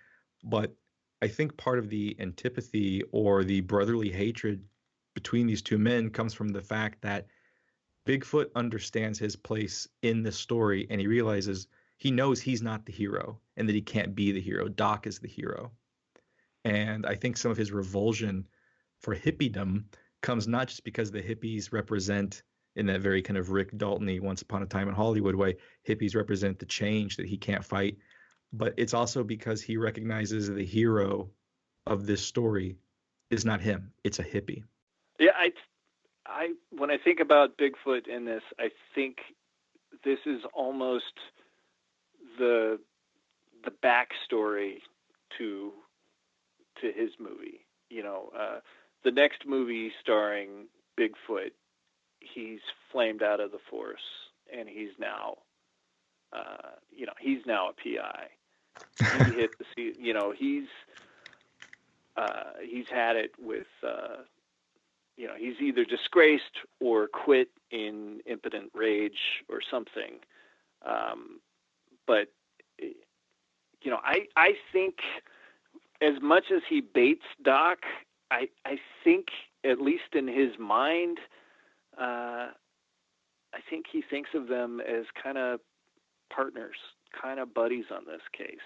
But 0.44 0.74
I 1.22 1.28
think 1.28 1.58
part 1.58 1.80
of 1.80 1.90
the 1.90 2.16
antipathy 2.20 3.04
or 3.12 3.44
the 3.44 3.62
brotherly 3.62 4.10
hatred 4.10 4.64
between 5.16 5.48
these 5.48 5.64
two 5.64 5.80
men 5.80 6.12
comes 6.12 6.36
from 6.36 6.50
the 6.50 6.62
fact 6.62 7.02
that 7.02 7.26
Bigfoot 8.06 8.52
understands 8.56 9.18
his 9.18 9.36
place 9.36 9.88
in 10.04 10.22
the 10.22 10.32
story 10.32 10.86
and 10.92 11.02
he 11.02 11.08
realizes 11.08 11.68
he 11.98 12.12
knows 12.12 12.40
he's 12.40 12.62
not 12.62 12.86
the 12.86 12.92
hero 12.92 13.40
and 13.58 13.68
that 13.68 13.74
he 13.74 13.82
can't 13.82 14.14
be 14.14 14.32
the 14.32 14.42
hero. 14.42 14.68
Doc 14.68 15.08
is 15.08 15.18
the 15.18 15.28
hero. 15.28 15.72
And 16.64 17.06
I 17.06 17.16
think 17.16 17.38
some 17.38 17.50
of 17.50 17.58
his 17.58 17.72
revulsion 17.72 18.46
for 19.00 19.16
hippiedom 19.16 19.86
comes 20.22 20.48
not 20.48 20.68
just 20.68 20.84
because 20.84 21.10
the 21.10 21.22
hippies 21.22 21.72
represent 21.72 22.44
in 22.76 22.86
that 22.88 23.02
very 23.02 23.22
kind 23.22 23.38
of 23.38 23.52
Rick 23.52 23.72
Daltony 23.72 24.20
once 24.20 24.42
upon 24.42 24.62
a 24.62 24.66
time 24.66 24.90
in 24.90 24.96
Hollywood 24.96 25.36
way, 25.36 25.56
hippies 25.88 26.16
represent 26.16 26.60
the 26.60 26.66
change 26.66 27.16
that 27.16 27.28
he 27.28 27.38
can't 27.38 27.64
fight, 27.64 27.98
but 28.52 28.74
it's 28.78 28.94
also 28.94 29.24
because 29.24 29.62
he 29.62 29.78
recognizes 29.78 30.50
the 30.50 30.66
hero 30.66 31.30
of 31.88 32.06
this 32.06 32.22
story 32.22 32.76
is 33.30 33.46
not 33.46 33.62
him, 33.62 33.92
it's 34.04 34.20
a 34.20 34.24
hippie. 34.24 34.64
Yeah, 35.20 35.32
I 35.36 35.52
I 36.26 36.54
when 36.72 36.92
I 36.92 36.98
think 36.98 37.20
about 37.20 37.58
Bigfoot 37.58 38.08
in 38.08 38.26
this, 38.26 38.44
I 38.60 38.70
think 38.94 39.18
this 40.04 40.20
is 40.26 40.42
almost 40.54 41.14
the 42.38 42.80
the 43.64 43.72
backstory 43.72 44.78
to 45.38 45.72
to 46.82 46.92
his 46.92 47.12
movie. 47.20 47.66
You 47.90 48.04
know, 48.04 48.32
uh, 48.38 48.60
the 49.04 49.12
next 49.12 49.46
movie 49.46 49.92
starring 50.02 50.68
Bigfoot, 51.00 51.52
he's 52.20 52.60
flamed 52.92 53.22
out 53.24 53.40
of 53.40 53.52
the 53.52 53.60
force, 53.70 54.02
and 54.56 54.68
he's 54.68 54.90
now, 55.00 55.38
uh, 56.34 56.72
you 56.92 57.06
know, 57.06 57.14
he's 57.20 57.46
now 57.46 57.70
a 57.70 57.74
PI. 57.74 58.28
He 59.00 59.34
hit 59.40 59.52
the, 59.60 59.94
you 60.00 60.14
know, 60.14 60.34
he's 60.38 60.68
uh, 62.18 62.54
he's 62.64 62.88
had 62.90 63.16
it 63.18 63.32
with, 63.40 63.68
uh, 63.86 64.24
you 65.18 65.28
know, 65.28 65.36
he's 65.38 65.56
either 65.62 65.86
disgraced 65.86 66.44
or 66.80 67.08
quit 67.08 67.50
in 67.72 68.20
impotent 68.26 68.72
rage 68.74 69.44
or 69.50 69.60
something. 69.70 70.20
Um, 70.86 71.40
but 72.06 72.28
you 72.80 73.92
know, 73.92 74.00
I 74.04 74.28
I 74.36 74.54
think 74.74 74.96
as 76.02 76.22
much 76.22 76.46
as 76.54 76.62
he 76.68 76.82
baits 76.82 77.26
Doc, 77.44 77.80
I 78.32 78.50
I 78.66 78.78
think 79.04 79.28
at 79.64 79.80
least 79.80 80.14
in 80.14 80.28
his 80.28 80.58
mind, 80.60 81.20
uh, 81.98 82.52
I 83.54 83.60
think 83.70 83.86
he 83.92 84.02
thinks 84.02 84.32
of 84.34 84.48
them 84.48 84.82
as 84.82 85.06
kind 85.22 85.38
of 85.38 85.60
partners, 86.34 86.78
kind 87.20 87.40
of 87.40 87.54
buddies 87.54 87.86
on 87.92 88.06
this 88.06 88.22
case. 88.38 88.58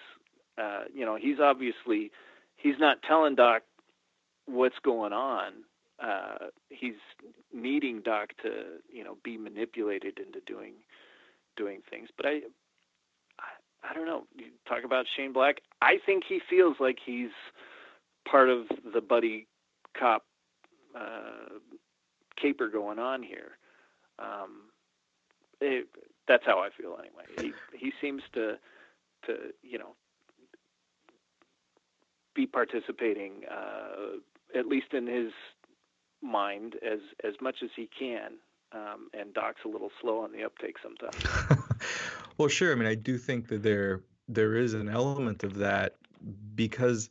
Uh, 0.58 0.86
you 0.94 1.06
know, 1.06 1.16
he's 1.16 1.40
obviously 1.40 2.12
he's 2.58 2.80
not 2.80 3.02
telling 3.04 3.36
Doc 3.36 3.64
what's 4.46 4.80
going 4.84 5.14
on. 5.14 5.54
Uh, 6.02 6.48
he's 6.70 6.94
needing 7.54 8.02
Doc 8.02 8.30
to 8.44 8.80
you 8.92 9.04
know 9.04 9.18
be 9.24 9.38
manipulated 9.38 10.20
into 10.20 10.40
doing 10.46 10.74
doing 11.58 11.82
things. 11.90 12.10
But 12.16 12.26
I 12.26 12.42
I 13.84 13.94
don't 13.94 14.06
know. 14.06 14.24
You 14.36 14.46
talk 14.68 14.84
about 14.84 15.06
Shane 15.16 15.34
Black. 15.34 15.62
I 15.82 15.98
think 16.06 16.24
he 16.28 16.40
feels 16.50 16.78
like 16.80 16.98
he's 17.06 17.32
part 18.30 18.50
of 18.50 18.68
the 18.94 19.02
buddy 19.02 19.48
cop 19.98 20.26
uh, 20.96 21.60
caper 22.42 22.70
going 22.70 23.00
on 23.00 23.24
here. 23.24 23.58
Um, 24.20 24.64
it, 25.62 25.88
that's 26.28 26.46
how 26.46 26.60
I 26.60 26.70
feel 26.70 26.98
anyway. 27.00 27.54
He 27.72 27.78
he 27.78 27.92
seems 28.02 28.22
to 28.34 28.58
to 29.26 29.36
you 29.64 29.78
know 29.78 29.96
be 32.36 32.46
participating 32.46 33.44
uh, 33.50 34.58
at 34.58 34.66
least 34.68 34.94
in 34.94 35.08
his 35.08 35.32
mind 36.22 36.76
as 36.86 37.00
as 37.24 37.34
much 37.42 37.58
as 37.64 37.70
he 37.76 37.90
can. 37.98 38.34
Um, 38.72 39.10
and 39.20 39.34
Doc's 39.34 39.62
a 39.66 39.68
little 39.68 39.90
slow 40.00 40.20
on 40.20 40.32
the 40.32 40.44
uptake 40.44 40.76
sometimes. 40.84 41.26
Well, 42.40 42.48
sure. 42.48 42.72
I 42.72 42.76
mean, 42.76 42.88
I 42.88 42.96
do 42.96 43.18
think 43.18 43.50
that 43.50 43.64
there 43.64 44.02
there 44.30 44.56
is 44.56 44.74
an 44.74 44.88
element 44.88 45.44
of 45.44 45.56
that 45.56 45.98
because 46.56 47.10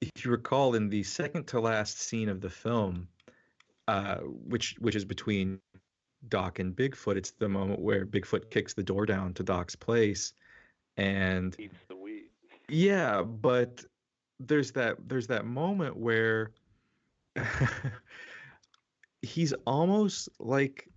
if 0.00 0.24
you 0.24 0.30
recall 0.30 0.76
in 0.76 0.88
the 0.88 1.02
second 1.02 1.48
to 1.48 1.60
last 1.60 2.00
scene 2.00 2.28
of 2.28 2.40
the 2.40 2.48
film, 2.48 3.08
uh, 3.88 4.18
which 4.18 4.76
which 4.78 4.94
is 4.94 5.04
between 5.04 5.58
Doc 6.28 6.60
and 6.60 6.74
Bigfoot, 6.74 7.16
it's 7.16 7.32
the 7.32 7.48
moment 7.48 7.80
where 7.80 8.06
Bigfoot 8.06 8.50
kicks 8.50 8.72
the 8.72 8.84
door 8.84 9.06
down 9.06 9.34
to 9.34 9.42
Doc's 9.42 9.74
place, 9.74 10.34
and 10.96 11.56
eats 11.58 11.74
the 11.88 11.96
weed. 11.96 12.28
Yeah, 12.68 13.22
but 13.22 13.84
there's 14.38 14.70
that 14.72 14.98
there's 15.08 15.26
that 15.26 15.46
moment 15.46 15.96
where 15.96 16.52
he's 19.22 19.52
almost 19.66 20.28
like 20.38 20.88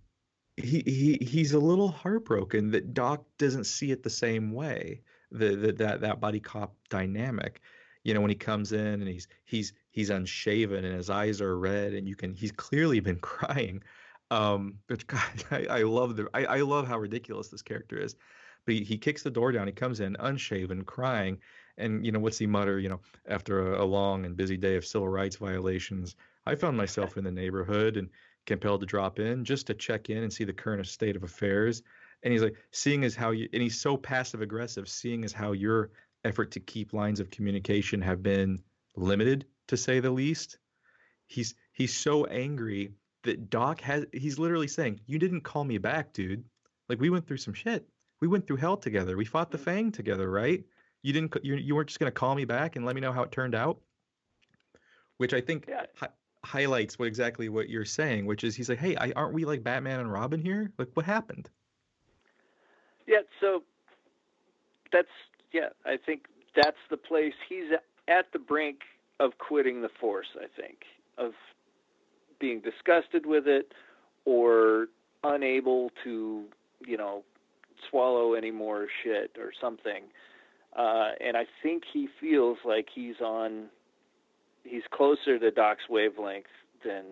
he 0.56 0.82
he 0.86 1.24
he's 1.24 1.52
a 1.52 1.58
little 1.58 1.88
heartbroken 1.88 2.70
that 2.70 2.94
Doc 2.94 3.24
doesn't 3.38 3.64
see 3.64 3.90
it 3.90 4.02
the 4.02 4.10
same 4.10 4.52
way. 4.52 5.02
The, 5.32 5.56
the 5.56 5.72
that 5.72 6.00
that 6.02 6.20
buddy 6.20 6.40
cop 6.40 6.74
dynamic. 6.90 7.60
You 8.04 8.12
know, 8.12 8.20
when 8.20 8.30
he 8.30 8.36
comes 8.36 8.72
in 8.72 9.00
and 9.00 9.08
he's 9.08 9.26
he's 9.44 9.72
he's 9.90 10.10
unshaven 10.10 10.84
and 10.84 10.94
his 10.94 11.10
eyes 11.10 11.40
are 11.40 11.58
red 11.58 11.94
and 11.94 12.06
you 12.08 12.16
can 12.16 12.34
he's 12.34 12.52
clearly 12.52 13.00
been 13.00 13.18
crying. 13.20 13.82
Um, 14.30 14.78
but 14.88 15.06
God, 15.06 15.44
I, 15.50 15.66
I 15.66 15.82
love 15.82 16.16
the 16.16 16.28
I, 16.34 16.44
I 16.44 16.60
love 16.60 16.86
how 16.86 16.98
ridiculous 16.98 17.48
this 17.48 17.62
character 17.62 17.98
is. 17.98 18.14
But 18.64 18.74
he, 18.76 18.84
he 18.84 18.96
kicks 18.96 19.22
the 19.22 19.30
door 19.30 19.52
down. 19.52 19.66
He 19.66 19.74
comes 19.74 20.00
in 20.00 20.16
unshaven, 20.20 20.84
crying, 20.84 21.38
and 21.76 22.06
you 22.06 22.12
know 22.12 22.20
what's 22.20 22.38
he 22.38 22.46
mutter? 22.46 22.78
You 22.78 22.90
know, 22.90 23.00
after 23.28 23.74
a, 23.74 23.82
a 23.82 23.84
long 23.84 24.24
and 24.24 24.36
busy 24.36 24.56
day 24.56 24.76
of 24.76 24.86
civil 24.86 25.08
rights 25.08 25.36
violations, 25.36 26.16
I 26.46 26.54
found 26.54 26.76
myself 26.76 27.16
in 27.16 27.24
the 27.24 27.30
neighborhood 27.30 27.96
and 27.96 28.08
compelled 28.46 28.80
to 28.80 28.86
drop 28.86 29.18
in 29.18 29.44
just 29.44 29.66
to 29.68 29.74
check 29.74 30.10
in 30.10 30.22
and 30.22 30.32
see 30.32 30.44
the 30.44 30.52
current 30.52 30.86
state 30.86 31.16
of 31.16 31.22
affairs. 31.22 31.82
And 32.22 32.32
he's 32.32 32.42
like, 32.42 32.56
seeing 32.70 33.04
as 33.04 33.14
how 33.14 33.30
you, 33.30 33.48
and 33.52 33.62
he's 33.62 33.80
so 33.80 33.96
passive 33.96 34.42
aggressive, 34.42 34.88
seeing 34.88 35.24
as 35.24 35.32
how 35.32 35.52
your 35.52 35.90
effort 36.24 36.50
to 36.52 36.60
keep 36.60 36.92
lines 36.92 37.20
of 37.20 37.30
communication 37.30 38.00
have 38.02 38.22
been 38.22 38.60
limited, 38.96 39.46
to 39.68 39.76
say 39.76 40.00
the 40.00 40.10
least. 40.10 40.58
He's 41.26 41.54
he's 41.72 41.94
so 41.94 42.26
angry 42.26 42.92
that 43.22 43.50
Doc 43.50 43.80
has. 43.80 44.04
He's 44.12 44.38
literally 44.38 44.68
saying, 44.68 45.00
"You 45.06 45.18
didn't 45.18 45.42
call 45.42 45.64
me 45.64 45.78
back, 45.78 46.12
dude. 46.12 46.44
Like 46.88 47.00
we 47.00 47.10
went 47.10 47.26
through 47.26 47.38
some 47.38 47.54
shit. 47.54 47.86
We 48.20 48.28
went 48.28 48.46
through 48.46 48.56
hell 48.56 48.76
together. 48.76 49.16
We 49.16 49.24
fought 49.24 49.50
the 49.50 49.58
mm-hmm. 49.58 49.64
Fang 49.64 49.92
together, 49.92 50.30
right? 50.30 50.62
You 51.02 51.12
didn't. 51.12 51.34
You, 51.42 51.56
you 51.56 51.74
weren't 51.74 51.88
just 51.88 51.98
gonna 51.98 52.10
call 52.10 52.34
me 52.34 52.44
back 52.44 52.76
and 52.76 52.84
let 52.84 52.94
me 52.94 53.00
know 53.00 53.12
how 53.12 53.22
it 53.22 53.32
turned 53.32 53.54
out." 53.54 53.80
Which 55.16 55.32
I 55.32 55.40
think 55.40 55.66
yeah 55.68 55.86
highlights 56.44 56.98
what 56.98 57.08
exactly 57.08 57.48
what 57.48 57.68
you're 57.68 57.84
saying, 57.84 58.26
which 58.26 58.44
is 58.44 58.54
he's 58.54 58.68
like, 58.68 58.78
"Hey, 58.78 58.96
I, 58.96 59.12
aren't 59.16 59.34
we 59.34 59.44
like 59.44 59.62
Batman 59.62 60.00
and 60.00 60.12
Robin 60.12 60.40
here? 60.40 60.70
Like, 60.78 60.88
what 60.94 61.06
happened?" 61.06 61.48
Yeah, 63.06 63.22
so 63.40 63.62
that's 64.92 65.08
yeah. 65.52 65.70
I 65.84 65.96
think 65.96 66.26
that's 66.54 66.78
the 66.90 66.96
place 66.96 67.34
he's 67.48 67.70
at 68.08 68.26
the 68.32 68.38
brink 68.38 68.80
of 69.20 69.38
quitting 69.38 69.82
the 69.82 69.90
force. 70.00 70.28
I 70.36 70.46
think 70.60 70.84
of 71.18 71.32
being 72.40 72.60
disgusted 72.60 73.26
with 73.26 73.46
it 73.46 73.72
or 74.24 74.88
unable 75.22 75.90
to, 76.04 76.44
you 76.86 76.96
know, 76.96 77.22
swallow 77.88 78.34
any 78.34 78.50
more 78.50 78.86
shit 79.02 79.36
or 79.38 79.52
something. 79.60 80.04
Uh, 80.76 81.12
and 81.20 81.36
I 81.36 81.46
think 81.62 81.84
he 81.90 82.08
feels 82.20 82.58
like 82.64 82.88
he's 82.92 83.20
on 83.20 83.66
he's 84.64 84.82
closer 84.90 85.38
to 85.38 85.50
Doc's 85.50 85.84
wavelength 85.88 86.46
than 86.84 87.04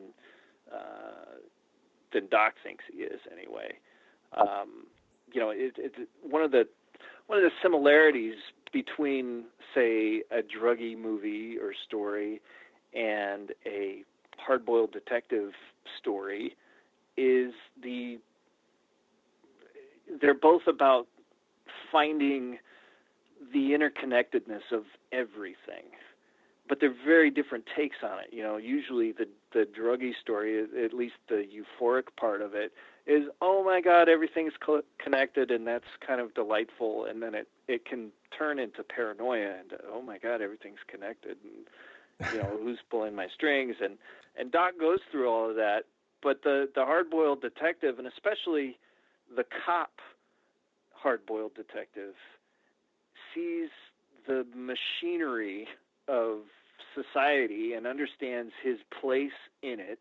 uh, 0.73 1.37
than 2.13 2.29
Doc 2.31 2.55
thinks 2.63 2.85
he 2.93 3.03
is 3.03 3.21
anyway. 3.31 3.75
Um, 4.37 4.87
you 5.33 5.41
know, 5.41 5.51
it, 5.51 5.75
it's 5.77 5.97
one 6.23 6.43
of 6.43 6.51
the 6.51 6.65
one 7.27 7.39
of 7.39 7.45
the 7.45 7.51
similarities 7.63 8.35
between, 8.73 9.45
say, 9.75 10.23
a 10.31 10.41
druggy 10.43 10.97
movie 10.99 11.57
or 11.59 11.73
story 11.87 12.41
and 12.95 13.53
a 13.67 14.03
hard-boiled 14.39 14.93
detective 14.93 15.53
story 15.99 16.57
is 17.17 17.53
the 17.83 18.19
they're 20.21 20.35
both 20.35 20.63
about 20.67 21.07
finding 21.91 22.59
the 23.53 23.71
interconnectedness 23.71 24.73
of 24.73 24.85
everything. 25.13 25.85
But 26.69 26.81
they're 26.81 26.95
very 27.05 27.31
different 27.31 27.65
takes 27.77 27.97
on 28.03 28.19
it. 28.21 28.29
You 28.33 28.43
know, 28.43 28.57
usually 28.57 29.13
the 29.13 29.27
the 29.53 29.67
druggy 29.67 30.13
story, 30.21 30.63
at 30.63 30.95
least 30.95 31.15
the 31.29 31.45
euphoric 31.45 32.05
part 32.19 32.41
of 32.41 32.55
it, 32.55 32.73
is 33.07 33.25
oh 33.41 33.65
my 33.65 33.81
god, 33.81 34.09
everything's 34.09 34.53
co- 34.65 34.83
connected, 34.99 35.51
and 35.51 35.67
that's 35.67 35.85
kind 36.07 36.21
of 36.21 36.35
delightful. 36.35 37.05
And 37.05 37.23
then 37.23 37.35
it 37.35 37.49
it 37.69 37.85
can 37.85 38.11
turn 38.37 38.59
into 38.59 38.83
paranoia 38.83 39.59
and 39.61 39.73
oh 39.93 40.03
my 40.03 40.19
god, 40.19 40.41
everything's 40.41 40.81
connected, 40.87 41.37
and 41.43 42.33
you 42.33 42.39
know 42.39 42.59
who's 42.63 42.79
pulling 42.91 43.15
my 43.15 43.29
strings, 43.35 43.77
and 43.83 43.99
and 44.39 44.51
Doc 44.53 44.75
goes 44.79 45.01
through 45.11 45.29
all 45.29 45.51
of 45.51 45.57
that. 45.57 45.85
But 46.23 46.43
the 46.43 46.69
the 46.75 46.85
hard 46.85 47.11
boiled 47.11 47.43
detective, 47.43 47.99
and 47.99 48.07
especially 48.07 48.79
the 49.35 49.45
cop 49.67 50.01
hard 50.95 51.27
boiled 51.27 51.55
detective, 51.55 52.15
sees 53.35 53.71
the 54.27 54.47
machinery 54.55 55.67
of 56.13 56.41
society 56.95 57.73
and 57.73 57.87
understands 57.87 58.53
his 58.63 58.79
place 59.01 59.33
in 59.63 59.81
it 59.81 60.01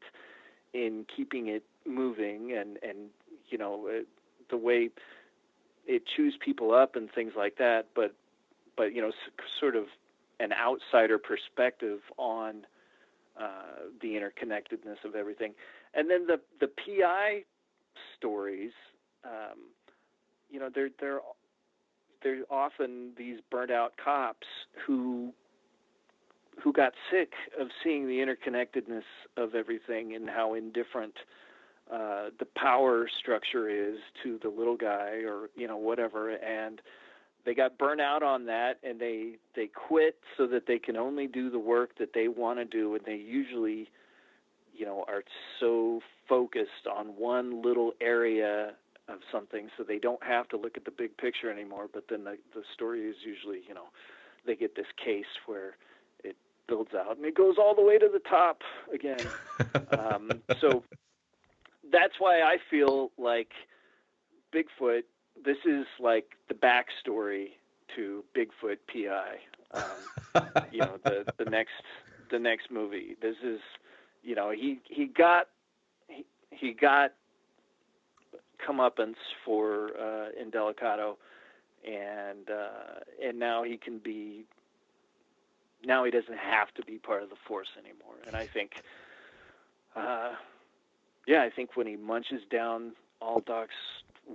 in 0.74 1.06
keeping 1.16 1.48
it 1.48 1.64
moving 1.86 2.52
and 2.52 2.78
and 2.84 3.10
you 3.50 3.58
know 3.58 3.88
it, 3.88 4.08
the 4.50 4.58
way 4.58 4.90
it 5.88 6.04
chews 6.06 6.38
people 6.44 6.74
up 6.74 6.96
and 6.96 7.10
things 7.12 7.34
like 7.36 7.58
that 7.58 7.88
but 7.96 8.14
but 8.76 8.94
you 8.94 9.02
know 9.02 9.12
sort 9.60 9.76
of 9.76 9.86
an 10.42 10.52
outsider 10.54 11.18
perspective 11.18 12.00
on 12.18 12.66
uh, 13.40 13.88
the 14.02 14.10
interconnectedness 14.10 15.06
of 15.06 15.16
everything. 15.16 15.54
And 15.94 16.10
then 16.10 16.28
the 16.28 16.40
the 16.60 16.68
PI 16.68 17.44
stories 18.18 18.72
um, 19.24 19.60
you 20.50 20.60
know 20.60 20.70
they're 20.74 20.90
they're 21.00 21.20
they're 22.24 22.44
often 22.50 23.12
these 23.18 23.40
burnt 23.50 23.72
out 23.72 23.94
cops 24.04 24.48
who 24.86 25.34
who 26.64 26.72
got 26.72 26.94
sick 27.12 27.34
of 27.60 27.68
seeing 27.84 28.08
the 28.08 28.20
interconnectedness 28.20 29.04
of 29.38 29.56
everything 29.56 30.16
and 30.16 30.30
how 30.30 30.54
indifferent 30.54 31.14
uh, 31.92 32.30
the 32.40 32.46
power 32.56 33.10
structure 33.20 33.68
is 33.70 33.98
to 34.24 34.40
the 34.42 34.50
little 34.50 34.78
guy 34.78 35.22
or 35.26 35.50
you 35.56 35.68
know 35.68 35.78
whatever. 35.78 36.32
And 36.32 36.82
they 37.46 37.54
got 37.56 37.78
burnt 37.78 38.02
out 38.02 38.24
on 38.24 38.46
that 38.46 38.80
and 38.84 39.00
they 39.00 39.38
they 39.56 39.68
quit 39.68 40.16
so 40.38 40.48
that 40.48 40.68
they 40.68 40.80
can 40.80 40.96
only 40.96 41.28
do 41.28 41.50
the 41.50 41.60
work 41.60 41.98
that 42.00 42.14
they 42.14 42.28
want 42.28 42.60
to 42.60 42.66
do. 42.66 42.96
And 42.96 43.04
they 43.06 43.16
usually 43.16 43.90
you 44.74 44.86
know 44.86 45.04
are 45.08 45.24
so 45.60 46.02
focused 46.30 46.88
on 46.90 47.08
one 47.08 47.62
little 47.62 47.94
area 48.00 48.74
of 49.10 49.20
something 49.32 49.68
so 49.78 49.84
they 49.84 50.00
don't 50.00 50.24
have 50.24 50.48
to 50.50 50.58
look 50.58 50.78
at 50.78 50.86
the 50.86 50.92
big 50.92 51.18
picture 51.18 51.52
anymore. 51.52 51.88
But 51.92 52.06
then 52.10 52.24
the 52.24 52.38
the 52.54 52.64
story 52.74 53.02
is 53.02 53.16
usually 53.26 53.62
you 53.68 53.74
know 53.74 53.88
they 54.46 54.56
get 54.56 54.76
this 54.76 54.86
case 55.04 55.26
where 55.46 55.76
builds 56.72 56.94
out 56.94 57.18
and 57.18 57.26
it 57.26 57.36
goes 57.36 57.56
all 57.58 57.76
the 57.76 57.82
way 57.82 57.98
to 57.98 58.10
the 58.12 58.20
top 58.20 58.62
again 58.94 59.20
um, 60.00 60.32
so 60.62 60.84
that's 61.92 62.14
why 62.20 62.42
I 62.42 62.58
feel 62.70 63.12
like 63.18 63.52
Bigfoot. 64.54 65.04
This 65.44 65.58
is 65.66 65.86
like 66.00 66.32
the 66.48 66.54
backstory 66.54 67.50
to 67.96 68.24
Bigfoot 68.36 68.78
PI. 68.92 69.38
Um, 69.74 70.46
you 70.72 70.80
know, 70.80 70.98
the 71.04 71.26
the 71.38 71.50
next 71.50 71.72
the 72.30 72.40
next 72.40 72.72
movie. 72.72 73.16
This 73.22 73.36
is, 73.44 73.60
you 74.24 74.36
know, 74.36 74.52
he 74.52 74.80
he 74.90 75.06
got 75.06 75.48
he, 76.08 76.26
he 76.50 76.74
got 76.74 77.14
comeuppance 78.66 79.16
for 79.46 79.92
uh, 80.00 80.30
Indelicato, 80.42 81.16
and 81.86 82.50
uh, 82.50 83.00
and 83.24 83.40
now 83.40 83.64
he 83.64 83.78
can 83.78 84.00
be. 84.00 84.46
Now 85.86 86.04
he 86.04 86.12
doesn't 86.12 86.38
have 86.38 86.74
to 86.76 86.86
be 86.86 86.98
part 86.98 87.24
of 87.24 87.30
the 87.30 87.36
force 87.48 87.70
anymore, 87.78 88.16
and 88.28 88.36
I 88.36 88.48
think. 88.48 88.72
Uh, 89.96 90.34
yeah, 91.28 91.44
I 91.44 91.50
think 91.50 91.76
when 91.76 91.88
he 91.88 91.96
munches 91.96 92.42
down 92.50 92.94
all 93.20 93.42
Doc's 93.42 93.76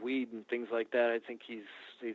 weed 0.03 0.29
and 0.33 0.47
things 0.49 0.69
like 0.73 0.91
that, 0.93 1.11
I 1.11 1.19
think 1.25 1.41
he's 1.47 1.65
he's 2.01 2.15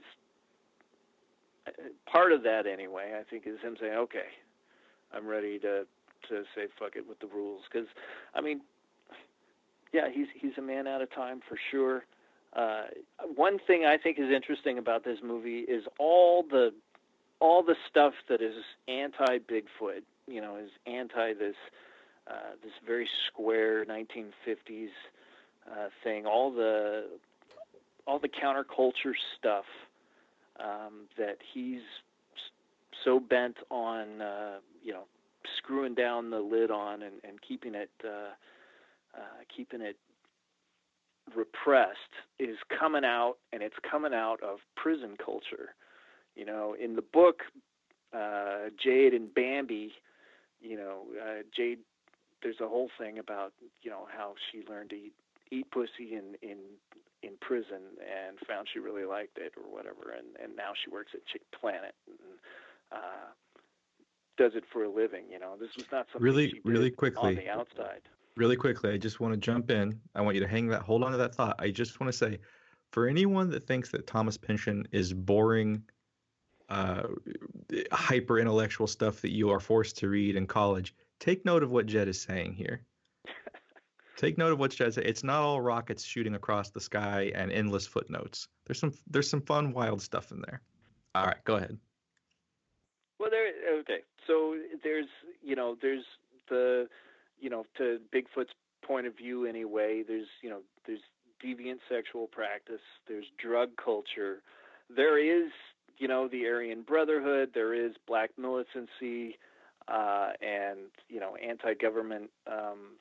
part 2.06 2.32
of 2.32 2.44
that 2.44 2.66
anyway. 2.66 3.14
I 3.20 3.24
think 3.30 3.46
is 3.46 3.60
him 3.62 3.76
saying, 3.80 3.94
"Okay, 3.94 4.30
I'm 5.14 5.28
ready 5.28 5.60
to 5.60 5.86
to 6.30 6.44
say 6.56 6.68
fuck 6.80 6.96
it 6.96 7.08
with 7.08 7.20
the 7.20 7.28
rules." 7.28 7.64
Because 7.72 7.88
I 8.34 8.42
mean, 8.42 8.62
yeah, 9.94 10.10
he's 10.12 10.28
he's 10.34 10.58
a 10.58 10.62
man 10.62 10.88
out 10.88 11.02
of 11.02 11.12
time 11.14 11.42
for 11.48 11.58
sure. 11.70 12.06
Uh, 12.54 12.84
one 13.36 13.60
thing 13.66 13.86
I 13.86 13.98
think 13.98 14.20
is 14.20 14.30
interesting 14.30 14.78
about 14.78 15.06
this 15.06 15.20
movie 15.24 15.60
is 15.60 15.86
all 16.00 16.44
the 16.44 16.74
all 17.42 17.64
the 17.64 17.76
stuff 17.89 18.14
that 18.30 18.42
is 18.42 18.54
anti 18.88 19.39
Bigfoot. 19.39 20.04
You 20.28 20.39
know, 20.39 20.56
is 20.56 20.70
anti 20.86 21.34
this 21.34 21.56
uh, 22.30 22.56
this 22.64 22.72
very 22.86 23.10
square 23.28 23.84
1950s 23.86 24.88
uh, 25.70 25.88
thing, 26.04 26.26
all 26.26 26.52
the 26.52 27.08
all 28.08 28.20
the 28.20 28.30
counterculture 28.30 29.14
stuff 29.38 29.66
um, 30.60 31.08
that 31.18 31.38
he's 31.54 31.82
so 33.04 33.20
bent 33.20 33.58
on, 33.70 34.22
uh, 34.22 34.58
you 34.84 34.94
know, 34.94 35.04
screwing 35.58 35.96
down 35.96 36.30
the 36.30 36.39
lid 36.39 36.72
on 36.72 37.02
and, 37.02 37.16
and 37.24 37.42
keeping 37.42 37.76
it 37.76 37.89
uh, 38.06 38.34
uh, 39.18 39.44
keeping 39.56 39.82
it 39.82 39.98
repressed 41.36 41.98
is 42.39 42.58
coming 42.80 43.04
out, 43.04 43.36
and 43.52 43.62
it's 43.62 43.76
coming 43.89 44.14
out 44.14 44.42
of 44.44 44.60
prison 44.76 45.16
culture. 45.24 45.74
You 46.36 46.46
know, 46.46 46.76
in 46.80 46.96
the 46.96 47.02
book, 47.02 47.42
uh, 48.14 48.70
Jade 48.82 49.14
and 49.14 49.34
Bambi, 49.34 49.92
you 50.62 50.78
know, 50.78 51.04
uh, 51.22 51.44
Jade 51.56 51.80
there's 52.42 52.60
a 52.60 52.68
whole 52.68 52.90
thing 52.98 53.20
about 53.20 53.54
you 53.82 53.90
know 53.90 54.08
how 54.16 54.34
she 54.52 54.64
learned 54.70 54.90
to 54.92 54.96
eat 54.96 55.14
eat 55.52 55.70
pussy 55.72 56.14
in 56.14 56.36
in 56.42 56.58
in 57.24 57.34
prison 57.40 57.82
and 58.02 58.38
found 58.48 58.68
she 58.72 58.80
really 58.80 59.06
liked 59.06 59.38
it 59.38 59.54
or 59.58 59.72
whatever 59.72 60.14
and 60.18 60.28
and 60.44 60.56
now 60.56 60.72
she 60.84 60.90
works 60.90 61.12
at 61.14 61.26
Chick 61.26 61.42
Planet 61.60 61.94
and 62.08 62.18
uh 62.92 63.30
does 64.38 64.54
it 64.56 64.64
for 64.72 64.84
a 64.84 64.90
living 64.90 65.26
you 65.32 65.40
know. 65.40 65.56
This 65.60 65.76
was 65.76 65.86
not 65.92 66.08
something 66.12 66.24
really 66.24 66.62
really 66.64 66.92
quickly 66.92 67.30
on 67.30 67.36
the 67.36 67.50
outside. 67.50 68.02
Really 68.38 68.56
quickly 68.56 68.92
i 68.94 68.98
just 68.98 69.20
want 69.20 69.34
to 69.34 69.40
jump 69.40 69.70
in. 69.72 70.00
I 70.16 70.22
want 70.22 70.36
you 70.36 70.42
to 70.42 70.48
hang 70.48 70.68
that 70.68 70.82
hold 70.82 71.04
on 71.04 71.12
to 71.12 71.18
that 71.18 71.36
thought. 71.36 71.56
I 71.60 71.70
just 71.70 72.00
want 72.00 72.12
to 72.12 72.18
say 72.18 72.40
for 72.92 73.08
anyone 73.08 73.50
that 73.52 73.64
thinks 73.64 73.90
that 73.92 74.08
thomas 74.08 74.38
pynchon 74.38 74.88
is 74.92 75.14
boring 75.14 75.84
uh, 76.72 77.03
hyper 77.91 78.39
intellectual 78.39 78.88
stuff 78.88 79.22
that 79.22 79.32
you 79.32 79.49
are 79.49 79.59
forced 79.59 79.97
to 79.97 80.09
read 80.09 80.36
in 80.36 80.47
college 80.47 80.95
take 81.22 81.45
note 81.45 81.63
of 81.63 81.72
what 81.72 81.86
Jed 81.86 82.09
is 82.09 82.22
saying 82.22 82.53
here. 82.53 82.82
take 84.17 84.38
note 84.38 84.51
of 84.51 84.59
what 84.59 84.72
Jed 84.72 84.93
said. 84.93 85.05
It's 85.05 85.24
not 85.24 85.41
all 85.41 85.61
rockets 85.61 86.03
shooting 86.03 86.36
across 86.36 86.72
the 86.72 86.82
sky 86.82 87.32
and 87.34 87.51
endless 87.51 87.88
footnotes. 87.88 88.49
There's 88.65 88.80
some 88.80 88.91
there's 89.07 89.30
some 89.30 89.41
fun, 89.41 89.72
wild 89.72 90.01
stuff 90.01 90.32
in 90.32 90.41
there. 90.41 90.61
All 91.15 91.26
right, 91.26 91.43
go 91.45 91.55
ahead. 91.55 91.78
Well, 93.19 93.30
there. 93.30 93.47
Okay, 93.80 93.99
so 94.28 94.57
there's 94.84 95.07
you 95.41 95.55
know 95.55 95.78
there's 95.82 96.03
the 96.49 96.88
you 97.39 97.49
know 97.49 97.65
to 97.78 97.99
Bigfoot's 98.13 98.53
point 98.84 99.07
of 99.07 99.15
view 99.15 99.45
anyway. 99.45 100.03
There's 100.05 100.28
you 100.41 100.49
know 100.49 100.61
there's 100.86 101.01
deviant 101.43 101.80
sexual 101.88 102.28
practice. 102.28 102.82
There's 103.07 103.26
drug 103.38 103.69
culture. 103.84 104.41
There 104.93 105.17
is 105.17 105.51
you 106.02 106.08
know 106.08 106.28
the 106.28 106.47
Aryan 106.47 106.82
Brotherhood. 106.82 107.52
There 107.54 107.74
is 107.76 107.91
black 108.08 108.32
militancy 108.36 109.38
uh, 109.88 110.32
and 110.41 110.80
you 111.10 111.20
know 111.20 111.36
anti-government 111.36 112.32
um, 112.47 112.97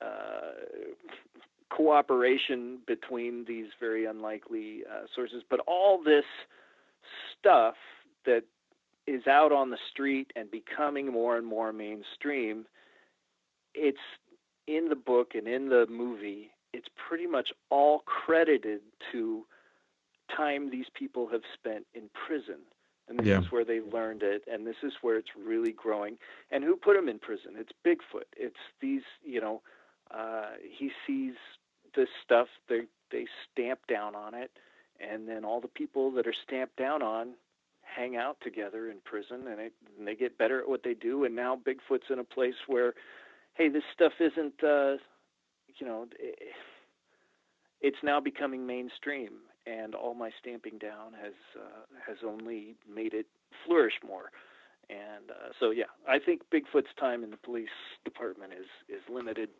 uh, 0.00 0.52
cooperation 1.68 2.78
between 2.86 3.44
these 3.46 3.66
very 3.78 4.06
unlikely 4.06 4.80
uh, 4.90 5.04
sources. 5.14 5.42
But 5.50 5.60
all 5.66 6.02
this 6.02 6.24
stuff 7.38 7.74
that 8.24 8.42
is 9.06 9.26
out 9.26 9.52
on 9.52 9.70
the 9.70 9.78
street 9.90 10.30
and 10.34 10.50
becoming 10.50 11.12
more 11.12 11.36
and 11.36 11.46
more 11.46 11.74
mainstream, 11.74 12.64
it's 13.74 13.98
in 14.66 14.88
the 14.88 14.96
book 14.96 15.32
and 15.34 15.46
in 15.46 15.68
the 15.68 15.86
movie. 15.90 16.50
It's 16.72 16.88
pretty 17.08 17.26
much 17.26 17.50
all 17.68 18.02
credited 18.06 18.80
to 19.12 19.44
time 20.36 20.70
these 20.70 20.86
people 20.94 21.28
have 21.28 21.42
spent 21.54 21.86
in 21.94 22.10
prison. 22.26 22.60
And 23.08 23.18
this 23.18 23.26
yeah. 23.26 23.40
is 23.40 23.50
where 23.50 23.64
they 23.64 23.80
learned 23.80 24.22
it 24.22 24.42
and 24.50 24.64
this 24.64 24.76
is 24.84 24.92
where 25.02 25.16
it's 25.16 25.30
really 25.36 25.72
growing. 25.72 26.16
And 26.50 26.62
who 26.62 26.76
put 26.76 26.96
him 26.96 27.08
in 27.08 27.18
prison? 27.18 27.54
It's 27.56 27.72
bigfoot. 27.84 28.28
It's 28.36 28.54
these 28.80 29.02
you 29.24 29.40
know 29.40 29.62
uh, 30.14 30.50
he 30.60 30.90
sees 31.06 31.34
this 31.96 32.08
stuff 32.24 32.46
they 32.68 32.82
they 33.10 33.26
stamp 33.50 33.80
down 33.88 34.14
on 34.14 34.34
it 34.34 34.52
and 35.00 35.28
then 35.28 35.44
all 35.44 35.60
the 35.60 35.66
people 35.66 36.12
that 36.12 36.26
are 36.26 36.34
stamped 36.46 36.76
down 36.76 37.02
on 37.02 37.30
hang 37.82 38.16
out 38.16 38.36
together 38.40 38.88
in 38.88 38.98
prison 39.04 39.48
and, 39.48 39.60
it, 39.60 39.72
and 39.98 40.06
they 40.06 40.14
get 40.14 40.38
better 40.38 40.60
at 40.60 40.68
what 40.68 40.84
they 40.84 40.94
do 40.94 41.24
and 41.24 41.34
now 41.34 41.56
bigfoot's 41.56 42.08
in 42.10 42.20
a 42.20 42.24
place 42.24 42.54
where 42.68 42.94
hey 43.54 43.68
this 43.68 43.82
stuff 43.92 44.12
isn't 44.20 44.62
uh, 44.62 44.94
you 45.80 45.86
know 45.86 46.06
it's 47.80 47.96
now 48.02 48.20
becoming 48.20 48.66
mainstream, 48.66 49.32
and 49.66 49.94
all 49.94 50.14
my 50.14 50.30
stamping 50.40 50.78
down 50.78 51.12
has 51.20 51.34
uh, 51.56 51.84
has 52.06 52.18
only 52.26 52.76
made 52.92 53.14
it 53.14 53.26
flourish 53.66 53.94
more. 54.06 54.30
And 54.88 55.30
uh, 55.30 55.52
so, 55.60 55.70
yeah, 55.70 55.84
I 56.08 56.18
think 56.18 56.42
Bigfoot's 56.52 56.92
time 56.98 57.22
in 57.22 57.30
the 57.30 57.36
police 57.36 57.68
department 58.04 58.52
is 58.52 58.66
is 58.88 59.02
limited. 59.12 59.50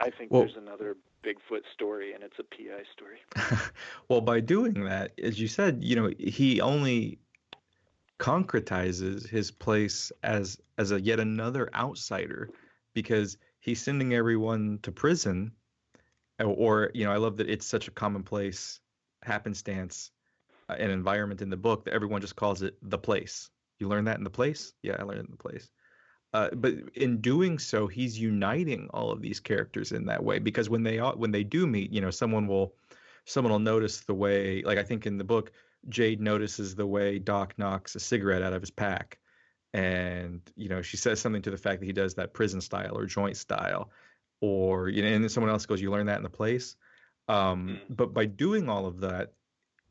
I 0.00 0.10
think 0.10 0.30
well, 0.30 0.42
there's 0.42 0.56
another 0.56 0.96
Bigfoot 1.24 1.62
story, 1.74 2.14
and 2.14 2.22
it's 2.22 2.38
a 2.38 2.44
PI 2.44 2.84
story. 2.92 3.18
well, 4.08 4.20
by 4.20 4.40
doing 4.40 4.84
that, 4.84 5.12
as 5.22 5.38
you 5.40 5.48
said, 5.48 5.82
you 5.82 5.96
know, 5.96 6.10
he 6.18 6.60
only 6.60 7.18
concretizes 8.18 9.28
his 9.28 9.50
place 9.50 10.12
as 10.22 10.60
as 10.78 10.92
a 10.92 11.00
yet 11.00 11.18
another 11.18 11.70
outsider 11.74 12.50
because 12.94 13.38
he's 13.60 13.80
sending 13.80 14.14
everyone 14.14 14.78
to 14.82 14.92
prison 14.92 15.50
or 16.38 16.90
you 16.92 17.04
know 17.04 17.12
i 17.12 17.16
love 17.16 17.38
that 17.38 17.48
it's 17.48 17.64
such 17.64 17.88
a 17.88 17.90
commonplace 17.90 18.80
happenstance 19.22 20.10
uh, 20.68 20.74
an 20.74 20.90
environment 20.90 21.42
in 21.42 21.50
the 21.50 21.56
book 21.56 21.84
that 21.84 21.94
everyone 21.94 22.20
just 22.20 22.36
calls 22.36 22.62
it 22.62 22.76
the 22.82 22.98
place. 22.98 23.50
You 23.78 23.88
learn 23.88 24.04
that 24.04 24.18
in 24.18 24.24
the 24.24 24.30
place? 24.30 24.72
Yeah 24.82 24.96
i 24.98 25.02
learned 25.02 25.20
in 25.20 25.30
the 25.30 25.36
place. 25.36 25.70
Uh, 26.32 26.48
but 26.54 26.74
in 26.94 27.20
doing 27.20 27.58
so 27.58 27.86
he's 27.86 28.18
uniting 28.18 28.88
all 28.94 29.10
of 29.10 29.20
these 29.20 29.40
characters 29.40 29.90
in 29.90 30.06
that 30.06 30.22
way 30.22 30.38
because 30.38 30.70
when 30.70 30.82
they 30.82 30.98
when 30.98 31.32
they 31.32 31.42
do 31.42 31.66
meet 31.66 31.92
you 31.92 32.00
know 32.00 32.10
someone 32.10 32.46
will 32.46 32.74
someone 33.24 33.50
will 33.50 33.58
notice 33.58 34.00
the 34.02 34.14
way 34.14 34.62
like 34.62 34.78
i 34.78 34.82
think 34.82 35.06
in 35.06 35.18
the 35.18 35.24
book 35.24 35.50
jade 35.88 36.20
notices 36.20 36.74
the 36.74 36.86
way 36.86 37.18
doc 37.18 37.54
knocks 37.56 37.94
a 37.94 38.00
cigarette 38.00 38.42
out 38.42 38.52
of 38.52 38.62
his 38.62 38.70
pack. 38.70 39.18
And 39.72 40.40
you 40.56 40.68
know 40.68 40.82
she 40.82 40.96
says 40.96 41.20
something 41.20 41.42
to 41.42 41.50
the 41.50 41.56
fact 41.56 41.80
that 41.80 41.86
he 41.86 41.92
does 41.92 42.14
that 42.14 42.34
prison 42.34 42.60
style 42.60 42.96
or 42.96 43.06
joint 43.06 43.36
style. 43.36 43.90
Or 44.40 44.88
you 44.88 45.02
know 45.02 45.08
and 45.08 45.22
then 45.22 45.28
someone 45.28 45.50
else 45.50 45.66
goes 45.66 45.80
you 45.80 45.90
learn 45.90 46.06
that 46.06 46.16
in 46.16 46.22
the 46.22 46.30
place 46.30 46.76
um, 47.30 47.68
mm. 47.68 47.96
but 47.96 48.12
by 48.12 48.26
doing 48.26 48.68
all 48.68 48.86
of 48.86 49.00
that 49.00 49.32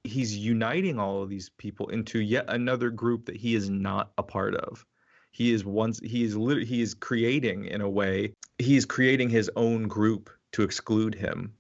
he's 0.04 0.38
uniting 0.38 1.00
all 1.00 1.22
of 1.22 1.30
these 1.30 1.50
people 1.58 1.88
into 1.90 2.20
yet 2.20 2.46
another 2.48 2.90
group 2.90 3.26
that 3.26 3.36
he 3.36 3.56
is 3.56 3.70
not 3.70 4.12
a 4.18 4.24
part 4.24 4.56
of 4.56 4.86
he 5.32 5.52
is 5.52 5.66
once 5.66 6.00
he 6.04 6.24
is 6.24 6.36
literally 6.36 6.66
he 6.66 6.82
is 6.82 6.94
creating 6.94 7.66
in 7.66 7.82
a 7.82 7.90
way 7.90 8.34
he 8.58 8.76
is 8.76 8.86
creating 8.86 9.30
his 9.30 9.50
own 9.56 9.88
group 9.88 10.30
to 10.52 10.64
exclude 10.64 11.14
him 11.14 11.54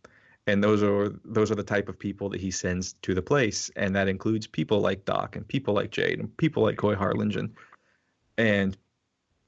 and 0.47 0.63
those 0.63 0.81
are 0.81 1.09
those 1.25 1.51
are 1.51 1.55
the 1.55 1.63
type 1.63 1.89
of 1.89 1.99
people 1.99 2.29
that 2.29 2.41
he 2.41 2.49
sends 2.49 2.93
to 3.01 3.13
the 3.13 3.21
place 3.21 3.69
and 3.75 3.95
that 3.95 4.07
includes 4.07 4.47
people 4.47 4.79
like 4.79 5.05
doc 5.05 5.35
and 5.35 5.47
people 5.47 5.73
like 5.73 5.91
jade 5.91 6.19
and 6.19 6.35
people 6.37 6.63
like 6.63 6.77
coy 6.77 6.95
harlingen 6.95 7.53
and 8.37 8.77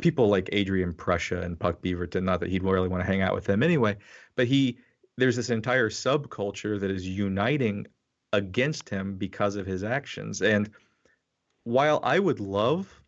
people 0.01 0.27
like 0.27 0.49
Adrian 0.51 0.93
Prussia 0.93 1.41
and 1.41 1.57
Puck 1.57 1.82
Beaverton. 1.82 2.23
Not 2.23 2.39
that 2.41 2.49
he'd 2.49 2.63
really 2.63 2.89
want 2.89 3.01
to 3.01 3.07
hang 3.07 3.21
out 3.21 3.34
with 3.34 3.45
them 3.45 3.63
anyway, 3.63 3.95
but 4.36 4.47
he 4.47 4.77
there's 5.18 5.36
this 5.36 5.49
entire 5.49 5.89
subculture 5.89 6.80
that 6.80 6.91
is 6.91 7.07
uniting 7.07 7.88
against 8.34 8.89
him 8.89 9.16
because 9.18 9.55
of 9.55 9.66
his 9.66 9.84
actions. 9.84 10.41
And 10.41 10.70
while 11.64 11.99
I 12.03 12.20
would 12.20 12.39
love, 12.39 13.01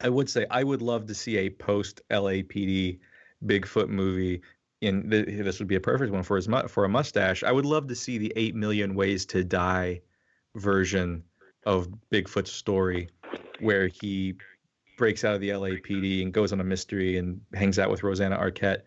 I 0.00 0.08
would 0.08 0.28
say 0.28 0.46
I 0.50 0.64
would 0.64 0.82
love 0.82 1.06
to 1.06 1.14
see 1.14 1.38
a 1.38 1.50
post 1.50 2.00
LAPD 2.10 2.98
Bigfoot 3.44 3.88
movie. 3.88 4.42
In 4.80 5.08
this 5.08 5.60
would 5.60 5.68
be 5.68 5.76
a 5.76 5.80
perfect 5.80 6.12
one 6.12 6.24
for 6.24 6.36
his 6.36 6.48
for 6.68 6.84
a 6.84 6.88
mustache. 6.88 7.44
I 7.44 7.52
would 7.52 7.66
love 7.66 7.86
to 7.86 7.94
see 7.94 8.18
the 8.18 8.32
eight 8.34 8.56
million 8.56 8.96
ways 8.96 9.24
to 9.26 9.44
die 9.44 10.00
version 10.56 11.22
of 11.66 11.88
Bigfoot's 12.10 12.50
story, 12.50 13.08
where 13.60 13.86
he 13.86 14.34
breaks 14.98 15.24
out 15.24 15.36
of 15.36 15.40
the 15.40 15.50
LAPD 15.50 16.22
and 16.22 16.32
goes 16.32 16.52
on 16.52 16.60
a 16.60 16.64
mystery 16.64 17.16
and 17.16 17.40
hangs 17.54 17.78
out 17.78 17.90
with 17.90 18.02
Rosanna 18.02 18.36
Arquette. 18.36 18.82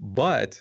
But 0.00 0.60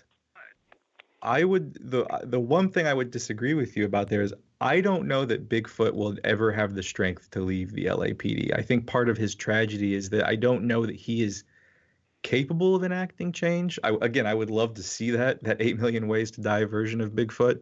I 1.25 1.43
would 1.43 1.77
the 1.81 2.05
uh, 2.05 2.21
the 2.23 2.39
one 2.39 2.69
thing 2.69 2.85
I 2.87 2.93
would 2.93 3.11
disagree 3.11 3.55
with 3.55 3.75
you 3.75 3.85
about 3.85 4.09
there 4.09 4.21
is 4.21 4.33
I 4.61 4.79
don't 4.79 5.07
know 5.07 5.25
that 5.25 5.49
Bigfoot 5.49 5.93
will 5.93 6.15
ever 6.23 6.51
have 6.51 6.75
the 6.75 6.83
strength 6.83 7.31
to 7.31 7.41
leave 7.41 7.71
the 7.71 7.85
LAPD. 7.85 8.57
I 8.57 8.61
think 8.61 8.85
part 8.85 9.09
of 9.09 9.17
his 9.17 9.35
tragedy 9.35 9.95
is 9.95 10.09
that 10.09 10.25
I 10.25 10.35
don't 10.35 10.65
know 10.65 10.85
that 10.85 10.95
he 10.95 11.23
is 11.23 11.43
capable 12.21 12.75
of 12.75 12.83
enacting 12.83 13.31
change. 13.31 13.77
I, 13.83 13.95
again, 14.01 14.25
I 14.25 14.33
would 14.33 14.49
love 14.49 14.75
to 14.75 14.83
see 14.83 15.11
that 15.11 15.43
that 15.43 15.57
eight 15.59 15.79
million 15.79 16.07
ways 16.07 16.31
to 16.31 16.41
die 16.41 16.65
version 16.65 17.01
of 17.01 17.11
Bigfoot, 17.11 17.61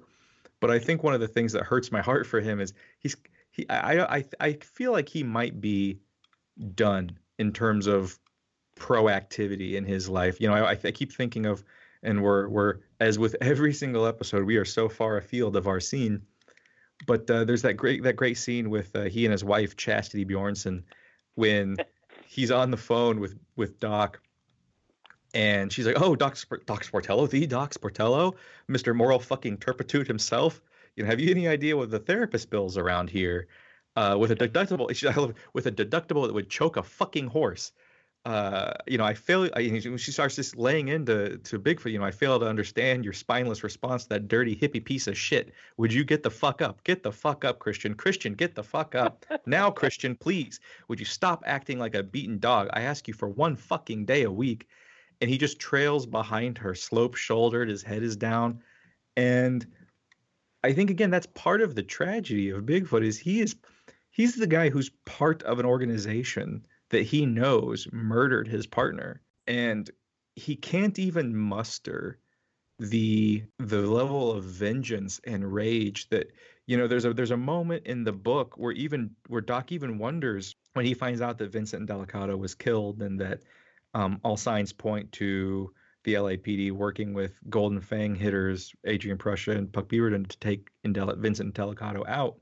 but 0.60 0.70
I 0.70 0.78
think 0.78 1.02
one 1.02 1.14
of 1.14 1.22
the 1.22 1.28
things 1.28 1.54
that 1.54 1.64
hurts 1.64 1.92
my 1.92 2.02
heart 2.02 2.28
for 2.28 2.42
him 2.42 2.60
is 2.60 2.74
he's 3.00 3.16
he 3.52 3.68
I 3.70 4.18
I 4.18 4.26
I 4.40 4.54
feel 4.54 4.92
like 4.92 5.08
he 5.08 5.24
might 5.24 5.62
be 5.62 6.00
done 6.76 7.18
in 7.40 7.54
terms 7.54 7.88
of 7.88 8.20
proactivity 8.76 9.74
in 9.74 9.86
his 9.86 10.10
life. 10.10 10.42
You 10.42 10.50
know, 10.50 10.56
I, 10.56 10.72
I 10.72 10.92
keep 10.92 11.14
thinking 11.14 11.46
of, 11.46 11.64
and 12.02 12.22
we're 12.22 12.50
we're 12.50 12.80
as 13.04 13.20
with 13.20 13.36
every 13.42 13.74
single 13.74 14.06
episode, 14.06 14.46
we 14.46 14.56
are 14.56 14.66
so 14.66 14.88
far 14.88 15.18
afield 15.18 15.58
of 15.58 15.68
our 15.68 15.82
scene. 15.82 16.22
But 17.06 17.30
uh, 17.30 17.44
there's 17.44 17.64
that 17.64 17.74
great 17.74 18.04
that 18.04 18.16
great 18.16 18.38
scene 18.38 18.70
with 18.70 18.96
uh, 18.96 19.04
he 19.04 19.26
and 19.26 19.32
his 19.32 19.44
wife 19.44 19.76
Chastity 19.76 20.26
Bjornsen 20.26 20.84
when 21.36 21.76
he's 22.28 22.50
on 22.50 22.72
the 22.72 22.78
phone 22.78 23.20
with 23.20 23.38
with 23.58 23.80
Doc, 23.80 24.22
and 25.34 25.72
she's 25.72 25.86
like, 25.86 26.02
"Oh, 26.02 26.16
Doc 26.16 26.38
Doc 26.66 26.86
Sportello, 26.86 27.30
the 27.30 27.46
Doc 27.46 27.74
Sportello, 27.74 28.36
Mister 28.70 28.94
Moral 28.94 29.20
fucking 29.20 29.58
turpitude 29.58 30.08
himself. 30.08 30.62
You 30.96 31.04
know, 31.04 31.10
have 31.10 31.20
you 31.20 31.32
any 31.32 31.48
idea 31.48 31.76
what 31.76 31.92
the 31.92 32.00
therapist 32.00 32.50
bills 32.50 32.78
around 32.78 33.10
here?" 33.10 33.48
uh, 33.96 34.16
with 34.20 34.32
a 34.32 34.36
deductible 34.48 34.88
with 35.54 35.66
a 35.66 35.72
deductible 35.72 36.26
that 36.26 36.34
would 36.34 36.50
choke 36.50 36.78
a 36.78 36.84
fucking 36.84 37.28
horse. 37.28 37.72
Uh, 38.26 38.72
you 38.88 38.98
know, 38.98 39.04
I 39.04 39.14
fail. 39.14 39.50
I, 39.54 39.68
when 39.68 39.98
she 39.98 40.12
starts 40.14 40.38
just 40.38 40.56
laying 40.56 40.88
into 40.88 41.38
to 41.40 41.60
Bigfoot, 41.60 41.92
you 41.92 42.00
know, 42.00 42.06
I 42.06 42.12
fail 42.12 42.40
to 42.40 42.48
understand 42.48 43.04
your 43.04 43.12
spineless 43.12 43.66
response 43.66 44.04
to 44.04 44.10
that 44.10 44.30
dirty 44.30 44.56
hippie 44.56 44.84
piece 44.84 45.08
of 45.08 45.18
shit. 45.18 45.54
Would 45.76 45.92
you 45.92 46.06
get 46.06 46.24
the 46.24 46.32
fuck 46.32 46.62
up? 46.62 46.82
Get 46.86 47.04
the 47.04 47.12
fuck 47.12 47.44
up, 47.44 47.60
Christian. 47.60 47.94
Christian, 47.96 48.34
get 48.34 48.56
the 48.56 48.64
fuck 48.64 48.96
up 48.96 49.26
now, 49.46 49.70
Christian. 49.82 50.16
Please, 50.16 50.62
would 50.88 51.02
you 51.02 51.06
stop 51.06 51.44
acting 51.46 51.80
like 51.80 51.96
a 51.96 52.04
beaten 52.04 52.40
dog? 52.40 52.70
I 52.72 52.84
ask 52.84 53.10
you 53.10 53.14
for 53.14 53.28
one 53.28 53.58
fucking 53.58 54.06
day 54.06 54.24
a 54.24 54.32
week, 54.32 54.70
and 55.20 55.30
he 55.30 55.38
just 55.38 55.60
trails 55.60 56.06
behind 56.06 56.58
her, 56.60 56.74
slope 56.76 57.16
shouldered. 57.16 57.68
His 57.68 57.84
head 57.84 58.04
is 58.04 58.16
down, 58.16 58.64
and 59.18 59.68
I 60.64 60.72
think 60.72 60.90
again 60.90 61.10
that's 61.10 61.28
part 61.28 61.62
of 61.62 61.76
the 61.76 61.84
tragedy 61.84 62.52
of 62.52 62.64
Bigfoot 62.64 63.04
is 63.04 63.18
he 63.20 63.42
is 63.42 63.58
he's 64.12 64.36
the 64.36 64.48
guy 64.48 64.70
who's 64.70 64.92
part 65.04 65.44
of 65.44 65.60
an 65.60 65.66
organization 65.66 66.66
that 66.94 67.04
he 67.04 67.26
knows 67.26 67.88
murdered 67.92 68.48
his 68.48 68.68
partner. 68.68 69.20
And 69.48 69.90
he 70.36 70.56
can't 70.56 70.98
even 71.00 71.36
muster 71.36 72.20
the 72.80 73.44
the 73.60 73.82
level 73.82 74.32
of 74.32 74.44
vengeance 74.44 75.20
and 75.26 75.54
rage 75.54 76.10
that 76.10 76.32
you 76.66 76.78
know 76.78 76.88
there's 76.88 77.06
a 77.06 77.14
there's 77.14 77.32
a 77.32 77.38
moment 77.38 77.86
in 77.86 78.04
the 78.04 78.12
book 78.12 78.58
where 78.58 78.72
even 78.74 79.12
where 79.28 79.42
Doc 79.42 79.72
even 79.72 79.98
wonders 79.98 80.56
when 80.74 80.86
he 80.86 80.94
finds 80.94 81.22
out 81.22 81.38
that 81.40 81.52
Vincent 81.52 81.90
Delicato 81.90 82.38
was 82.38 82.56
killed 82.56 83.02
and 83.02 83.20
that 83.20 83.42
um, 83.94 84.20
all 84.24 84.38
signs 84.38 84.72
point 84.72 85.12
to 85.14 85.72
the 86.04 86.16
LAPD 86.16 86.72
working 86.72 87.14
with 87.14 87.40
Golden 87.50 87.82
Fang 87.82 88.16
hitters 88.16 88.74
Adrian 88.86 89.18
Prussia 89.18 89.52
and 89.52 89.72
Puck 89.72 89.88
Beaverton 89.88 90.28
to 90.28 90.38
take 90.40 90.70
Indel- 90.86 91.18
Vincent 91.18 91.56
Delicato 91.56 92.08
out 92.08 92.38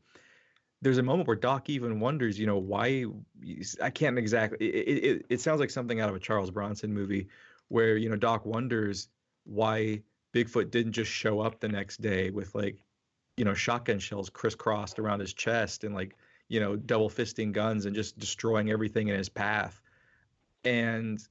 there's 0.82 0.98
a 0.98 1.04
moment 1.04 1.28
where 1.28 1.38
Doc 1.38 1.70
even 1.70 2.00
wonders, 2.00 2.40
you 2.40 2.48
know, 2.48 2.58
why 2.58 3.06
I 3.82 3.90
can't 3.90 4.18
exactly. 4.18 4.68
It, 4.68 5.04
it, 5.04 5.26
it 5.30 5.42
sounds 5.42 5.60
like 5.60 5.70
something 5.70 6.00
out 6.00 6.10
of 6.10 6.16
a 6.16 6.20
Charles 6.20 6.52
Bronson 6.52 6.94
movie, 6.94 7.28
where 7.68 7.98
you 7.98 8.10
know 8.10 8.16
Doc 8.16 8.46
wonders 8.46 9.10
why 9.44 10.02
Bigfoot 10.34 10.72
didn't 10.72 10.94
just 10.94 11.12
show 11.12 11.40
up 11.40 11.60
the 11.60 11.68
next 11.68 12.02
day 12.02 12.30
with 12.30 12.54
like, 12.56 12.84
you 13.38 13.46
know, 13.46 13.54
shotgun 13.54 14.00
shells 14.00 14.30
crisscrossed 14.30 15.00
around 15.00 15.20
his 15.20 15.34
chest 15.34 15.84
and 15.84 15.94
like, 15.94 16.16
you 16.48 16.60
know, 16.60 16.76
double 16.76 17.10
fisting 17.10 17.52
guns 17.52 17.86
and 17.86 17.96
just 17.96 18.18
destroying 18.18 18.72
everything 18.72 19.08
in 19.08 19.18
his 19.18 19.30
path. 19.30 19.82
And 20.64 21.22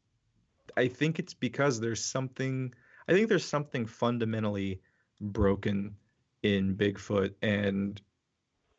I 0.76 0.88
think 0.88 1.18
it's 1.18 1.34
because 1.34 1.80
there's 1.80 2.04
something. 2.04 2.72
I 3.08 3.12
think 3.12 3.28
there's 3.28 3.44
something 3.44 3.86
fundamentally 3.86 4.80
broken 5.20 5.96
in 6.42 6.76
Bigfoot 6.76 7.34
and 7.42 8.00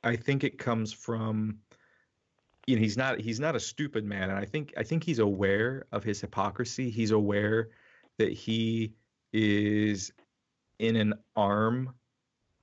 I 0.04 0.16
think 0.16 0.44
it 0.44 0.58
comes 0.58 0.92
from 0.94 1.60
you 2.68 2.76
know 2.76 2.82
he's 2.82 2.98
not 2.98 3.20
he's 3.20 3.40
not 3.40 3.56
a 3.56 3.60
stupid 3.60 4.06
man 4.06 4.30
and 4.30 4.38
I 4.38 4.46
think 4.46 4.74
I 4.78 4.84
think 4.84 5.04
he's 5.04 5.20
aware 5.20 5.86
of 5.92 6.04
his 6.04 6.22
hypocrisy. 6.22 6.90
He's 6.90 7.12
aware 7.12 7.70
that 8.18 8.32
he 8.32 8.94
is 9.34 10.12
in 10.80 10.96
an 10.96 11.14
arm 11.36 11.94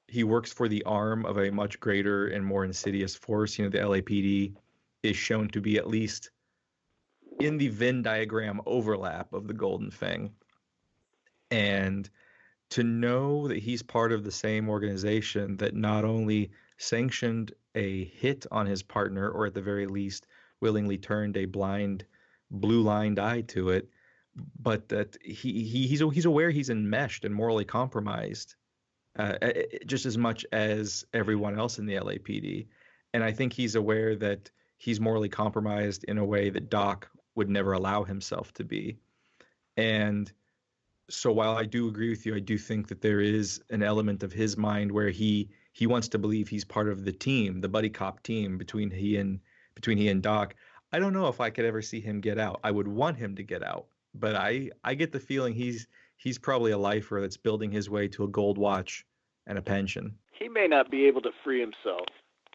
he 0.08 0.24
works 0.24 0.52
for 0.52 0.68
the 0.68 0.82
arm 0.84 1.26
of 1.26 1.38
a 1.38 1.50
much 1.50 1.78
greater 1.78 2.28
and 2.28 2.44
more 2.44 2.64
insidious 2.64 3.14
force. 3.14 3.58
You 3.58 3.64
know, 3.66 3.70
the 3.70 3.78
LAPD 3.78 4.54
is 5.02 5.16
shown 5.16 5.48
to 5.48 5.60
be 5.60 5.76
at 5.76 5.86
least 5.86 6.30
in 7.40 7.58
the 7.58 7.68
Venn 7.68 8.02
diagram 8.02 8.60
overlap 8.66 9.32
of 9.34 9.46
the 9.46 9.54
Golden 9.54 9.90
Fang. 9.90 10.32
And 11.50 12.08
to 12.70 12.82
know 12.82 13.48
that 13.48 13.58
he's 13.58 13.82
part 13.82 14.12
of 14.12 14.24
the 14.24 14.32
same 14.32 14.68
organization 14.68 15.56
that 15.58 15.74
not 15.74 16.04
only 16.04 16.50
sanctioned 16.78 17.52
a 17.74 18.04
hit 18.04 18.46
on 18.50 18.66
his 18.66 18.82
partner, 18.82 19.28
or 19.28 19.46
at 19.46 19.54
the 19.54 19.62
very 19.62 19.86
least, 19.86 20.26
willingly 20.60 20.98
turned 20.98 21.36
a 21.36 21.44
blind, 21.44 22.04
blue 22.50 22.82
lined 22.82 23.18
eye 23.18 23.42
to 23.42 23.70
it. 23.70 23.88
But 24.60 24.88
that 24.88 25.16
he, 25.22 25.64
he 25.64 25.86
he's 25.86 26.00
he's 26.12 26.24
aware 26.24 26.50
he's 26.50 26.70
enmeshed 26.70 27.24
and 27.24 27.34
morally 27.34 27.64
compromised 27.64 28.54
uh, 29.18 29.36
just 29.86 30.06
as 30.06 30.16
much 30.16 30.46
as 30.52 31.04
everyone 31.12 31.58
else 31.58 31.78
in 31.78 31.86
the 31.86 31.94
LAPD. 31.94 32.66
And 33.12 33.24
I 33.24 33.32
think 33.32 33.52
he's 33.52 33.74
aware 33.74 34.14
that 34.16 34.50
he's 34.76 35.00
morally 35.00 35.28
compromised 35.28 36.04
in 36.04 36.18
a 36.18 36.24
way 36.24 36.50
that 36.50 36.70
Doc 36.70 37.10
would 37.34 37.48
never 37.48 37.72
allow 37.72 38.04
himself 38.04 38.52
to 38.54 38.64
be. 38.64 38.96
And 39.76 40.30
so 41.10 41.32
while 41.32 41.56
I 41.56 41.64
do 41.64 41.88
agree 41.88 42.10
with 42.10 42.26
you, 42.26 42.34
I 42.34 42.40
do 42.40 42.58
think 42.58 42.88
that 42.88 43.00
there 43.00 43.20
is 43.20 43.60
an 43.70 43.82
element 43.82 44.22
of 44.22 44.32
his 44.32 44.56
mind 44.56 44.92
where 44.92 45.10
he 45.10 45.48
he 45.78 45.86
wants 45.86 46.08
to 46.08 46.18
believe 46.18 46.48
he's 46.48 46.64
part 46.64 46.88
of 46.88 47.04
the 47.04 47.12
team, 47.12 47.60
the 47.60 47.68
buddy 47.68 47.88
cop 47.88 48.20
team 48.24 48.58
between 48.58 48.90
he 48.90 49.16
and 49.16 49.38
between 49.76 49.96
he 49.96 50.08
and 50.08 50.20
Doc. 50.20 50.56
I 50.92 50.98
don't 50.98 51.12
know 51.12 51.28
if 51.28 51.40
I 51.40 51.50
could 51.50 51.64
ever 51.64 51.82
see 51.82 52.00
him 52.00 52.20
get 52.20 52.36
out. 52.36 52.58
I 52.64 52.72
would 52.72 52.88
want 52.88 53.16
him 53.16 53.36
to 53.36 53.44
get 53.44 53.62
out, 53.62 53.86
but 54.12 54.34
I 54.34 54.70
I 54.82 54.94
get 54.94 55.12
the 55.12 55.20
feeling 55.20 55.54
he's 55.54 55.86
he's 56.16 56.36
probably 56.36 56.72
a 56.72 56.78
lifer 56.78 57.20
that's 57.20 57.36
building 57.36 57.70
his 57.70 57.88
way 57.88 58.08
to 58.08 58.24
a 58.24 58.28
gold 58.28 58.58
watch 58.58 59.06
and 59.46 59.56
a 59.56 59.62
pension. 59.62 60.16
He 60.32 60.48
may 60.48 60.66
not 60.66 60.90
be 60.90 61.06
able 61.06 61.20
to 61.22 61.30
free 61.44 61.60
himself, 61.60 62.08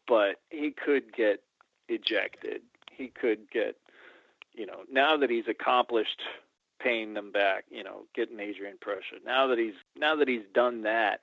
but 0.05 0.41
he 0.49 0.71
could 0.71 1.13
get 1.15 1.43
ejected. 1.87 2.61
He 2.91 3.07
could 3.07 3.49
get, 3.49 3.77
you 4.51 4.65
know, 4.65 4.81
now 4.91 5.15
that 5.15 5.29
he's 5.29 5.47
accomplished 5.47 6.21
paying 6.81 7.13
them 7.13 7.31
back, 7.31 7.63
you 7.71 7.85
know, 7.85 8.01
getting 8.13 8.41
Adrian 8.41 8.75
Prussia. 8.81 9.15
Now 9.25 9.47
that 9.47 9.57
he's 9.57 9.75
now 9.95 10.17
that 10.17 10.27
he's 10.27 10.45
done 10.53 10.81
that, 10.81 11.21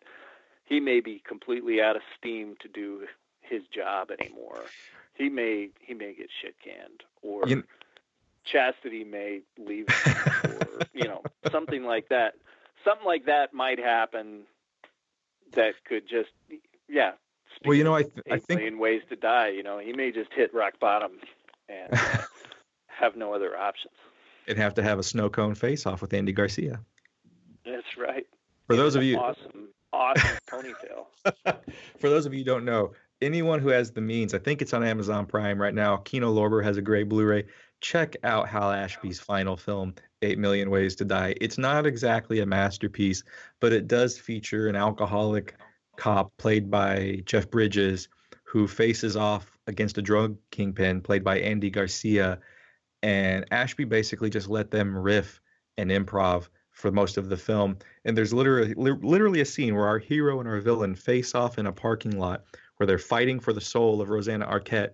he 0.70 0.80
may 0.80 1.00
be 1.00 1.22
completely 1.26 1.82
out 1.82 1.96
of 1.96 2.02
steam 2.16 2.54
to 2.62 2.68
do 2.68 3.06
his 3.42 3.62
job 3.74 4.08
anymore. 4.10 4.64
He 5.12 5.28
may 5.28 5.68
he 5.80 5.92
may 5.92 6.14
get 6.14 6.28
shit 6.40 6.54
canned 6.64 7.02
or 7.20 7.46
you, 7.46 7.64
chastity 8.44 9.04
may 9.04 9.40
leave 9.58 9.86
or 10.44 10.86
you 10.94 11.04
know 11.04 11.22
something 11.50 11.84
like 11.84 12.08
that. 12.08 12.34
Something 12.84 13.06
like 13.06 13.26
that 13.26 13.52
might 13.52 13.78
happen. 13.78 14.44
That 15.52 15.74
could 15.86 16.08
just 16.08 16.30
yeah. 16.88 17.12
Well, 17.66 17.74
you 17.74 17.84
know, 17.84 17.94
I 17.94 18.04
th- 18.04 18.26
I 18.30 18.38
think 18.38 18.62
in 18.62 18.78
ways 18.78 19.02
to 19.10 19.16
die. 19.16 19.48
You 19.48 19.64
know, 19.64 19.78
he 19.78 19.92
may 19.92 20.12
just 20.12 20.32
hit 20.32 20.54
rock 20.54 20.78
bottom 20.80 21.18
and 21.68 21.92
uh, 21.92 22.22
have 22.86 23.16
no 23.16 23.34
other 23.34 23.58
options 23.58 23.92
and 24.46 24.56
have 24.56 24.74
to 24.74 24.82
have 24.82 24.98
a 24.98 25.02
snow 25.02 25.28
cone 25.28 25.54
face 25.54 25.84
off 25.84 26.00
with 26.00 26.14
Andy 26.14 26.32
Garcia. 26.32 26.80
That's 27.66 27.98
right. 27.98 28.26
For 28.66 28.76
those 28.76 28.94
of 28.94 29.02
you, 29.02 29.18
awesome, 29.18 29.68
awesome 29.92 30.38
ponytail. 30.48 31.06
For 31.98 32.08
those 32.08 32.26
of 32.26 32.32
you 32.32 32.40
who 32.40 32.44
don't 32.44 32.64
know, 32.64 32.92
anyone 33.20 33.60
who 33.60 33.68
has 33.68 33.90
the 33.90 34.00
means, 34.00 34.34
I 34.34 34.38
think 34.38 34.62
it's 34.62 34.74
on 34.74 34.84
Amazon 34.84 35.26
Prime 35.26 35.60
right 35.60 35.74
now. 35.74 35.98
Kino 35.98 36.32
Lorber 36.32 36.62
has 36.64 36.76
a 36.76 36.82
great 36.82 37.08
Blu-ray. 37.08 37.46
Check 37.80 38.16
out 38.24 38.48
Hal 38.48 38.70
Ashby's 38.70 39.20
final 39.20 39.56
film, 39.56 39.94
Eight 40.22 40.38
Million 40.38 40.70
Ways 40.70 40.96
to 40.96 41.04
Die. 41.04 41.34
It's 41.40 41.58
not 41.58 41.86
exactly 41.86 42.40
a 42.40 42.46
masterpiece, 42.46 43.22
but 43.60 43.72
it 43.72 43.88
does 43.88 44.18
feature 44.18 44.68
an 44.68 44.76
alcoholic 44.76 45.54
cop 45.96 46.36
played 46.36 46.70
by 46.70 47.22
Jeff 47.24 47.50
Bridges 47.50 48.08
who 48.44 48.66
faces 48.66 49.16
off 49.16 49.56
against 49.66 49.98
a 49.98 50.02
drug 50.02 50.36
kingpin 50.50 51.00
played 51.00 51.22
by 51.22 51.38
Andy 51.38 51.70
Garcia 51.70 52.40
and 53.02 53.44
Ashby 53.50 53.84
basically 53.84 54.30
just 54.30 54.48
let 54.48 54.70
them 54.70 54.96
riff 54.96 55.40
and 55.76 55.90
improv 55.90 56.48
for 56.80 56.90
most 56.90 57.16
of 57.16 57.28
the 57.28 57.36
film. 57.36 57.76
And 58.04 58.16
there's 58.16 58.32
literally 58.32 58.74
literally 58.74 59.40
a 59.40 59.44
scene 59.44 59.74
where 59.74 59.86
our 59.86 59.98
hero 59.98 60.40
and 60.40 60.48
our 60.48 60.60
villain 60.60 60.94
face 60.94 61.34
off 61.34 61.58
in 61.58 61.66
a 61.66 61.72
parking 61.72 62.18
lot 62.18 62.44
where 62.76 62.86
they're 62.86 62.98
fighting 62.98 63.38
for 63.38 63.52
the 63.52 63.60
soul 63.60 64.00
of 64.00 64.08
Rosanna 64.08 64.46
Arquette, 64.46 64.92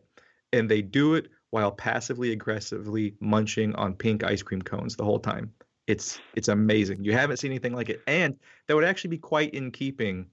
and 0.52 0.68
they 0.68 0.82
do 0.82 1.14
it 1.14 1.28
while 1.50 1.70
passively 1.70 2.32
aggressively 2.32 3.14
munching 3.20 3.74
on 3.76 3.94
pink 3.94 4.24
ice 4.24 4.42
cream 4.42 4.60
cones 4.60 4.96
the 4.96 5.04
whole 5.04 5.20
time. 5.20 5.52
It's 5.86 6.18
it's 6.34 6.48
amazing. 6.48 7.04
You 7.04 7.12
haven't 7.12 7.36
seen 7.38 7.52
anything 7.52 7.74
like 7.74 7.88
it, 7.88 8.02
and 8.06 8.36
that 8.66 8.74
would 8.74 8.84
actually 8.84 9.10
be 9.10 9.18
quite 9.18 9.54
in 9.54 9.70
keeping 9.70 10.26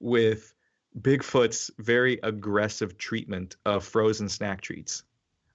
with 0.00 0.52
Bigfoot's 1.00 1.70
very 1.78 2.18
aggressive 2.22 2.98
treatment 2.98 3.56
of 3.64 3.84
frozen 3.84 4.28
snack 4.28 4.60
treats. 4.60 5.04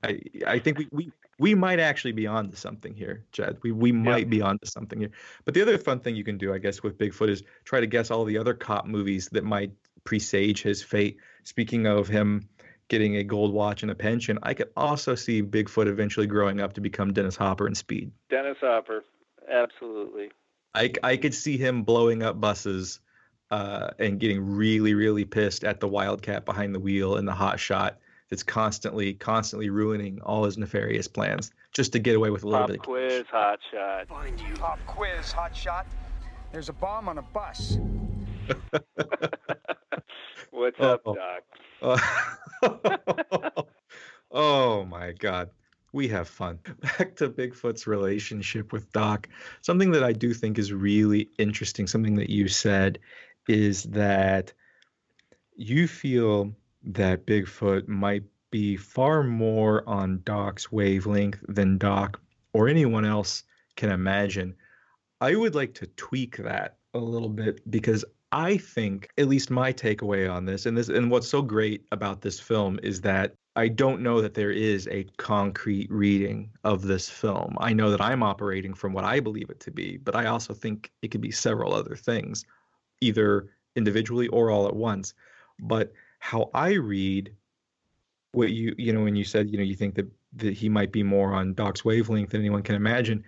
I 0.03 0.19
I 0.47 0.57
think 0.57 0.79
we, 0.79 0.87
we 0.91 1.11
we 1.43 1.53
might 1.53 1.81
actually 1.81 2.13
be 2.13 2.25
on 2.25 2.49
to 2.49 2.55
something 2.55 2.93
here, 2.93 3.25
Jed. 3.33 3.57
We 3.63 3.73
we 3.73 3.91
might 3.91 4.29
be 4.29 4.41
on 4.41 4.57
to 4.59 4.65
something 4.65 4.97
here. 4.97 5.11
But 5.43 5.53
the 5.53 5.61
other 5.61 5.77
fun 5.77 5.99
thing 5.99 6.15
you 6.15 6.23
can 6.23 6.37
do, 6.37 6.53
I 6.53 6.57
guess, 6.57 6.81
with 6.81 6.97
Bigfoot 6.97 7.27
is 7.27 7.43
try 7.65 7.81
to 7.81 7.85
guess 7.85 8.11
all 8.11 8.23
the 8.23 8.37
other 8.37 8.53
cop 8.53 8.85
movies 8.85 9.27
that 9.33 9.43
might 9.43 9.73
presage 10.05 10.61
his 10.61 10.81
fate. 10.81 11.17
Speaking 11.43 11.85
of 11.85 12.07
him 12.07 12.47
getting 12.87 13.17
a 13.17 13.25
gold 13.25 13.51
watch 13.51 13.81
and 13.81 13.91
a 13.91 13.95
pension, 13.95 14.39
I 14.41 14.53
could 14.53 14.69
also 14.77 15.15
see 15.15 15.43
Bigfoot 15.43 15.87
eventually 15.87 16.27
growing 16.27 16.61
up 16.61 16.71
to 16.73 16.81
become 16.81 17.11
Dennis 17.11 17.35
Hopper 17.35 17.67
in 17.67 17.75
Speed. 17.75 18.13
Dennis 18.29 18.57
Hopper, 18.61 19.03
absolutely. 19.51 20.31
I, 20.73 20.93
I 21.03 21.17
could 21.17 21.33
see 21.33 21.57
him 21.57 21.83
blowing 21.83 22.23
up 22.23 22.39
buses 22.39 23.01
uh, 23.51 23.89
and 23.99 24.17
getting 24.17 24.39
really, 24.55 24.93
really 24.93 25.25
pissed 25.25 25.65
at 25.65 25.81
the 25.81 25.89
Wildcat 25.89 26.45
behind 26.45 26.73
the 26.73 26.79
wheel 26.79 27.17
in 27.17 27.25
the 27.25 27.33
hot 27.33 27.59
shot 27.59 27.97
that's 28.33 28.41
constantly, 28.41 29.13
constantly 29.13 29.69
ruining 29.69 30.19
all 30.23 30.43
his 30.43 30.57
nefarious 30.57 31.07
plans 31.07 31.51
just 31.71 31.93
to 31.93 31.99
get 31.99 32.15
away 32.15 32.31
with 32.31 32.43
a 32.43 32.47
little 32.47 32.61
Pop 32.61 32.71
bit. 32.71 32.81
quiz, 32.81 33.25
hot 33.29 33.59
shot. 33.71 34.07
Find 34.07 34.41
you. 34.41 34.55
Pop 34.55 34.79
quiz, 34.87 35.31
hot 35.31 35.55
shot. 35.55 35.85
There's 36.51 36.67
a 36.67 36.73
bomb 36.73 37.07
on 37.07 37.19
a 37.19 37.21
bus. 37.21 37.77
What's 40.49 40.77
oh, 40.79 40.93
up, 40.93 41.03
Doc? 41.03 41.43
Oh. 41.83 43.65
oh 44.31 44.83
my 44.85 45.11
God. 45.11 45.51
We 45.91 46.07
have 46.07 46.27
fun. 46.27 46.57
Back 46.97 47.15
to 47.17 47.29
Bigfoot's 47.29 47.85
relationship 47.85 48.73
with 48.73 48.91
Doc. 48.93 49.29
Something 49.61 49.91
that 49.91 50.03
I 50.03 50.11
do 50.11 50.33
think 50.33 50.57
is 50.57 50.73
really 50.73 51.29
interesting, 51.37 51.85
something 51.85 52.15
that 52.15 52.31
you 52.31 52.47
said, 52.47 52.97
is 53.47 53.83
that 53.83 54.53
you 55.55 55.87
feel 55.87 56.55
that 56.83 57.25
Bigfoot 57.25 57.87
might 57.87 58.23
be 58.51 58.75
far 58.77 59.23
more 59.23 59.87
on 59.87 60.21
Doc's 60.25 60.71
wavelength 60.71 61.39
than 61.47 61.77
Doc 61.77 62.19
or 62.53 62.67
anyone 62.67 63.05
else 63.05 63.43
can 63.75 63.91
imagine. 63.91 64.55
I 65.21 65.35
would 65.35 65.55
like 65.55 65.73
to 65.75 65.87
tweak 65.87 66.37
that 66.37 66.77
a 66.93 66.99
little 66.99 67.29
bit 67.29 67.69
because 67.71 68.05
I 68.31 68.57
think, 68.57 69.09
at 69.17 69.27
least 69.27 69.51
my 69.51 69.71
takeaway 69.71 70.31
on 70.31 70.45
this, 70.45 70.65
and 70.65 70.75
this, 70.75 70.89
and 70.89 71.09
what's 71.11 71.29
so 71.29 71.41
great 71.41 71.85
about 71.91 72.21
this 72.21 72.39
film 72.39 72.79
is 72.81 73.01
that 73.01 73.35
I 73.55 73.67
don't 73.67 74.01
know 74.01 74.21
that 74.21 74.33
there 74.33 74.51
is 74.51 74.87
a 74.87 75.05
concrete 75.17 75.91
reading 75.91 76.49
of 76.63 76.81
this 76.81 77.07
film. 77.07 77.55
I 77.59 77.73
know 77.73 77.91
that 77.91 78.01
I'm 78.01 78.23
operating 78.23 78.73
from 78.73 78.91
what 78.93 79.03
I 79.03 79.19
believe 79.19 79.51
it 79.51 79.59
to 79.61 79.71
be, 79.71 79.97
but 79.97 80.15
I 80.15 80.25
also 80.25 80.55
think 80.55 80.91
it 81.03 81.09
could 81.09 81.21
be 81.21 81.29
several 81.29 81.75
other 81.75 81.95
things, 81.95 82.43
either 83.01 83.49
individually 83.75 84.27
or 84.29 84.49
all 84.49 84.67
at 84.67 84.75
once. 84.75 85.13
But 85.59 85.93
how 86.23 86.49
I 86.53 86.75
read 86.75 87.35
what 88.31 88.49
you 88.49 88.73
you 88.77 88.93
know 88.93 89.03
when 89.03 89.17
you 89.17 89.25
said 89.25 89.49
you 89.49 89.57
know 89.57 89.63
you 89.63 89.75
think 89.75 89.95
that 89.95 90.09
that 90.37 90.53
he 90.53 90.69
might 90.69 90.93
be 90.93 91.03
more 91.03 91.33
on 91.33 91.53
Doc's 91.53 91.83
wavelength 91.83 92.29
than 92.29 92.39
anyone 92.39 92.63
can 92.63 92.75
imagine. 92.75 93.25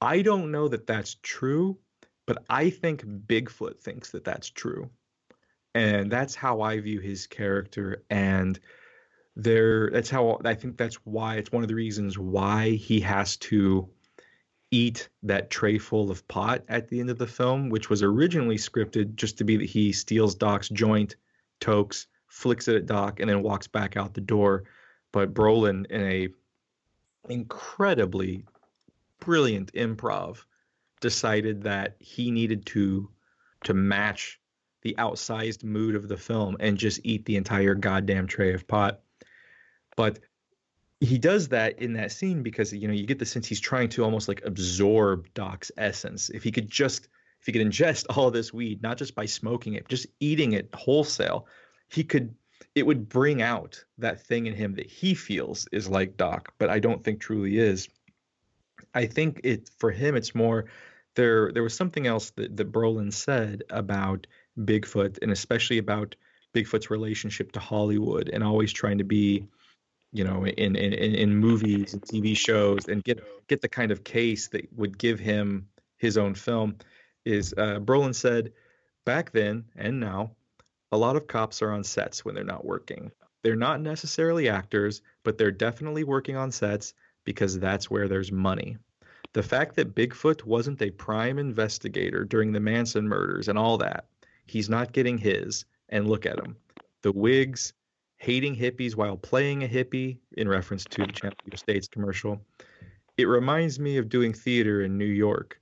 I 0.00 0.22
don't 0.22 0.50
know 0.50 0.66
that 0.68 0.86
that's 0.86 1.18
true, 1.22 1.76
but 2.26 2.42
I 2.48 2.70
think 2.70 3.04
Bigfoot 3.04 3.78
thinks 3.78 4.10
that 4.12 4.24
that's 4.24 4.48
true, 4.48 4.88
and 5.74 6.10
that's 6.10 6.34
how 6.34 6.62
I 6.62 6.80
view 6.80 6.98
his 6.98 7.26
character. 7.26 8.04
And 8.08 8.58
there, 9.36 9.90
that's 9.90 10.08
how 10.08 10.40
I 10.42 10.54
think 10.54 10.78
that's 10.78 10.96
why 11.04 11.36
it's 11.36 11.52
one 11.52 11.62
of 11.62 11.68
the 11.68 11.74
reasons 11.74 12.18
why 12.18 12.70
he 12.70 13.00
has 13.00 13.36
to 13.48 13.86
eat 14.70 15.10
that 15.24 15.50
tray 15.50 15.76
full 15.76 16.10
of 16.10 16.26
pot 16.26 16.64
at 16.68 16.88
the 16.88 17.00
end 17.00 17.10
of 17.10 17.18
the 17.18 17.26
film, 17.26 17.68
which 17.68 17.90
was 17.90 18.02
originally 18.02 18.56
scripted 18.56 19.14
just 19.14 19.36
to 19.36 19.44
be 19.44 19.58
that 19.58 19.68
he 19.68 19.92
steals 19.92 20.34
Doc's 20.34 20.70
joint, 20.70 21.16
tokes, 21.60 22.06
flicks 22.30 22.68
it 22.68 22.76
at 22.76 22.86
Doc, 22.86 23.20
and 23.20 23.28
then 23.28 23.42
walks 23.42 23.66
back 23.66 23.96
out 23.96 24.14
the 24.14 24.20
door. 24.20 24.64
But 25.12 25.34
Brolin, 25.34 25.86
in 25.90 26.02
a 26.02 26.28
incredibly 27.28 28.44
brilliant 29.18 29.72
improv, 29.74 30.44
decided 31.00 31.62
that 31.64 31.96
he 31.98 32.30
needed 32.30 32.64
to 32.66 33.10
to 33.64 33.74
match 33.74 34.40
the 34.82 34.94
outsized 34.98 35.62
mood 35.62 35.94
of 35.94 36.08
the 36.08 36.16
film 36.16 36.56
and 36.60 36.78
just 36.78 37.00
eat 37.04 37.26
the 37.26 37.36
entire 37.36 37.74
goddamn 37.74 38.26
tray 38.26 38.54
of 38.54 38.66
pot. 38.66 39.00
But 39.96 40.20
he 41.00 41.18
does 41.18 41.48
that 41.48 41.78
in 41.78 41.92
that 41.94 42.12
scene 42.12 42.42
because 42.42 42.72
you 42.72 42.86
know 42.86 42.94
you 42.94 43.06
get 43.06 43.18
the 43.18 43.26
sense 43.26 43.46
he's 43.46 43.60
trying 43.60 43.88
to 43.90 44.04
almost 44.04 44.28
like 44.28 44.42
absorb 44.44 45.26
Doc's 45.34 45.72
essence. 45.76 46.30
If 46.30 46.42
he 46.44 46.52
could 46.52 46.70
just 46.70 47.08
if 47.40 47.46
he 47.46 47.52
could 47.52 47.66
ingest 47.66 48.06
all 48.16 48.30
this 48.30 48.52
weed, 48.52 48.82
not 48.82 48.98
just 48.98 49.14
by 49.14 49.26
smoking 49.26 49.74
it, 49.74 49.88
just 49.88 50.06
eating 50.20 50.52
it 50.52 50.68
wholesale, 50.74 51.46
he 51.90 52.04
could 52.04 52.34
it 52.74 52.86
would 52.86 53.08
bring 53.08 53.42
out 53.42 53.84
that 53.98 54.20
thing 54.20 54.46
in 54.46 54.54
him 54.54 54.74
that 54.74 54.86
he 54.86 55.14
feels 55.14 55.66
is 55.72 55.88
like 55.88 56.16
Doc, 56.16 56.54
but 56.58 56.70
I 56.70 56.78
don't 56.78 57.02
think 57.02 57.20
truly 57.20 57.58
is. 57.58 57.88
I 58.94 59.06
think 59.06 59.40
it 59.44 59.70
for 59.78 59.90
him 59.90 60.16
it's 60.16 60.34
more 60.34 60.66
there 61.16 61.52
there 61.52 61.62
was 61.62 61.74
something 61.74 62.06
else 62.06 62.30
that, 62.30 62.56
that 62.56 62.72
Brolin 62.72 63.12
said 63.12 63.64
about 63.70 64.26
Bigfoot 64.58 65.18
and 65.22 65.32
especially 65.32 65.78
about 65.78 66.14
Bigfoot's 66.54 66.90
relationship 66.90 67.52
to 67.52 67.60
Hollywood 67.60 68.30
and 68.32 68.42
always 68.42 68.72
trying 68.72 68.98
to 68.98 69.04
be, 69.04 69.44
you 70.12 70.24
know, 70.24 70.46
in 70.46 70.76
in, 70.76 70.92
in 70.92 71.36
movies 71.36 71.92
and 71.92 72.02
TV 72.02 72.36
shows 72.36 72.86
and 72.88 73.02
get 73.02 73.22
get 73.48 73.60
the 73.60 73.68
kind 73.68 73.90
of 73.90 74.04
case 74.04 74.48
that 74.48 74.72
would 74.76 74.96
give 74.98 75.18
him 75.18 75.68
his 75.98 76.16
own 76.16 76.34
film 76.34 76.76
is 77.24 77.52
uh, 77.58 77.78
Brolin 77.80 78.14
said 78.14 78.52
back 79.04 79.32
then 79.32 79.64
and 79.76 80.00
now, 80.00 80.32
a 80.92 80.96
lot 80.96 81.16
of 81.16 81.26
cops 81.26 81.62
are 81.62 81.70
on 81.70 81.84
sets 81.84 82.24
when 82.24 82.34
they're 82.34 82.44
not 82.44 82.64
working. 82.64 83.10
They're 83.42 83.56
not 83.56 83.80
necessarily 83.80 84.48
actors, 84.48 85.02
but 85.22 85.38
they're 85.38 85.50
definitely 85.50 86.04
working 86.04 86.36
on 86.36 86.50
sets 86.52 86.94
because 87.24 87.58
that's 87.58 87.90
where 87.90 88.08
there's 88.08 88.32
money. 88.32 88.76
The 89.32 89.42
fact 89.42 89.76
that 89.76 89.94
Bigfoot 89.94 90.44
wasn't 90.44 90.82
a 90.82 90.90
prime 90.90 91.38
investigator 91.38 92.24
during 92.24 92.52
the 92.52 92.60
Manson 92.60 93.08
murders 93.08 93.48
and 93.48 93.58
all 93.58 93.78
that, 93.78 94.06
he's 94.46 94.68
not 94.68 94.92
getting 94.92 95.18
his. 95.18 95.64
And 95.92 96.08
look 96.08 96.24
at 96.24 96.38
him. 96.38 96.56
The 97.02 97.10
wigs, 97.10 97.72
hating 98.18 98.54
hippies 98.54 98.94
while 98.94 99.16
playing 99.16 99.64
a 99.64 99.68
hippie, 99.68 100.18
in 100.36 100.48
reference 100.48 100.84
to 100.84 101.04
the 101.04 101.12
Channel 101.12 101.36
View 101.44 101.52
Estates 101.52 101.88
commercial. 101.88 102.40
It 103.16 103.24
reminds 103.24 103.80
me 103.80 103.96
of 103.96 104.08
doing 104.08 104.32
theater 104.32 104.82
in 104.82 104.96
New 104.96 105.04
York, 105.04 105.59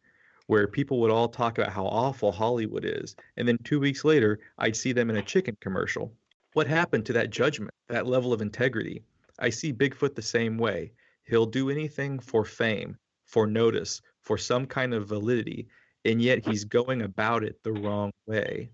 where 0.48 0.66
people 0.66 0.98
would 0.98 1.10
all 1.10 1.28
talk 1.28 1.58
about 1.58 1.72
how 1.72 1.84
awful 1.84 2.32
Hollywood 2.32 2.84
is. 2.84 3.14
And 3.36 3.46
then 3.46 3.58
two 3.64 3.78
weeks 3.78 4.02
later, 4.02 4.40
I'd 4.58 4.76
see 4.76 4.92
them 4.92 5.10
in 5.10 5.16
a 5.16 5.22
chicken 5.22 5.56
commercial. 5.60 6.12
What 6.54 6.66
happened 6.66 7.04
to 7.06 7.12
that 7.12 7.30
judgment, 7.30 7.70
that 7.88 8.06
level 8.06 8.32
of 8.32 8.40
integrity? 8.40 9.02
I 9.38 9.50
see 9.50 9.74
Bigfoot 9.74 10.14
the 10.14 10.22
same 10.22 10.56
way. 10.56 10.92
He'll 11.24 11.46
do 11.46 11.68
anything 11.68 12.18
for 12.18 12.46
fame, 12.46 12.96
for 13.26 13.46
notice, 13.46 14.00
for 14.22 14.38
some 14.38 14.64
kind 14.64 14.94
of 14.94 15.06
validity, 15.06 15.68
and 16.06 16.20
yet 16.20 16.44
he's 16.44 16.64
going 16.64 17.02
about 17.02 17.44
it 17.44 17.62
the 17.62 17.72
wrong 17.72 18.10
way. 18.26 18.70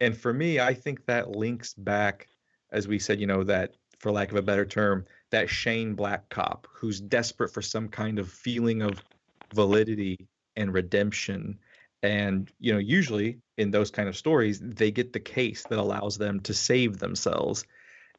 And 0.00 0.16
for 0.16 0.32
me, 0.32 0.60
I 0.60 0.72
think 0.72 1.04
that 1.04 1.36
links 1.36 1.74
back, 1.74 2.26
as 2.72 2.88
we 2.88 2.98
said, 2.98 3.20
you 3.20 3.26
know, 3.26 3.44
that 3.44 3.74
for 3.98 4.10
lack 4.10 4.30
of 4.30 4.38
a 4.38 4.42
better 4.42 4.64
term, 4.64 5.04
that 5.30 5.50
Shane 5.50 5.92
Black 5.92 6.26
cop 6.30 6.66
who's 6.72 7.02
desperate 7.02 7.52
for 7.52 7.60
some 7.60 7.86
kind 7.86 8.18
of 8.18 8.32
feeling 8.32 8.80
of 8.80 9.04
validity 9.52 10.26
and 10.56 10.72
redemption. 10.72 11.58
And, 12.02 12.50
you 12.58 12.72
know, 12.72 12.78
usually 12.78 13.38
in 13.58 13.70
those 13.70 13.90
kind 13.90 14.08
of 14.08 14.16
stories, 14.16 14.60
they 14.60 14.90
get 14.90 15.12
the 15.12 15.20
case 15.20 15.64
that 15.68 15.78
allows 15.78 16.16
them 16.16 16.40
to 16.40 16.54
save 16.54 16.98
themselves. 16.98 17.64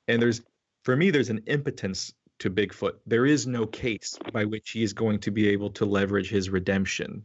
And 0.08 0.22
there's, 0.22 0.42
for 0.84 0.96
me, 0.96 1.10
there's 1.10 1.30
an 1.30 1.44
impotence 1.48 2.14
to 2.40 2.50
Bigfoot. 2.50 2.94
There 3.06 3.26
is 3.26 3.46
no 3.46 3.66
case 3.66 4.18
by 4.34 4.46
which 4.46 4.72
he 4.72 4.84
is 4.84 4.94
going 4.94 5.20
to 5.20 5.32
be 5.32 5.50
able 5.50 5.70
to 5.72 5.86
leverage 5.86 6.30
his 6.30 6.50
redemption. 6.50 7.24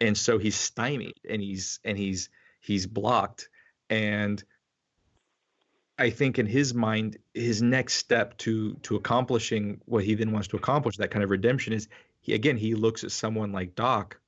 And 0.00 0.16
so 0.16 0.38
he's 0.38 0.56
stymied 0.56 1.18
and 1.28 1.42
he's 1.42 1.80
and 1.84 1.98
he's 1.98 2.30
he's 2.60 2.86
blocked. 2.86 3.48
And 3.90 4.42
I 5.98 6.10
think 6.10 6.38
in 6.38 6.46
his 6.46 6.74
mind, 6.74 7.18
his 7.34 7.60
next 7.60 7.94
step 7.94 8.36
to 8.38 8.74
to 8.82 8.96
accomplishing 8.96 9.80
what 9.84 10.04
he 10.04 10.14
then 10.14 10.32
wants 10.32 10.48
to 10.48 10.56
accomplish, 10.56 10.96
that 10.96 11.10
kind 11.10 11.22
of 11.22 11.30
redemption, 11.30 11.72
is 11.72 11.88
he 12.20 12.34
again 12.34 12.56
he 12.56 12.74
looks 12.74 13.04
at 13.04 13.12
someone 13.12 13.52
like 13.52 13.74
Doc, 13.74 14.18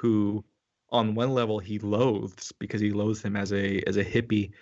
who 0.00 0.44
on 0.90 1.14
one 1.14 1.30
level 1.30 1.58
he 1.58 1.78
loathes 1.78 2.52
because 2.58 2.80
he 2.80 2.90
loathes 2.90 3.22
him 3.22 3.36
as 3.36 3.52
a 3.52 3.82
as 3.88 3.96
a 3.96 4.04
hippie 4.04 4.52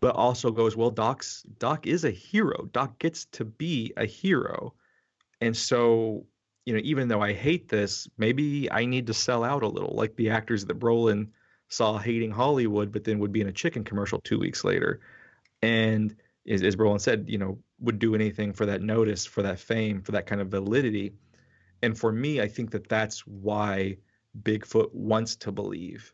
but 0.00 0.14
also 0.14 0.50
goes, 0.50 0.76
well, 0.76 0.90
Doc's 0.90 1.42
Doc 1.58 1.86
is 1.86 2.04
a 2.04 2.10
hero. 2.10 2.68
Doc 2.72 2.98
gets 2.98 3.24
to 3.26 3.44
be 3.44 3.92
a 3.96 4.04
hero. 4.04 4.74
And 5.40 5.56
so, 5.56 6.26
you 6.64 6.74
know, 6.74 6.80
even 6.84 7.08
though 7.08 7.22
I 7.22 7.32
hate 7.32 7.68
this, 7.68 8.08
maybe 8.18 8.70
I 8.70 8.84
need 8.84 9.06
to 9.06 9.14
sell 9.14 9.44
out 9.44 9.62
a 9.62 9.68
little, 9.68 9.94
like 9.94 10.16
the 10.16 10.30
actors 10.30 10.64
that 10.66 10.78
Brolin 10.78 11.28
saw 11.68 11.98
hating 11.98 12.30
Hollywood, 12.30 12.92
but 12.92 13.04
then 13.04 13.18
would 13.18 13.32
be 13.32 13.40
in 13.40 13.48
a 13.48 13.52
chicken 13.52 13.84
commercial 13.84 14.20
two 14.20 14.38
weeks 14.38 14.64
later. 14.64 15.00
And 15.62 16.14
as, 16.48 16.62
as 16.62 16.76
Brolin 16.76 17.00
said, 17.00 17.26
you 17.28 17.38
know, 17.38 17.58
would 17.80 17.98
do 17.98 18.14
anything 18.14 18.52
for 18.52 18.66
that 18.66 18.82
notice, 18.82 19.26
for 19.26 19.42
that 19.42 19.58
fame, 19.58 20.02
for 20.02 20.12
that 20.12 20.26
kind 20.26 20.40
of 20.40 20.48
validity. 20.48 21.14
And 21.82 21.98
for 21.98 22.12
me, 22.12 22.40
I 22.40 22.48
think 22.48 22.70
that 22.70 22.88
that's 22.88 23.26
why 23.26 23.96
Bigfoot 24.42 24.92
wants 24.92 25.36
to 25.36 25.52
believe. 25.52 26.12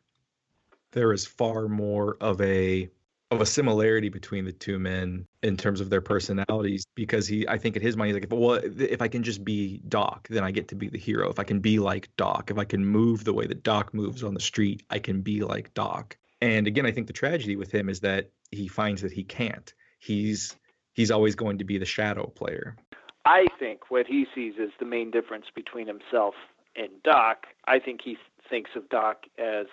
There 0.92 1.12
is 1.12 1.26
far 1.26 1.68
more 1.68 2.16
of 2.20 2.40
a 2.40 2.90
of 3.30 3.40
a 3.40 3.46
similarity 3.46 4.10
between 4.10 4.44
the 4.44 4.52
two 4.52 4.78
men 4.78 5.26
in 5.42 5.56
terms 5.56 5.80
of 5.80 5.88
their 5.88 6.02
personalities 6.02 6.84
because 6.94 7.26
he 7.26 7.48
I 7.48 7.56
think 7.56 7.76
in 7.76 7.82
his 7.82 7.96
mind 7.96 8.08
he's 8.08 8.22
like 8.22 8.28
well 8.30 8.60
if 8.62 9.00
I 9.00 9.08
can 9.08 9.22
just 9.22 9.42
be 9.42 9.80
Doc 9.88 10.28
then 10.28 10.44
I 10.44 10.50
get 10.50 10.68
to 10.68 10.74
be 10.74 10.88
the 10.88 10.98
hero. 10.98 11.30
If 11.30 11.38
I 11.38 11.44
can 11.44 11.60
be 11.60 11.78
like 11.78 12.14
Doc 12.16 12.50
if 12.50 12.58
I 12.58 12.64
can 12.64 12.84
move 12.84 13.24
the 13.24 13.32
way 13.32 13.46
that 13.46 13.62
Doc 13.62 13.94
moves 13.94 14.22
on 14.22 14.34
the 14.34 14.40
street 14.40 14.82
I 14.90 14.98
can 14.98 15.22
be 15.22 15.40
like 15.40 15.72
Doc. 15.72 16.18
And 16.42 16.66
again 16.66 16.84
I 16.84 16.92
think 16.92 17.06
the 17.06 17.14
tragedy 17.14 17.56
with 17.56 17.72
him 17.72 17.88
is 17.88 18.00
that 18.00 18.30
he 18.50 18.68
finds 18.68 19.00
that 19.00 19.12
he 19.12 19.24
can't. 19.24 19.72
He's 19.98 20.54
he's 20.92 21.10
always 21.10 21.34
going 21.34 21.56
to 21.56 21.64
be 21.64 21.78
the 21.78 21.86
shadow 21.86 22.26
player. 22.26 22.76
I 23.24 23.46
think 23.58 23.90
what 23.90 24.06
he 24.06 24.26
sees 24.34 24.54
is 24.58 24.70
the 24.78 24.84
main 24.84 25.10
difference 25.10 25.46
between 25.54 25.86
himself 25.86 26.34
and 26.76 26.90
Doc 27.04 27.46
I 27.66 27.78
think 27.78 28.00
he 28.02 28.16
thinks 28.48 28.70
of 28.76 28.88
Doc 28.88 29.24
as 29.38 29.66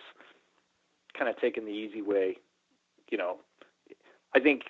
kind 1.17 1.29
of 1.29 1.37
taking 1.39 1.65
the 1.65 1.71
easy 1.71 2.01
way 2.01 2.37
you 3.09 3.17
know 3.17 3.37
I 4.35 4.39
think 4.39 4.63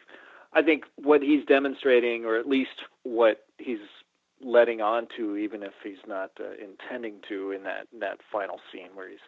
I 0.54 0.62
think 0.62 0.86
what 0.96 1.22
he's 1.22 1.46
demonstrating, 1.46 2.26
or 2.26 2.38
at 2.38 2.48
least 2.48 2.84
what 3.04 3.46
he's 3.58 3.78
letting 4.42 4.82
on 4.82 5.08
to, 5.18 5.38
even 5.38 5.64
if 5.64 5.74
he's 5.84 6.02
not 6.08 6.32
uh, 6.40 6.54
intending 6.54 7.16
to, 7.30 7.52
in 7.52 7.64
that 7.64 7.88
that 8.00 8.20
final 8.32 8.60
scene 8.72 8.90
where 8.96 9.10
he's 9.10 9.20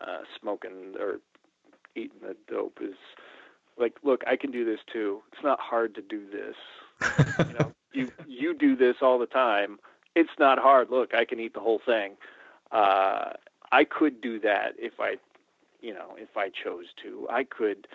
uh, 0.00 0.20
smoking 0.40 0.94
or 0.98 1.20
eating 1.96 2.20
the 2.20 2.36
dope, 2.48 2.78
is 2.82 2.96
like, 3.78 3.94
look, 4.02 4.22
I 4.26 4.36
can 4.36 4.50
do 4.50 4.64
this 4.64 4.80
too. 4.92 5.22
It's 5.32 5.42
not 5.42 5.60
hard 5.60 5.94
to 5.94 6.02
do 6.02 6.24
this. 6.30 6.56
you 7.46 7.54
know, 7.54 7.72
you 7.92 8.12
you 8.26 8.54
do 8.54 8.76
this 8.76 8.96
all 9.00 9.18
the 9.18 9.26
time. 9.26 9.78
It's 10.14 10.30
not 10.38 10.58
hard. 10.58 10.90
Look, 10.90 11.14
I 11.14 11.24
can 11.24 11.40
eat 11.40 11.54
the 11.54 11.60
whole 11.60 11.80
thing. 11.84 12.16
Uh, 12.72 13.32
I 13.72 13.84
could 13.84 14.20
do 14.20 14.40
that 14.40 14.74
if 14.78 14.94
I, 15.00 15.16
you 15.80 15.94
know, 15.94 16.14
if 16.16 16.36
I 16.36 16.48
chose 16.48 16.86
to. 17.02 17.26
I 17.30 17.44
could 17.44 17.86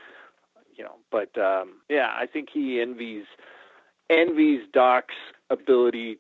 you 0.76 0.84
know, 0.84 0.96
but 1.12 1.38
um, 1.38 1.76
yeah, 1.90 2.14
I 2.16 2.26
think 2.26 2.50
he 2.52 2.82
envies 2.82 3.26
envies 4.10 4.62
Doc's 4.72 5.16
ability 5.50 6.20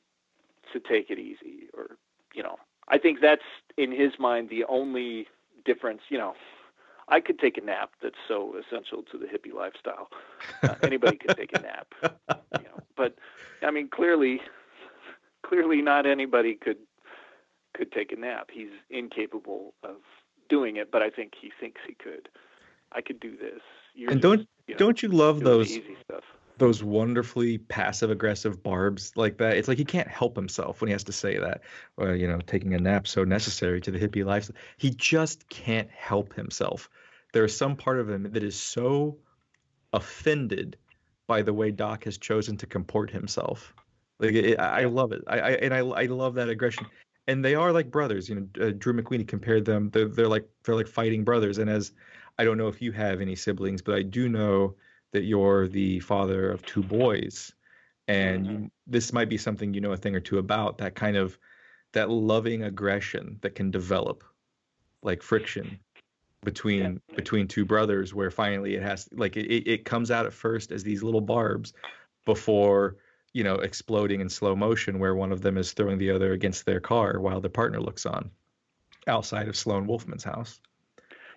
to 0.73 0.79
take 0.79 1.09
it 1.09 1.19
easy, 1.19 1.67
or 1.73 1.97
you 2.33 2.43
know, 2.43 2.57
I 2.87 2.97
think 2.97 3.19
that's 3.21 3.43
in 3.77 3.91
his 3.91 4.13
mind 4.17 4.49
the 4.49 4.63
only 4.65 5.27
difference. 5.65 6.01
You 6.09 6.17
know, 6.17 6.35
I 7.09 7.19
could 7.19 7.39
take 7.39 7.57
a 7.57 7.61
nap. 7.61 7.91
That's 8.01 8.15
so 8.27 8.55
essential 8.55 9.03
to 9.11 9.17
the 9.17 9.25
hippie 9.25 9.53
lifestyle. 9.53 10.09
Uh, 10.63 10.75
anybody 10.83 11.17
could 11.17 11.35
take 11.35 11.51
a 11.57 11.61
nap, 11.61 11.87
you 12.01 12.65
know. 12.65 12.81
But 12.95 13.15
I 13.61 13.71
mean, 13.71 13.89
clearly, 13.89 14.41
clearly, 15.47 15.81
not 15.81 16.05
anybody 16.05 16.55
could 16.55 16.77
could 17.75 17.91
take 17.91 18.11
a 18.11 18.15
nap. 18.15 18.49
He's 18.51 18.69
incapable 18.89 19.73
of 19.83 19.97
doing 20.49 20.77
it, 20.77 20.91
but 20.91 21.01
I 21.01 21.09
think 21.09 21.33
he 21.39 21.51
thinks 21.59 21.81
he 21.85 21.93
could. 21.93 22.29
I 22.91 23.01
could 23.01 23.19
do 23.19 23.35
this. 23.37 23.61
You're 23.93 24.11
and 24.11 24.21
don't 24.21 24.47
you 24.67 24.75
know, 24.75 24.77
don't 24.77 25.03
you 25.03 25.09
love 25.09 25.41
those 25.41 25.77
those 26.57 26.81
wonderfully 26.81 27.57
passive 27.57 28.09
aggressive 28.09 28.63
barbs 28.63 29.11
like 29.15 29.37
that? 29.37 29.57
It's 29.57 29.67
like 29.67 29.77
he 29.77 29.85
can't 29.85 30.07
help 30.07 30.35
himself 30.35 30.81
when 30.81 30.87
he 30.87 30.93
has 30.93 31.03
to 31.05 31.11
say 31.11 31.37
that. 31.37 31.61
Well, 31.97 32.15
you 32.15 32.27
know, 32.27 32.39
taking 32.39 32.73
a 32.73 32.79
nap 32.79 33.07
so 33.07 33.23
necessary 33.23 33.81
to 33.81 33.91
the 33.91 33.99
hippie 33.99 34.25
life. 34.25 34.49
He 34.77 34.91
just 34.91 35.49
can't 35.49 35.89
help 35.91 36.33
himself. 36.33 36.89
There 37.33 37.43
is 37.43 37.55
some 37.55 37.75
part 37.75 37.99
of 37.99 38.09
him 38.09 38.31
that 38.31 38.43
is 38.43 38.55
so 38.55 39.17
offended 39.91 40.77
by 41.27 41.41
the 41.41 41.53
way 41.53 41.71
Doc 41.71 42.03
has 42.05 42.17
chosen 42.17 42.55
to 42.57 42.67
comport 42.67 43.09
himself. 43.09 43.73
Like 44.19 44.33
it, 44.33 44.59
I 44.59 44.85
love 44.85 45.11
it. 45.11 45.23
I, 45.27 45.39
I 45.39 45.49
and 45.51 45.73
I 45.73 45.79
I 45.79 46.05
love 46.05 46.35
that 46.35 46.49
aggression. 46.49 46.85
And 47.27 47.43
they 47.43 47.55
are 47.55 47.71
like 47.71 47.89
brothers. 47.89 48.29
You 48.29 48.35
know, 48.35 48.67
uh, 48.67 48.71
Drew 48.77 48.93
McWeeny 48.93 49.27
compared 49.27 49.65
them. 49.65 49.89
They're, 49.89 50.07
they're 50.07 50.27
like 50.27 50.47
they're 50.63 50.75
like 50.75 50.87
fighting 50.87 51.23
brothers. 51.23 51.57
And 51.57 51.69
as 51.69 51.91
I 52.37 52.43
don't 52.43 52.57
know 52.57 52.67
if 52.67 52.81
you 52.81 52.91
have 52.91 53.21
any 53.21 53.35
siblings, 53.35 53.81
but 53.81 53.95
I 53.95 54.03
do 54.03 54.29
know 54.29 54.75
that 55.11 55.23
you're 55.23 55.67
the 55.67 55.99
father 56.01 56.51
of 56.51 56.65
two 56.65 56.83
boys, 56.83 57.53
and 58.07 58.45
mm-hmm. 58.45 58.63
you, 58.63 58.71
this 58.87 59.13
might 59.13 59.29
be 59.29 59.37
something 59.37 59.73
you 59.73 59.81
know 59.81 59.93
a 59.93 59.97
thing 59.97 60.15
or 60.15 60.19
two 60.19 60.37
about. 60.37 60.77
That 60.77 60.95
kind 60.95 61.17
of 61.17 61.37
that 61.93 62.09
loving 62.09 62.63
aggression 62.63 63.39
that 63.41 63.55
can 63.55 63.71
develop, 63.71 64.23
like 65.01 65.21
friction 65.21 65.79
between 66.43 67.01
yeah. 67.09 67.15
between 67.15 67.47
two 67.47 67.65
brothers, 67.65 68.13
where 68.13 68.29
finally 68.29 68.75
it 68.75 68.83
has 68.83 69.09
like 69.13 69.37
it, 69.37 69.69
it 69.69 69.85
comes 69.85 70.11
out 70.11 70.25
at 70.25 70.33
first 70.33 70.71
as 70.71 70.83
these 70.83 71.03
little 71.03 71.21
barbs 71.21 71.73
before 72.25 72.97
you 73.35 73.43
know 73.43 73.55
exploding 73.55 74.21
in 74.21 74.29
slow 74.29 74.55
motion, 74.55 74.97
where 74.97 75.13
one 75.13 75.33
of 75.33 75.41
them 75.41 75.57
is 75.57 75.73
throwing 75.73 75.97
the 75.97 76.09
other 76.09 76.31
against 76.31 76.65
their 76.65 76.79
car 76.79 77.19
while 77.19 77.41
their 77.41 77.49
partner 77.49 77.81
looks 77.81 78.05
on 78.05 78.31
outside 79.07 79.49
of 79.49 79.57
Sloane 79.57 79.85
Wolfman's 79.85 80.23
house. 80.23 80.61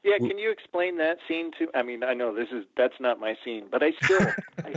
Yeah, 0.05 0.19
can 0.19 0.39
you 0.39 0.53
explain 0.53 0.97
that 0.99 1.19
scene 1.27 1.51
to? 1.59 1.67
I 1.75 1.83
mean, 1.83 2.05
I 2.05 2.15
know 2.15 2.33
this 2.33 2.47
is 2.53 2.65
that's 2.77 2.95
not 3.01 3.19
my 3.19 3.35
scene, 3.45 3.65
but 3.69 3.83
I 3.83 3.91
still, 4.05 4.21
I, 4.65 4.75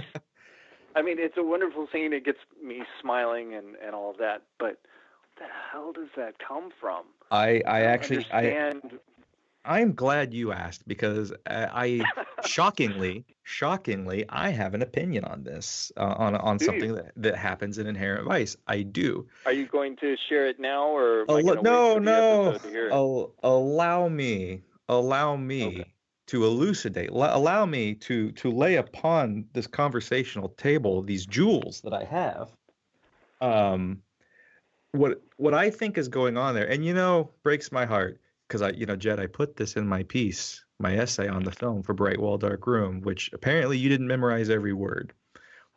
I 0.96 1.04
mean, 1.04 1.18
it's 1.20 1.38
a 1.38 1.44
wonderful 1.44 1.88
scene. 1.94 2.12
It 2.12 2.26
gets 2.26 2.40
me 2.62 2.82
smiling 3.00 3.54
and 3.54 3.76
and 3.86 3.94
all 3.94 4.10
of 4.10 4.18
that. 4.18 4.42
But 4.58 4.80
the 5.38 5.46
hell 5.72 5.94
does 5.94 6.10
that 6.18 6.40
come 6.40 6.72
from? 6.82 7.04
I 7.30 7.62
I, 7.68 7.82
I 7.82 7.82
actually 7.82 8.26
understand. 8.32 8.82
I 8.84 8.98
I'm 9.64 9.94
glad 9.94 10.34
you 10.34 10.52
asked 10.52 10.88
because 10.88 11.32
I, 11.46 12.02
I 12.06 12.48
shockingly, 12.48 13.26
shockingly, 13.44 14.26
I 14.30 14.50
have 14.50 14.74
an 14.74 14.82
opinion 14.82 15.24
on 15.26 15.44
this, 15.44 15.92
uh, 15.98 16.16
on 16.18 16.36
on 16.36 16.58
do 16.58 16.66
something 16.66 16.96
that, 16.96 17.12
that 17.16 17.36
happens 17.36 17.78
in 17.78 17.86
Inherent 17.86 18.28
Vice. 18.28 18.58
I 18.68 18.82
do. 18.82 19.28
Are 19.46 19.54
you 19.54 19.68
going 19.68 19.98
to 19.98 20.16
share 20.30 20.48
it 20.48 20.60
now, 20.60 20.86
or 20.88 21.26
oh, 21.28 21.40
no, 21.40 22.00
no? 22.00 22.58
allow 23.44 24.08
me, 24.08 24.62
allow 24.90 25.36
me 25.36 25.66
okay. 25.66 25.94
to 26.28 26.46
elucidate, 26.46 27.12
l- 27.12 27.38
allow 27.38 27.66
me 27.66 27.94
to 27.96 28.32
to 28.32 28.52
lay 28.52 28.76
upon 28.76 29.46
this 29.54 29.68
conversational 29.68 30.50
table 30.50 31.04
these 31.04 31.28
jewels 31.28 31.82
that 31.82 31.94
I 31.94 32.04
have. 32.06 32.50
Um, 33.42 34.02
what 34.94 35.22
what 35.38 35.54
I 35.54 35.70
think 35.70 36.00
is 36.00 36.08
going 36.08 36.36
on 36.36 36.56
there, 36.56 36.68
and 36.68 36.84
you 36.84 36.96
know, 36.96 37.30
breaks 37.44 37.72
my 37.72 37.86
heart 37.86 38.20
because 38.52 38.62
I, 38.62 38.72
you 38.72 38.86
know, 38.86 38.98
Jed, 38.98 39.18
I 39.18 39.28
put 39.28 39.56
this 39.56 39.78
in 39.78 39.88
my 39.88 40.04
piece, 40.04 40.66
my 40.78 40.98
essay 40.98 41.30
on 41.30 41.44
the 41.44 41.54
film 41.54 41.84
for 41.84 41.94
Bright 41.94 42.20
Wall 42.20 42.38
Dark 42.38 42.68
Room, 42.68 43.00
which 43.00 43.30
apparently 43.32 43.78
you 43.78 43.88
didn't 43.88 44.08
memorize 44.08 44.50
every 44.50 44.74
word. 44.74 45.14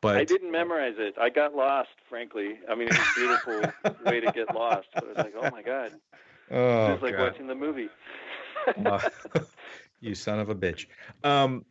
But 0.00 0.16
I 0.16 0.24
didn't 0.24 0.50
memorize 0.50 0.96
it. 0.98 1.14
I 1.16 1.30
got 1.30 1.54
lost, 1.54 1.90
frankly. 2.08 2.58
I 2.68 2.74
mean, 2.74 2.88
it's 2.88 2.98
a 2.98 3.14
beautiful 3.14 3.60
way 4.10 4.18
to 4.18 4.32
get 4.32 4.52
lost. 4.52 4.88
But 4.92 5.04
I 5.04 5.06
was 5.06 5.16
like, 5.18 5.34
oh 5.40 5.50
my 5.52 5.62
god, 5.62 5.92
oh, 6.50 6.92
it's 6.92 7.02
like 7.02 7.16
God. 7.16 7.30
watching 7.30 7.46
the 7.46 7.54
movie. 7.54 7.88
Uh, 8.86 8.98
you 10.00 10.14
son 10.14 10.38
of 10.38 10.48
a 10.48 10.54
bitch. 10.54 10.86
Um, 11.22 11.66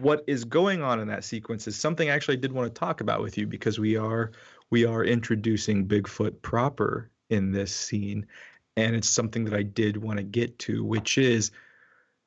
what 0.00 0.24
is 0.26 0.46
going 0.46 0.80
on 0.80 0.98
in 0.98 1.08
that 1.08 1.24
sequence 1.24 1.68
is 1.68 1.76
something 1.76 2.08
I 2.08 2.14
actually 2.14 2.38
did 2.38 2.52
want 2.52 2.74
to 2.74 2.78
talk 2.78 3.02
about 3.02 3.20
with 3.20 3.36
you 3.36 3.46
because 3.46 3.78
we 3.78 3.98
are 3.98 4.32
we 4.70 4.86
are 4.86 5.04
introducing 5.04 5.86
Bigfoot 5.86 6.40
proper 6.40 7.10
in 7.28 7.52
this 7.52 7.74
scene, 7.74 8.26
and 8.76 8.94
it's 8.94 9.08
something 9.08 9.44
that 9.44 9.54
I 9.54 9.62
did 9.62 9.96
want 9.96 10.18
to 10.18 10.22
get 10.22 10.58
to, 10.60 10.84
which 10.84 11.18
is, 11.18 11.50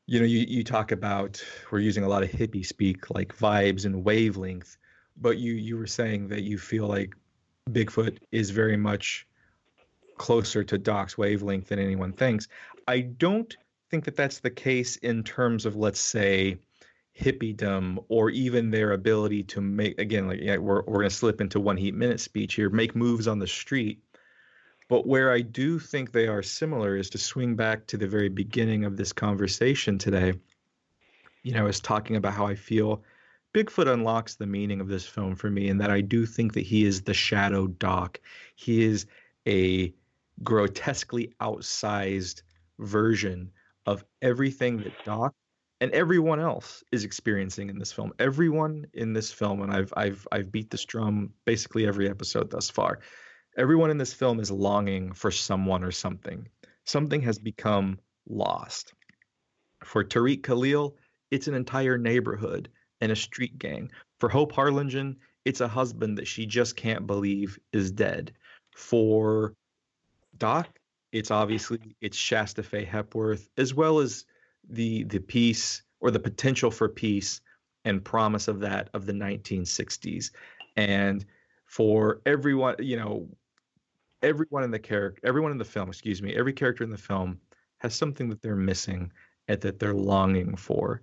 you 0.07 0.19
know, 0.19 0.25
you 0.25 0.39
you 0.47 0.63
talk 0.63 0.91
about 0.91 1.43
we're 1.71 1.79
using 1.79 2.03
a 2.03 2.09
lot 2.09 2.23
of 2.23 2.31
hippie 2.31 2.65
speak 2.65 3.09
like 3.11 3.37
vibes 3.37 3.85
and 3.85 4.03
wavelength, 4.03 4.77
but 5.17 5.37
you 5.37 5.53
you 5.53 5.77
were 5.77 5.87
saying 5.87 6.29
that 6.29 6.43
you 6.43 6.57
feel 6.57 6.87
like 6.87 7.15
Bigfoot 7.69 8.17
is 8.31 8.49
very 8.49 8.77
much 8.77 9.27
closer 10.17 10.63
to 10.63 10.77
Doc's 10.77 11.17
wavelength 11.17 11.67
than 11.67 11.79
anyone 11.79 12.13
thinks. 12.13 12.47
I 12.87 13.01
don't 13.01 13.55
think 13.91 14.05
that 14.05 14.15
that's 14.15 14.39
the 14.39 14.49
case 14.49 14.97
in 14.97 15.23
terms 15.23 15.65
of 15.65 15.75
let's 15.75 15.99
say 15.99 16.57
hippiedom 17.17 18.03
or 18.07 18.29
even 18.29 18.71
their 18.71 18.93
ability 18.93 19.43
to 19.43 19.61
make 19.61 19.99
again 19.99 20.27
like 20.27 20.39
yeah, 20.41 20.57
we're 20.57 20.81
we're 20.87 20.99
going 20.99 21.09
to 21.09 21.15
slip 21.15 21.41
into 21.41 21.59
one 21.59 21.77
heat 21.77 21.93
minute 21.93 22.19
speech 22.19 22.55
here 22.55 22.69
make 22.69 22.95
moves 22.95 23.27
on 23.27 23.39
the 23.39 23.47
street 23.47 24.01
but 24.89 25.07
where 25.07 25.31
I 25.31 25.41
do 25.41 25.79
think 25.79 26.11
they 26.11 26.27
are 26.27 26.43
similar 26.43 26.97
is 26.97 27.09
to 27.11 27.17
swing 27.17 27.55
back 27.55 27.87
to 27.87 27.97
the 27.97 28.07
very 28.07 28.29
beginning 28.29 28.83
of 28.83 28.97
this 28.97 29.13
conversation 29.13 29.97
today 29.97 30.33
you 31.43 31.53
know 31.53 31.61
I 31.61 31.63
was 31.63 31.79
talking 31.79 32.15
about 32.15 32.33
how 32.33 32.45
I 32.45 32.55
feel 32.55 33.03
Bigfoot 33.53 33.91
unlocks 33.91 34.35
the 34.35 34.45
meaning 34.45 34.81
of 34.81 34.87
this 34.87 35.07
film 35.07 35.35
for 35.35 35.49
me 35.49 35.69
and 35.69 35.79
that 35.81 35.89
I 35.89 36.01
do 36.01 36.25
think 36.25 36.53
that 36.53 36.65
he 36.65 36.85
is 36.85 37.01
the 37.01 37.13
shadow 37.13 37.67
doc 37.67 38.19
he 38.55 38.83
is 38.83 39.05
a 39.47 39.93
grotesquely 40.43 41.33
outsized 41.41 42.41
version 42.79 43.51
of 43.85 44.05
everything 44.21 44.77
that 44.77 44.93
Doc 45.03 45.33
and 45.81 45.91
everyone 45.91 46.39
else 46.39 46.83
is 46.91 47.03
experiencing 47.03 47.69
in 47.69 47.79
this 47.79 47.91
film. 47.91 48.13
Everyone 48.19 48.85
in 48.93 49.13
this 49.13 49.31
film, 49.31 49.61
and 49.61 49.71
I've 49.71 49.93
I've 49.95 50.27
I've 50.31 50.51
beat 50.51 50.69
this 50.69 50.85
drum 50.85 51.33
basically 51.45 51.87
every 51.87 52.09
episode 52.09 52.49
thus 52.49 52.69
far. 52.69 52.99
Everyone 53.57 53.89
in 53.89 53.97
this 53.97 54.13
film 54.13 54.39
is 54.39 54.51
longing 54.51 55.11
for 55.13 55.31
someone 55.31 55.83
or 55.83 55.91
something. 55.91 56.47
Something 56.85 57.21
has 57.21 57.37
become 57.37 57.99
lost. 58.27 58.93
For 59.83 60.03
Tariq 60.03 60.43
Khalil, 60.43 60.95
it's 61.31 61.47
an 61.47 61.55
entire 61.55 61.97
neighborhood 61.97 62.69
and 63.01 63.11
a 63.11 63.15
street 63.15 63.57
gang. 63.57 63.91
For 64.19 64.29
Hope 64.29 64.51
Harlingen, 64.51 65.17
it's 65.45 65.61
a 65.61 65.67
husband 65.67 66.17
that 66.17 66.27
she 66.27 66.45
just 66.45 66.75
can't 66.75 67.07
believe 67.07 67.57
is 67.73 67.91
dead. 67.91 68.33
For 68.75 69.55
Doc, 70.37 70.67
it's 71.11 71.31
obviously 71.31 71.95
it's 72.01 72.17
Shasta 72.17 72.63
Faye 72.63 72.85
Hepworth, 72.85 73.49
as 73.57 73.73
well 73.73 73.99
as 73.99 74.25
the 74.69 75.03
the 75.05 75.19
peace 75.19 75.81
or 75.99 76.11
the 76.11 76.19
potential 76.19 76.71
for 76.71 76.87
peace 76.87 77.41
and 77.85 78.03
promise 78.03 78.47
of 78.47 78.59
that 78.59 78.89
of 78.93 79.05
the 79.05 79.13
1960s. 79.13 80.31
And 80.75 81.25
for 81.65 82.21
everyone, 82.25 82.75
you 82.79 82.97
know, 82.97 83.27
everyone 84.21 84.63
in 84.63 84.71
the 84.71 84.79
character, 84.79 85.21
everyone 85.23 85.51
in 85.51 85.57
the 85.57 85.65
film, 85.65 85.89
excuse 85.89 86.21
me, 86.21 86.35
every 86.35 86.53
character 86.53 86.83
in 86.83 86.89
the 86.89 86.97
film 86.97 87.39
has 87.79 87.95
something 87.95 88.29
that 88.29 88.41
they're 88.41 88.55
missing 88.55 89.11
and 89.47 89.59
that 89.61 89.79
they're 89.79 89.93
longing 89.93 90.55
for. 90.55 91.01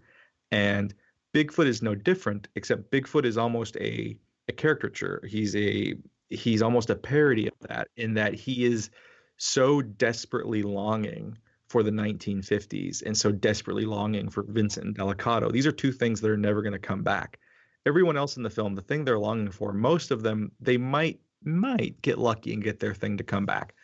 And 0.51 0.95
Bigfoot 1.35 1.67
is 1.67 1.83
no 1.83 1.95
different, 1.95 2.49
except 2.55 2.91
Bigfoot 2.91 3.25
is 3.25 3.37
almost 3.37 3.77
a 3.77 4.17
a 4.49 4.53
caricature. 4.53 5.23
He's 5.27 5.57
a 5.57 5.95
he's 6.31 6.63
almost 6.63 6.91
a 6.91 6.97
parody 6.97 7.49
of 7.49 7.55
that 7.69 7.89
in 7.97 8.15
that 8.15 8.35
he 8.35 8.65
is 8.65 8.91
so 9.37 9.83
desperately 9.83 10.63
longing 10.63 11.37
for 11.69 11.83
the 11.83 11.91
1950s 11.91 13.03
and 13.05 13.17
so 13.17 13.33
desperately 13.33 13.85
longing 13.85 14.31
for 14.31 14.45
Vincent 14.49 14.97
Indelicato. 14.97 15.51
These 15.51 15.67
are 15.67 15.73
two 15.73 15.93
things 15.93 16.21
that 16.21 16.31
are 16.31 16.37
never 16.37 16.63
going 16.63 16.73
to 16.73 16.79
come 16.79 17.03
back. 17.03 17.39
Everyone 17.87 18.17
else 18.17 18.37
in 18.37 18.43
the 18.43 18.51
film, 18.51 18.75
the 18.75 18.83
thing 18.83 19.05
they're 19.05 19.19
longing 19.19 19.51
for, 19.51 19.73
most 19.73 20.11
of 20.11 20.23
them, 20.23 20.53
they 20.61 20.77
might 20.77 21.21
might 21.47 22.01
get 22.03 22.19
lucky 22.19 22.53
and 22.53 22.63
get 22.63 22.81
their 22.81 22.95
thing 22.95 23.17
to 23.17 23.25
come 23.25 23.47
back. 23.47 23.75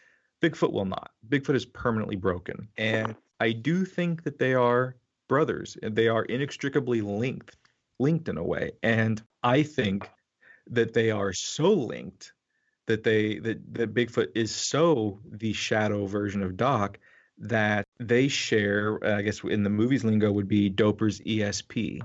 Bigfoot 0.42 0.72
will 0.72 0.84
not. 0.84 1.12
Bigfoot 1.28 1.54
is 1.54 1.64
permanently 1.64 2.16
broken. 2.16 2.68
And 2.76 3.14
I 3.40 3.52
do 3.52 3.84
think 3.84 4.24
that 4.24 4.38
they 4.38 4.54
are 4.54 4.96
brothers 5.28 5.78
they 5.82 6.08
are 6.08 6.24
inextricably 6.24 7.00
linked 7.00 7.56
linked 7.98 8.28
in 8.28 8.36
a 8.36 8.42
way. 8.42 8.72
And 8.82 9.22
I 9.42 9.62
think 9.62 10.10
that 10.68 10.92
they 10.92 11.10
are 11.10 11.32
so 11.32 11.72
linked 11.72 12.32
that 12.86 13.02
they 13.04 13.38
that, 13.38 13.74
that 13.74 13.94
Bigfoot 13.94 14.28
is 14.34 14.54
so 14.54 15.20
the 15.30 15.52
shadow 15.52 16.06
version 16.06 16.42
of 16.42 16.56
Doc 16.56 16.98
that 17.38 17.84
they 17.98 18.28
share, 18.28 19.02
I 19.04 19.22
guess 19.22 19.42
in 19.42 19.62
the 19.62 19.70
movies 19.70 20.04
lingo 20.04 20.30
would 20.30 20.48
be 20.48 20.68
Doper's 20.68 21.20
ESP. 21.20 22.02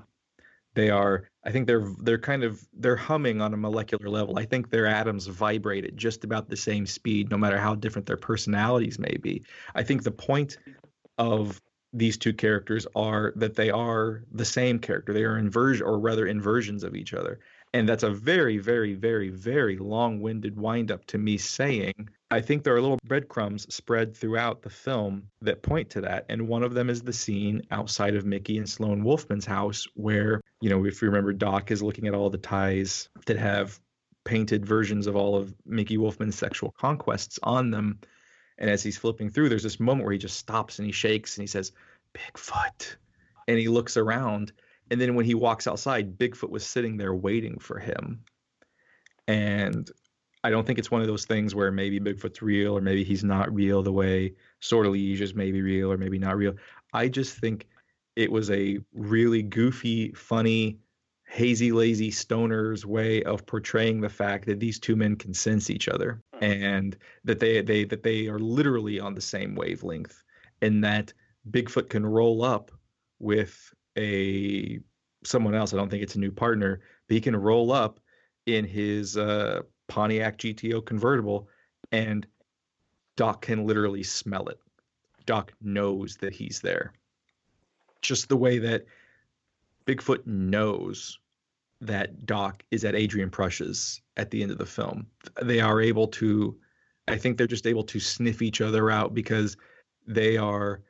They 0.78 0.92
are, 0.92 1.28
I 1.44 1.52
think 1.52 1.66
they're 1.66 1.92
they're 2.04 2.20
kind 2.20 2.44
of 2.44 2.64
they're 2.72 2.96
humming 2.96 3.42
on 3.42 3.52
a 3.52 3.58
molecular 3.58 4.10
level. 4.12 4.38
I 4.38 4.46
think 4.46 4.70
their 4.70 4.86
atoms 4.86 5.26
vibrate 5.26 5.86
at 5.86 5.96
just 5.96 6.24
about 6.24 6.50
the 6.50 6.56
same 6.56 6.86
speed, 6.86 7.32
no 7.32 7.38
matter 7.38 7.58
how 7.58 7.74
different 7.74 8.06
their 8.06 8.16
personalities 8.16 9.00
may 9.00 9.18
be. 9.20 9.44
I 9.74 9.82
think 9.82 10.04
the 10.04 10.12
point 10.12 10.60
of 11.18 11.60
these 11.94 12.16
two 12.16 12.32
characters 12.32 12.86
are 12.96 13.34
that 13.38 13.56
they 13.56 13.72
are 13.72 14.24
the 14.32 14.46
same 14.46 14.78
character. 14.78 15.14
They 15.14 15.24
are 15.24 15.40
inversion, 15.40 15.88
or 15.88 15.98
rather 15.98 16.28
inversions 16.28 16.84
of 16.84 16.94
each 16.94 17.16
other. 17.16 17.40
And 17.74 17.88
that's 17.88 18.04
a 18.04 18.10
very, 18.10 18.58
very, 18.58 18.94
very, 18.94 19.30
very 19.30 19.78
long 19.78 20.22
winded 20.22 20.58
wind 20.58 20.92
up 20.92 21.06
to 21.08 21.18
me 21.18 21.38
saying, 21.38 22.10
I 22.32 22.42
think 22.42 22.64
there 22.64 22.76
are 22.76 22.82
little 22.82 23.00
breadcrumbs 23.06 23.74
spread 23.74 24.16
throughout 24.16 24.62
the 24.62 24.70
film 24.70 25.30
that 25.42 25.62
point 25.62 25.90
to 25.92 26.02
that. 26.02 26.26
And 26.30 26.48
one 26.48 26.64
of 26.64 26.74
them 26.74 26.90
is 26.90 27.02
the 27.02 27.14
scene 27.14 27.62
outside 27.72 28.16
of 28.16 28.26
Mickey 28.26 28.58
and 28.58 28.70
Sloane 28.70 29.04
Wolfman's 29.04 29.46
house, 29.46 29.86
where, 29.96 30.42
you 30.62 30.70
know, 30.70 30.86
if 30.86 31.02
you 31.02 31.08
remember, 31.08 31.34
Doc 31.34 31.72
is 31.72 31.84
looking 31.84 32.08
at 32.08 32.14
all 32.14 32.30
the 32.30 32.38
ties 32.38 33.10
that 33.26 33.38
have 33.38 33.80
painted 34.24 34.66
versions 34.66 35.08
of 35.08 35.16
all 35.16 35.36
of 35.36 35.54
Mickey 35.66 35.98
Wolfman's 35.98 36.38
sexual 36.38 36.72
conquests 36.72 37.40
on 37.44 37.72
them. 37.72 38.00
And 38.58 38.70
as 38.70 38.84
he's 38.84 38.98
flipping 38.98 39.30
through, 39.30 39.50
there's 39.50 39.64
this 39.64 39.80
moment 39.80 40.04
where 40.04 40.14
he 40.14 40.20
just 40.20 40.38
stops 40.38 40.80
and 40.80 40.86
he 40.86 40.92
shakes 40.92 41.38
and 41.38 41.44
he 41.44 41.48
says, 41.48 41.72
Bigfoot. 42.14 42.96
And 43.48 43.58
he 43.58 43.68
looks 43.70 43.96
around 43.96 44.52
and 44.90 45.00
then 45.02 45.16
when 45.16 45.26
he 45.26 45.36
walks 45.36 45.68
outside, 45.68 46.18
Bigfoot 46.18 46.50
was 46.50 46.66
sitting 46.66 46.98
there 46.98 47.14
waiting 47.14 47.60
for 47.60 47.80
him. 47.80 48.24
And 49.28 49.90
I 50.44 50.50
don't 50.50 50.66
think 50.66 50.80
it's 50.80 50.92
one 50.92 51.02
of 51.02 51.08
those 51.08 51.26
things 51.26 51.54
where 51.54 51.72
maybe 51.72 52.00
Bigfoot's 52.00 52.42
real 52.42 52.78
or 52.78 52.82
maybe 52.82 53.04
he's 53.04 53.24
not 53.24 53.54
real 53.54 53.84
the 53.84 53.92
way 53.92 54.34
Sortilège's 54.62 55.36
maybe 55.36 55.62
real 55.62 55.92
or 55.92 55.98
maybe 55.98 56.18
not 56.18 56.38
real. 56.38 56.54
I 56.94 57.10
just 57.10 57.38
think 57.38 57.68
it 58.16 58.32
was 58.32 58.50
a 58.50 58.80
really 58.94 59.44
goofy, 59.44 60.14
funny, 60.14 60.80
hazy, 61.28 61.72
lazy 61.72 62.10
stoner's 62.10 62.86
way 62.86 63.22
of 63.24 63.46
portraying 63.46 64.00
the 64.00 64.10
fact 64.10 64.46
that 64.46 64.60
these 64.60 64.80
two 64.80 64.96
men 64.96 65.16
can 65.18 65.34
sense 65.34 65.70
each 65.70 65.90
other 65.90 66.22
hmm. 66.34 66.44
and 66.44 66.98
that 67.26 67.40
they 67.40 67.62
they 67.62 67.84
that 67.84 68.04
they 68.04 68.28
are 68.28 68.40
literally 68.40 69.00
on 69.00 69.14
the 69.14 69.22
same 69.22 69.54
wavelength 69.56 70.24
and 70.62 70.84
that 70.84 71.14
Bigfoot 71.52 71.90
can 71.90 72.06
roll 72.06 72.44
up 72.44 72.72
with 73.20 73.74
a 73.98 74.80
someone 75.24 75.56
else. 75.56 75.74
I 75.74 75.78
don't 75.78 75.90
think 75.90 76.04
it's 76.04 76.16
a 76.16 76.20
new 76.20 76.32
partner, 76.32 76.82
but 77.08 77.16
he 77.16 77.22
can 77.22 77.36
roll 77.36 77.72
up 77.72 78.00
in 78.46 78.66
his 78.66 79.18
uh, 79.18 79.62
Pontiac 79.88 80.38
GTO 80.38 80.86
convertible, 80.86 81.50
and 81.92 82.26
Doc 83.16 83.42
can 83.42 83.66
literally 83.66 84.04
smell 84.04 84.48
it. 84.48 84.60
Doc 85.26 85.52
knows 85.62 86.18
that 86.18 86.34
he's 86.34 86.62
there. 86.62 86.94
Just 88.02 88.30
the 88.30 88.38
way 88.38 88.60
that 88.60 88.86
Bigfoot 89.86 90.26
knows 90.26 91.20
that 91.82 92.26
Doc 92.26 92.64
is 92.72 92.86
at 92.86 92.96
Adrian 92.96 93.30
Prussia's 93.30 94.02
at 94.16 94.32
the 94.32 94.42
end 94.42 94.52
of 94.52 94.58
the 94.58 94.66
film. 94.66 95.08
They 95.42 95.60
are 95.60 95.82
able 95.82 96.08
to, 96.08 96.58
I 97.08 97.18
think 97.18 97.38
they're 97.38 97.48
just 97.48 97.68
able 97.68 97.84
to 97.84 98.00
sniff 98.00 98.42
each 98.42 98.62
other 98.62 98.90
out 98.90 99.14
because 99.14 99.58
they 100.08 100.38
are 100.38 100.82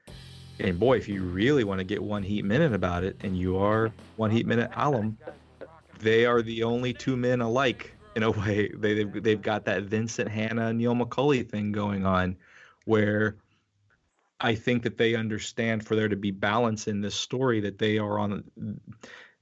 and 0.60 0.80
boy, 0.80 0.98
if 0.98 1.08
you 1.08 1.24
really 1.24 1.64
want 1.64 1.80
to 1.80 1.84
get 1.84 2.02
one 2.02 2.24
heat 2.24 2.46
minute 2.46 2.74
about 2.74 3.04
it, 3.04 3.18
and 3.22 3.38
you 3.38 3.58
are 3.58 3.92
one 4.16 4.32
heat 4.32 4.46
minute 4.46 4.72
alum, 4.76 5.18
they 6.00 6.26
are 6.26 6.42
the 6.42 6.64
only 6.64 6.94
two 6.94 7.16
men 7.16 7.42
alike 7.42 7.94
in 8.16 8.24
a 8.24 8.32
way. 8.32 8.70
They, 8.74 8.94
they've, 8.96 9.24
they've 9.24 9.42
got 9.42 9.66
that 9.66 9.84
Vincent 9.84 10.30
Hanna, 10.30 10.74
Neil 10.74 10.96
McCauley 10.96 11.48
thing 11.48 11.72
going 11.72 12.06
on 12.06 12.36
where 12.86 13.36
I 14.40 14.56
think 14.56 14.84
that 14.84 14.98
they 14.98 15.16
understand 15.16 15.86
for 15.86 15.96
there 15.96 16.08
to 16.08 16.16
be 16.16 16.32
balance 16.32 16.88
in 16.88 17.02
this 17.02 17.16
story 17.16 17.60
that 17.62 17.78
they 17.78 17.98
are 17.98 18.20
on 18.20 18.44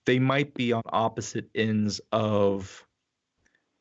they 0.06 0.20
might 0.20 0.54
be 0.54 0.72
on 0.72 0.84
opposite 0.88 1.50
ends 1.56 2.00
of 2.12 2.86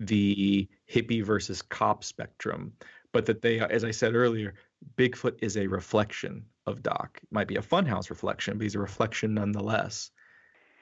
the 0.00 0.68
hippie 0.90 1.24
versus 1.24 1.62
cop 1.62 2.02
spectrum, 2.02 2.72
but 3.12 3.26
that 3.26 3.42
they 3.42 3.60
as 3.60 3.84
I 3.84 3.90
said 3.90 4.14
earlier, 4.14 4.54
Bigfoot 4.96 5.38
is 5.40 5.56
a 5.56 5.66
reflection 5.66 6.44
of 6.66 6.82
Doc. 6.82 7.18
It 7.22 7.32
might 7.32 7.48
be 7.48 7.56
a 7.56 7.62
funhouse 7.62 8.10
reflection, 8.10 8.56
but 8.58 8.62
he's 8.62 8.74
a 8.74 8.80
reflection 8.80 9.34
nonetheless. 9.34 10.10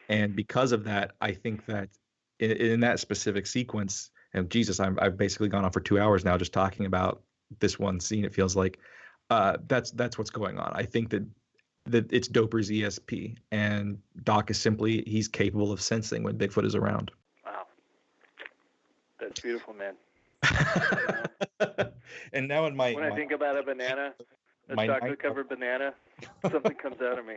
And 0.09 0.37
because 0.37 0.73
of 0.73 0.85
that, 0.85 1.13
I 1.21 1.33
think 1.33 1.67
that 1.67 1.89
in, 2.39 2.51
in 2.53 2.81
that 2.81 3.01
specific 3.01 3.47
sequence, 3.47 4.11
and 4.35 4.51
Jesus, 4.51 4.81
i 4.81 4.91
have 5.01 5.17
basically 5.17 5.49
gone 5.49 5.65
on 5.65 5.73
for 5.73 5.81
two 5.81 5.99
hours 6.01 6.25
now 6.25 6.37
just 6.37 6.53
talking 6.53 6.87
about 6.87 7.23
this 7.61 7.79
one 7.79 8.01
scene. 8.01 8.25
It 8.25 8.35
feels 8.35 8.57
like 8.57 8.79
uh, 9.31 9.59
that's 9.67 9.91
that's 9.93 10.19
what's 10.19 10.31
going 10.31 10.59
on. 10.59 10.73
I 10.75 10.85
think 10.85 11.11
that 11.11 11.27
that 11.87 12.13
it's 12.13 12.29
Doper's 12.29 12.71
ESP, 12.71 13.37
and 13.51 13.99
Doc 14.23 14.51
is 14.51 14.59
simply 14.59 15.03
he's 15.07 15.29
capable 15.29 15.73
of 15.73 15.81
sensing 15.81 16.23
when 16.23 16.39
Bigfoot 16.39 16.65
is 16.65 16.75
around. 16.75 17.11
Wow, 17.45 17.67
that's 19.21 19.41
beautiful, 19.41 19.75
man. 19.75 19.95
and 22.33 22.49
now 22.49 22.67
in 22.67 22.77
my 22.77 22.93
when 22.93 23.05
my, 23.05 23.11
I 23.11 23.17
think 23.17 23.33
about 23.33 23.57
a 23.59 23.63
banana, 23.63 24.15
a 24.69 24.87
chocolate 24.87 25.21
covered 25.21 25.49
banana, 25.49 25.95
something 26.51 26.75
comes 26.75 27.01
out 27.01 27.19
of 27.19 27.27
me. 27.27 27.37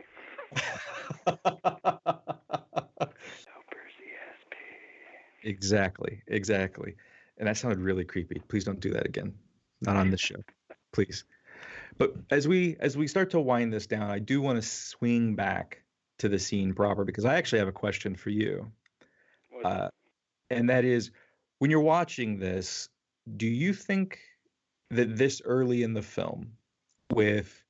Exactly, 5.46 6.22
exactly. 6.26 6.96
And 7.38 7.46
that 7.46 7.56
sounded 7.56 7.78
really 7.78 8.04
creepy. 8.04 8.42
Please 8.48 8.64
don't 8.64 8.80
do 8.80 8.90
that 8.94 9.06
again. 9.06 9.32
Not 9.80 9.94
on 9.94 10.10
this 10.10 10.20
show, 10.20 10.42
please. 10.92 11.24
But 11.98 12.14
as 12.30 12.48
we 12.48 12.76
as 12.80 12.96
we 12.96 13.06
start 13.06 13.30
to 13.30 13.40
wind 13.40 13.72
this 13.72 13.86
down, 13.86 14.10
I 14.10 14.18
do 14.18 14.40
want 14.42 14.60
to 14.60 14.68
swing 14.68 15.36
back 15.36 15.82
to 16.18 16.28
the 16.28 16.38
scene 16.38 16.74
proper 16.74 17.04
because 17.04 17.24
I 17.24 17.36
actually 17.36 17.60
have 17.60 17.68
a 17.68 17.72
question 17.72 18.16
for 18.16 18.30
you. 18.30 18.72
Uh, 19.64 19.88
and 20.50 20.68
that 20.68 20.84
is, 20.84 21.10
when 21.58 21.70
you're 21.70 21.80
watching 21.80 22.38
this, 22.38 22.88
do 23.36 23.46
you 23.46 23.72
think 23.72 24.18
that 24.90 25.16
this 25.16 25.42
early 25.44 25.82
in 25.82 25.94
the 25.94 26.02
film, 26.02 26.52
with 27.12 27.62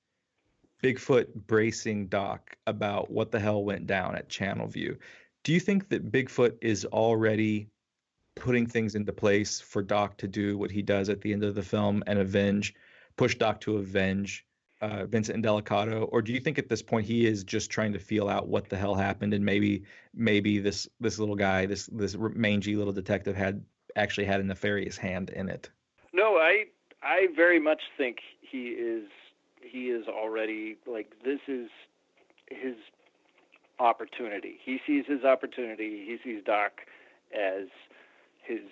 Bigfoot 0.83 1.27
bracing 1.47 2.07
Doc 2.09 2.57
about 2.67 3.11
what 3.11 3.31
the 3.31 3.41
hell 3.41 3.65
went 3.65 3.87
down 3.87 4.17
at 4.17 4.29
Channel 4.29 4.67
View, 4.67 4.97
do 5.45 5.53
you 5.53 5.61
think 5.61 5.89
that 5.89 6.11
Bigfoot 6.11 6.57
is 6.61 6.85
already 6.87 7.69
putting 8.35 8.67
things 8.67 8.95
into 8.95 9.13
place 9.13 9.61
for 9.61 9.83
Doc 9.83 10.17
to 10.19 10.29
do 10.29 10.59
what 10.59 10.71
he 10.71 10.83
does 10.83 11.09
at 11.09 11.21
the 11.21 11.33
end 11.33 11.43
of 11.43 11.55
the 11.55 11.63
film 11.63 12.03
and 12.07 12.19
avenge 12.19 12.75
push 13.17 13.35
Doc 13.35 13.61
to 13.63 13.79
avenge 13.79 14.45
uh, 14.83 15.07
Vincent 15.07 15.45
Delicato, 15.45 16.07
or 16.13 16.21
do 16.21 16.33
you 16.33 16.41
think 16.41 16.59
at 16.59 16.69
this 16.69 16.83
point 16.83 17.07
he 17.07 17.27
is 17.27 17.45
just 17.45 17.71
trying 17.71 17.95
to 17.95 17.99
feel 17.99 18.29
out 18.29 18.49
what 18.49 18.69
the 18.69 18.77
hell 18.77 18.95
happened, 18.95 19.33
and 19.33 19.45
maybe 19.45 19.85
maybe 20.15 20.59
this 20.59 20.87
this 21.01 21.19
little 21.19 21.35
guy, 21.35 21.65
this 21.65 21.89
this 21.93 22.15
mangy 22.19 22.77
little 22.77 22.93
detective, 22.93 23.35
had 23.35 23.65
actually 23.97 24.27
had 24.27 24.41
a 24.41 24.45
nefarious 24.45 24.99
hand 24.99 25.31
in 25.31 25.49
it? 25.49 25.71
No, 26.13 26.37
I 26.37 26.66
I 27.07 27.29
very 27.35 27.61
much 27.61 27.83
think 27.97 28.19
he 28.41 28.69
is 28.69 29.05
he 29.61 29.91
is 29.91 30.07
already 30.09 30.77
like 30.87 31.13
this 31.25 31.41
is 31.47 31.69
his 32.51 32.75
opportunity. 33.79 34.59
He 34.65 34.81
sees 34.87 35.05
his 35.07 35.23
opportunity. 35.25 36.05
He 36.07 36.19
sees 36.25 36.43
Doc 36.45 36.73
as 37.33 37.69
his 38.43 38.63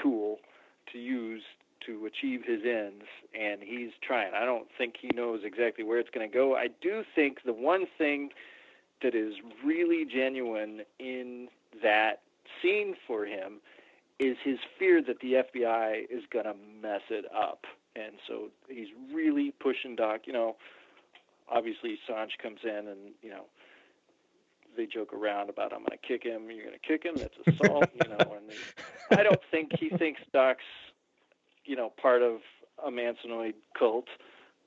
tool 0.00 0.38
to 0.92 0.98
use 0.98 1.42
to 1.86 2.06
achieve 2.06 2.42
his 2.46 2.62
ends, 2.64 3.04
and 3.38 3.60
he's 3.62 3.90
trying. 4.00 4.32
I 4.34 4.44
don't 4.44 4.68
think 4.76 4.94
he 5.00 5.10
knows 5.14 5.40
exactly 5.44 5.84
where 5.84 5.98
it's 5.98 6.10
going 6.10 6.28
to 6.28 6.34
go. 6.34 6.56
I 6.56 6.68
do 6.80 7.04
think 7.14 7.42
the 7.44 7.52
one 7.52 7.84
thing 7.98 8.30
that 9.02 9.14
is 9.14 9.34
really 9.64 10.06
genuine 10.06 10.82
in 10.98 11.48
that 11.82 12.20
scene 12.62 12.94
for 13.06 13.26
him 13.26 13.60
is 14.24 14.36
his 14.44 14.58
fear 14.78 15.02
that 15.02 15.20
the 15.20 15.44
FBI 15.44 16.04
is 16.10 16.22
going 16.32 16.44
to 16.44 16.54
mess 16.82 17.02
it 17.10 17.24
up. 17.34 17.64
And 17.96 18.14
so 18.26 18.48
he's 18.68 18.88
really 19.12 19.52
pushing 19.60 19.96
Doc. 19.96 20.22
You 20.26 20.32
know, 20.32 20.56
obviously 21.48 21.98
Sanj 22.08 22.30
comes 22.42 22.60
in 22.64 22.88
and, 22.88 23.12
you 23.22 23.30
know, 23.30 23.44
they 24.76 24.86
joke 24.86 25.12
around 25.12 25.50
about 25.50 25.72
I'm 25.72 25.80
going 25.80 25.90
to 25.90 26.08
kick 26.08 26.24
him, 26.24 26.50
you're 26.50 26.64
going 26.64 26.78
to 26.78 26.86
kick 26.86 27.04
him, 27.04 27.14
that's 27.16 27.36
assault, 27.46 27.88
you 27.94 28.10
know, 28.10 28.34
and 28.34 28.50
they, 28.50 29.16
I 29.16 29.22
don't 29.22 29.40
think 29.52 29.70
he 29.78 29.88
thinks 29.88 30.20
Doc's 30.32 30.64
you 31.64 31.76
know 31.76 31.92
part 32.00 32.22
of 32.22 32.40
a 32.84 32.90
Mansonoid 32.90 33.54
cult, 33.78 34.06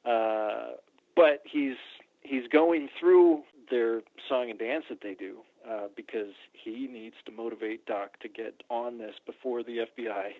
uh, 0.05 0.71
but 1.15 1.41
he's 1.45 1.75
he's 2.21 2.47
going 2.51 2.89
through 2.99 3.43
their 3.69 4.01
song 4.29 4.49
and 4.49 4.59
dance 4.59 4.85
that 4.89 5.01
they 5.01 5.13
do 5.13 5.37
uh, 5.69 5.87
because 5.95 6.33
he 6.53 6.87
needs 6.87 7.15
to 7.25 7.31
motivate 7.31 7.85
Doc 7.85 8.19
to 8.19 8.27
get 8.27 8.63
on 8.69 8.97
this 8.97 9.15
before 9.25 9.63
the 9.63 9.79
FBI 9.97 10.31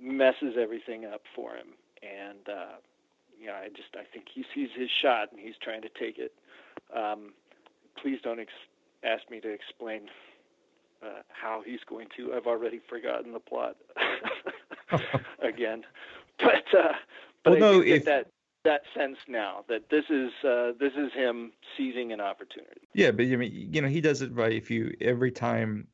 messes 0.00 0.54
everything 0.58 1.04
up 1.04 1.22
for 1.34 1.54
him. 1.54 1.68
And 2.02 2.48
uh, 2.48 2.76
you 3.40 3.46
know, 3.46 3.54
I 3.54 3.68
just 3.68 3.94
I 3.94 4.04
think 4.12 4.26
he 4.32 4.44
sees 4.54 4.68
his 4.76 4.90
shot 5.02 5.32
and 5.32 5.40
he's 5.40 5.56
trying 5.62 5.82
to 5.82 5.88
take 5.88 6.18
it. 6.18 6.32
Um, 6.94 7.32
please 8.00 8.20
don't 8.22 8.40
ex- 8.40 8.52
ask 9.04 9.28
me 9.30 9.40
to 9.40 9.48
explain 9.48 10.02
uh, 11.02 11.22
how 11.28 11.62
he's 11.64 11.80
going 11.88 12.08
to. 12.16 12.34
I've 12.34 12.46
already 12.46 12.80
forgotten 12.88 13.32
the 13.32 13.40
plot. 13.40 13.76
again. 15.42 15.84
But 16.38 16.64
uh, 16.76 16.92
but 17.44 17.60
well, 17.60 17.70
I 17.70 17.76
no, 17.76 17.80
if, 17.80 18.04
that 18.04 18.28
that 18.68 18.82
sense 18.94 19.16
now 19.26 19.64
that 19.68 19.88
this 19.90 20.04
is 20.10 20.30
uh, 20.44 20.72
this 20.78 20.92
is 20.92 21.10
him 21.14 21.52
seizing 21.76 22.12
an 22.12 22.20
opportunity. 22.20 22.86
Yeah, 22.92 23.12
but 23.12 23.24
I 23.24 23.36
mean, 23.36 23.50
you 23.72 23.80
know, 23.80 23.88
he 23.88 24.02
does 24.02 24.20
it 24.20 24.30
right. 24.34 24.52
If 24.52 24.70
you 24.70 24.94
every 25.00 25.32
time 25.32 25.88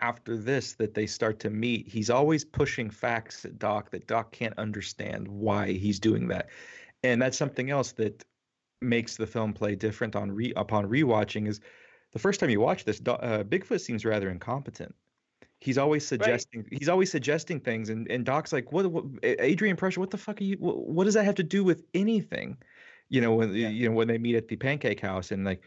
after 0.00 0.36
this 0.36 0.74
that 0.74 0.94
they 0.94 1.06
start 1.06 1.40
to 1.40 1.50
meet, 1.50 1.88
he's 1.88 2.08
always 2.08 2.44
pushing 2.44 2.88
facts 2.88 3.44
at 3.44 3.58
Doc 3.58 3.90
that 3.90 4.06
Doc 4.06 4.30
can't 4.30 4.56
understand 4.58 5.26
why 5.26 5.72
he's 5.72 5.98
doing 5.98 6.28
that, 6.28 6.50
and 7.02 7.20
that's 7.20 7.36
something 7.36 7.68
else 7.70 7.92
that 7.92 8.24
makes 8.80 9.16
the 9.16 9.26
film 9.26 9.52
play 9.52 9.74
different 9.74 10.14
on 10.14 10.30
re 10.30 10.52
upon 10.54 10.88
rewatching. 10.88 11.48
Is 11.48 11.60
the 12.12 12.20
first 12.20 12.38
time 12.38 12.50
you 12.50 12.60
watch 12.60 12.84
this, 12.84 13.00
uh, 13.06 13.42
Bigfoot 13.42 13.80
seems 13.80 14.04
rather 14.04 14.30
incompetent 14.30 14.94
he's 15.60 15.78
always 15.78 16.06
suggesting 16.06 16.62
right. 16.62 16.78
he's 16.78 16.88
always 16.88 17.10
suggesting 17.10 17.60
things 17.60 17.90
and, 17.90 18.10
and 18.10 18.24
doc's 18.24 18.52
like 18.52 18.72
what, 18.72 18.90
what 18.90 19.04
Adrian 19.22 19.76
Prussia 19.76 20.00
what 20.00 20.10
the 20.10 20.18
fuck 20.18 20.40
are 20.40 20.44
you 20.44 20.56
what, 20.58 20.88
what, 20.88 21.04
does 21.04 21.14
that 21.14 21.24
have 21.24 21.34
to 21.36 21.42
do 21.42 21.62
with 21.62 21.84
anything 21.94 22.56
you 23.08 23.20
know 23.20 23.34
when 23.34 23.54
yeah. 23.54 23.68
you 23.68 23.88
know 23.88 23.94
when 23.94 24.08
they 24.08 24.18
meet 24.18 24.34
at 24.34 24.48
the 24.48 24.56
pancake 24.56 25.00
house 25.00 25.30
and 25.30 25.44
like 25.44 25.62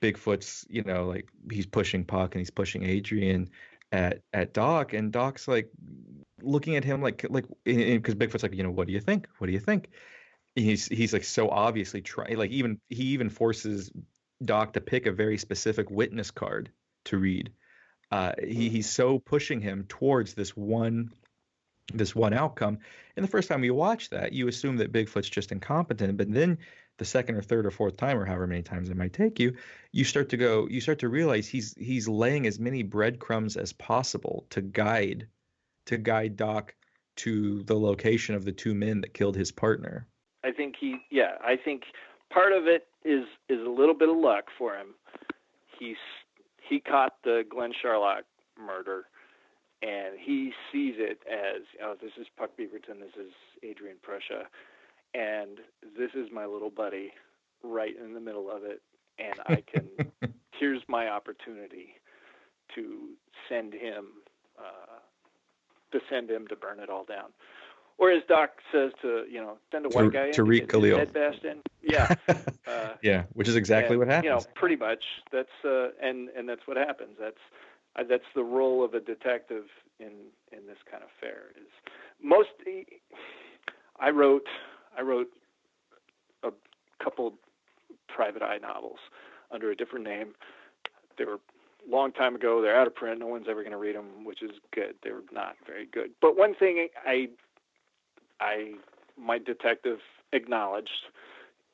bigfoot's 0.00 0.66
you 0.68 0.82
know 0.82 1.06
like 1.06 1.28
he's 1.50 1.66
pushing 1.66 2.04
puck 2.04 2.34
and 2.34 2.40
he's 2.40 2.50
pushing 2.50 2.82
adrian 2.84 3.48
at 3.90 4.22
at 4.32 4.54
doc 4.54 4.92
and 4.92 5.12
doc's 5.12 5.48
like 5.48 5.70
looking 6.42 6.76
at 6.76 6.84
him 6.84 7.02
like 7.02 7.24
like 7.30 7.46
because 7.64 8.14
bigfoot's 8.14 8.42
like 8.42 8.54
you 8.54 8.62
know 8.62 8.70
what 8.70 8.86
do 8.86 8.92
you 8.92 9.00
think 9.00 9.28
what 9.38 9.46
do 9.46 9.52
you 9.52 9.60
think 9.60 9.88
he's 10.54 10.86
he's 10.88 11.12
like 11.12 11.24
so 11.24 11.48
obviously 11.48 12.00
trying 12.00 12.36
like 12.36 12.50
even 12.50 12.78
he 12.88 13.04
even 13.04 13.28
forces 13.28 13.90
doc 14.44 14.72
to 14.72 14.80
pick 14.80 15.06
a 15.06 15.12
very 15.12 15.38
specific 15.38 15.90
witness 15.90 16.30
card 16.30 16.70
to 17.04 17.16
read 17.16 17.50
uh, 18.12 18.32
he, 18.38 18.68
he's 18.68 18.90
so 18.90 19.18
pushing 19.18 19.60
him 19.60 19.86
towards 19.88 20.34
this 20.34 20.54
one 20.56 21.10
this 21.94 22.14
one 22.14 22.32
outcome. 22.32 22.78
And 23.16 23.24
the 23.24 23.30
first 23.30 23.48
time 23.48 23.64
you 23.64 23.74
watch 23.74 24.10
that, 24.10 24.32
you 24.32 24.48
assume 24.48 24.76
that 24.76 24.92
Bigfoot's 24.92 25.28
just 25.28 25.50
incompetent. 25.50 26.16
But 26.16 26.32
then 26.32 26.58
the 26.98 27.04
second 27.04 27.34
or 27.34 27.42
third 27.42 27.66
or 27.66 27.70
fourth 27.70 27.96
time, 27.96 28.18
or 28.18 28.24
however 28.24 28.46
many 28.46 28.62
times 28.62 28.88
it 28.88 28.96
might 28.96 29.12
take 29.12 29.40
you, 29.40 29.56
you 29.90 30.04
start 30.04 30.28
to 30.30 30.36
go, 30.36 30.68
you 30.68 30.80
start 30.80 30.98
to 31.00 31.08
realize 31.08 31.48
he's 31.48 31.74
he's 31.78 32.06
laying 32.06 32.46
as 32.46 32.58
many 32.60 32.82
breadcrumbs 32.82 33.56
as 33.56 33.72
possible 33.72 34.46
to 34.50 34.60
guide 34.60 35.26
to 35.86 35.96
guide 35.96 36.36
Doc 36.36 36.74
to 37.16 37.62
the 37.64 37.78
location 37.78 38.34
of 38.34 38.44
the 38.44 38.52
two 38.52 38.74
men 38.74 39.00
that 39.00 39.14
killed 39.14 39.36
his 39.36 39.50
partner. 39.50 40.06
I 40.44 40.52
think 40.52 40.76
he 40.78 40.96
yeah, 41.10 41.36
I 41.42 41.56
think 41.56 41.82
part 42.30 42.52
of 42.52 42.66
it 42.66 42.86
is 43.04 43.24
is 43.48 43.60
a 43.66 43.70
little 43.70 43.94
bit 43.94 44.08
of 44.08 44.16
luck 44.16 44.44
for 44.58 44.76
him. 44.76 44.94
He's 45.78 45.96
he 46.72 46.80
caught 46.80 47.16
the 47.22 47.44
Glen 47.50 47.72
Charlock 47.82 48.24
murder, 48.58 49.04
and 49.82 50.18
he 50.18 50.52
sees 50.72 50.94
it 50.96 51.20
as, 51.30 51.60
oh, 51.84 51.96
this 52.00 52.12
is 52.18 52.26
Puck 52.38 52.52
Beaverton, 52.58 52.98
this 52.98 53.14
is 53.20 53.32
Adrian 53.62 53.98
Prussia, 54.02 54.44
and 55.12 55.58
this 55.98 56.10
is 56.14 56.30
my 56.32 56.46
little 56.46 56.70
buddy 56.70 57.12
right 57.62 57.92
in 58.02 58.14
the 58.14 58.20
middle 58.20 58.50
of 58.50 58.64
it, 58.64 58.80
and 59.18 59.34
I 59.46 59.62
can, 59.70 60.32
here's 60.58 60.80
my 60.88 61.08
opportunity 61.08 61.96
to 62.74 63.10
send 63.50 63.74
him, 63.74 64.06
uh, 64.58 65.00
to 65.92 66.00
send 66.08 66.30
him 66.30 66.46
to 66.48 66.56
burn 66.56 66.80
it 66.80 66.88
all 66.88 67.04
down. 67.04 67.34
Or 67.98 68.10
as 68.10 68.22
Doc 68.28 68.50
says 68.72 68.92
to 69.02 69.24
you 69.30 69.40
know 69.40 69.58
send 69.70 69.86
a 69.86 69.88
white 69.88 70.12
guy 70.12 70.26
in 70.26 70.32
Tariq 70.32 70.68
Khalil. 70.68 70.98
Head 70.98 71.12
bashed 71.12 71.44
in. 71.44 71.58
Yeah. 71.82 72.14
Uh, 72.64 72.94
yeah, 73.02 73.24
which 73.32 73.48
is 73.48 73.56
exactly 73.56 73.94
and, 73.94 73.98
what 73.98 74.08
happens. 74.08 74.24
You 74.24 74.30
know, 74.30 74.40
pretty 74.54 74.76
much. 74.76 75.02
That's 75.32 75.50
uh, 75.64 75.88
and 76.00 76.28
and 76.30 76.48
that's 76.48 76.62
what 76.66 76.76
happens. 76.76 77.16
That's 77.20 77.36
uh, 77.96 78.04
that's 78.08 78.24
the 78.36 78.44
role 78.44 78.84
of 78.84 78.94
a 78.94 79.00
detective 79.00 79.64
in 79.98 80.12
in 80.52 80.66
this 80.68 80.78
kind 80.88 81.02
of 81.02 81.10
fare. 81.20 81.50
Is 81.56 81.66
most. 82.22 82.50
I 83.98 84.10
wrote 84.10 84.46
I 84.96 85.02
wrote 85.02 85.26
a 86.44 86.50
couple 87.02 87.34
private 88.08 88.42
eye 88.42 88.58
novels 88.58 88.98
under 89.50 89.70
a 89.70 89.76
different 89.76 90.04
name. 90.04 90.34
They 91.18 91.24
were 91.24 91.38
a 91.86 91.90
long 91.90 92.12
time 92.12 92.34
ago. 92.34 92.62
They're 92.62 92.78
out 92.78 92.86
of 92.86 92.94
print. 92.94 93.20
No 93.20 93.26
one's 93.26 93.46
ever 93.48 93.62
going 93.62 93.72
to 93.72 93.78
read 93.78 93.96
them, 93.96 94.24
which 94.24 94.42
is 94.42 94.52
good. 94.72 94.94
They're 95.02 95.22
not 95.32 95.56
very 95.66 95.86
good. 95.86 96.10
But 96.20 96.36
one 96.36 96.54
thing 96.54 96.88
I, 97.06 97.28
I, 98.42 98.72
my 99.16 99.38
detective 99.38 99.98
acknowledged 100.32 101.06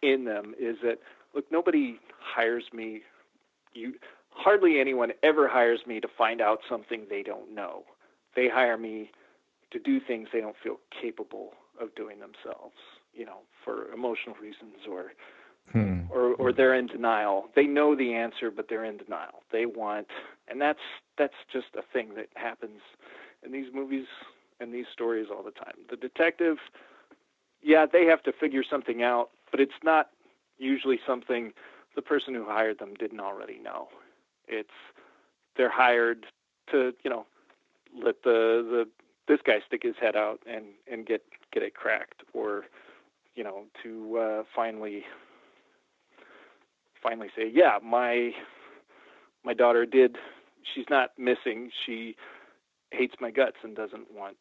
in 0.02 0.24
them 0.24 0.54
is 0.60 0.76
that 0.82 0.98
look, 1.34 1.44
nobody 1.50 1.98
hires 2.20 2.64
me. 2.72 3.02
You 3.72 3.94
hardly 4.30 4.78
anyone 4.80 5.12
ever 5.22 5.48
hires 5.48 5.80
me 5.86 6.00
to 6.00 6.08
find 6.16 6.40
out 6.40 6.60
something 6.68 7.06
they 7.08 7.22
don't 7.22 7.54
know. 7.54 7.84
They 8.36 8.48
hire 8.48 8.76
me 8.76 9.10
to 9.70 9.78
do 9.78 9.98
things 9.98 10.28
they 10.32 10.40
don't 10.40 10.56
feel 10.62 10.78
capable 11.00 11.52
of 11.80 11.94
doing 11.94 12.18
themselves, 12.20 12.76
you 13.14 13.24
know, 13.24 13.38
for 13.64 13.90
emotional 13.92 14.36
reasons 14.40 14.86
or 14.88 15.12
hmm. 15.72 16.00
or 16.10 16.34
or 16.34 16.52
they're 16.52 16.74
in 16.74 16.86
denial. 16.86 17.46
They 17.56 17.64
know 17.64 17.96
the 17.96 18.14
answer 18.14 18.50
but 18.50 18.66
they're 18.68 18.84
in 18.84 18.98
denial. 18.98 19.42
They 19.52 19.64
want 19.64 20.08
and 20.48 20.60
that's 20.60 20.78
that's 21.16 21.34
just 21.50 21.68
a 21.76 21.82
thing 21.92 22.14
that 22.16 22.28
happens 22.34 22.80
in 23.44 23.52
these 23.52 23.68
movies 23.74 24.06
and 24.60 24.72
these 24.72 24.86
stories 24.92 25.26
all 25.30 25.42
the 25.42 25.50
time. 25.50 25.74
The 25.90 25.96
detective 25.96 26.58
yeah, 27.62 27.86
they 27.90 28.06
have 28.06 28.22
to 28.22 28.32
figure 28.32 28.62
something 28.68 29.02
out, 29.02 29.30
but 29.50 29.60
it's 29.60 29.72
not 29.82 30.10
usually 30.58 31.00
something 31.06 31.52
the 31.96 32.02
person 32.02 32.34
who 32.34 32.44
hired 32.44 32.78
them 32.78 32.94
didn't 32.94 33.20
already 33.20 33.58
know. 33.58 33.88
It's 34.46 34.70
they're 35.56 35.70
hired 35.70 36.26
to, 36.70 36.92
you 37.02 37.10
know, 37.10 37.26
let 38.00 38.22
the 38.22 38.64
the 38.70 38.88
this 39.26 39.40
guy 39.44 39.58
stick 39.66 39.82
his 39.82 39.94
head 40.00 40.16
out 40.16 40.40
and 40.48 40.66
and 40.90 41.06
get 41.06 41.22
get 41.52 41.62
it 41.62 41.74
cracked 41.74 42.22
or 42.32 42.64
you 43.34 43.42
know 43.42 43.64
to 43.82 44.18
uh 44.18 44.42
finally 44.54 45.04
finally 47.02 47.28
say 47.36 47.50
yeah 47.52 47.78
my 47.82 48.30
my 49.44 49.54
daughter 49.54 49.86
did 49.86 50.16
she's 50.74 50.86
not 50.90 51.10
missing 51.18 51.70
she 51.86 52.14
hates 52.90 53.14
my 53.20 53.30
guts 53.30 53.56
and 53.62 53.76
doesn't 53.76 54.12
want 54.14 54.36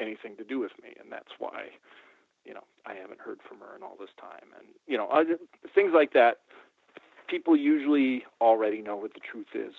anything 0.00 0.36
to 0.36 0.44
do 0.44 0.58
with 0.58 0.72
me 0.82 0.90
and 1.00 1.10
that's 1.10 1.32
why 1.38 1.68
you 2.44 2.54
know 2.54 2.64
I 2.84 2.94
haven't 2.94 3.20
heard 3.20 3.40
from 3.48 3.58
her 3.60 3.76
in 3.76 3.82
all 3.82 3.96
this 3.98 4.10
time 4.20 4.48
and 4.58 4.68
you 4.86 4.96
know 4.96 5.08
things 5.74 5.92
like 5.94 6.12
that 6.12 6.38
people 7.28 7.56
usually 7.56 8.24
already 8.40 8.82
know 8.82 8.96
what 8.96 9.14
the 9.14 9.20
truth 9.20 9.54
is 9.54 9.74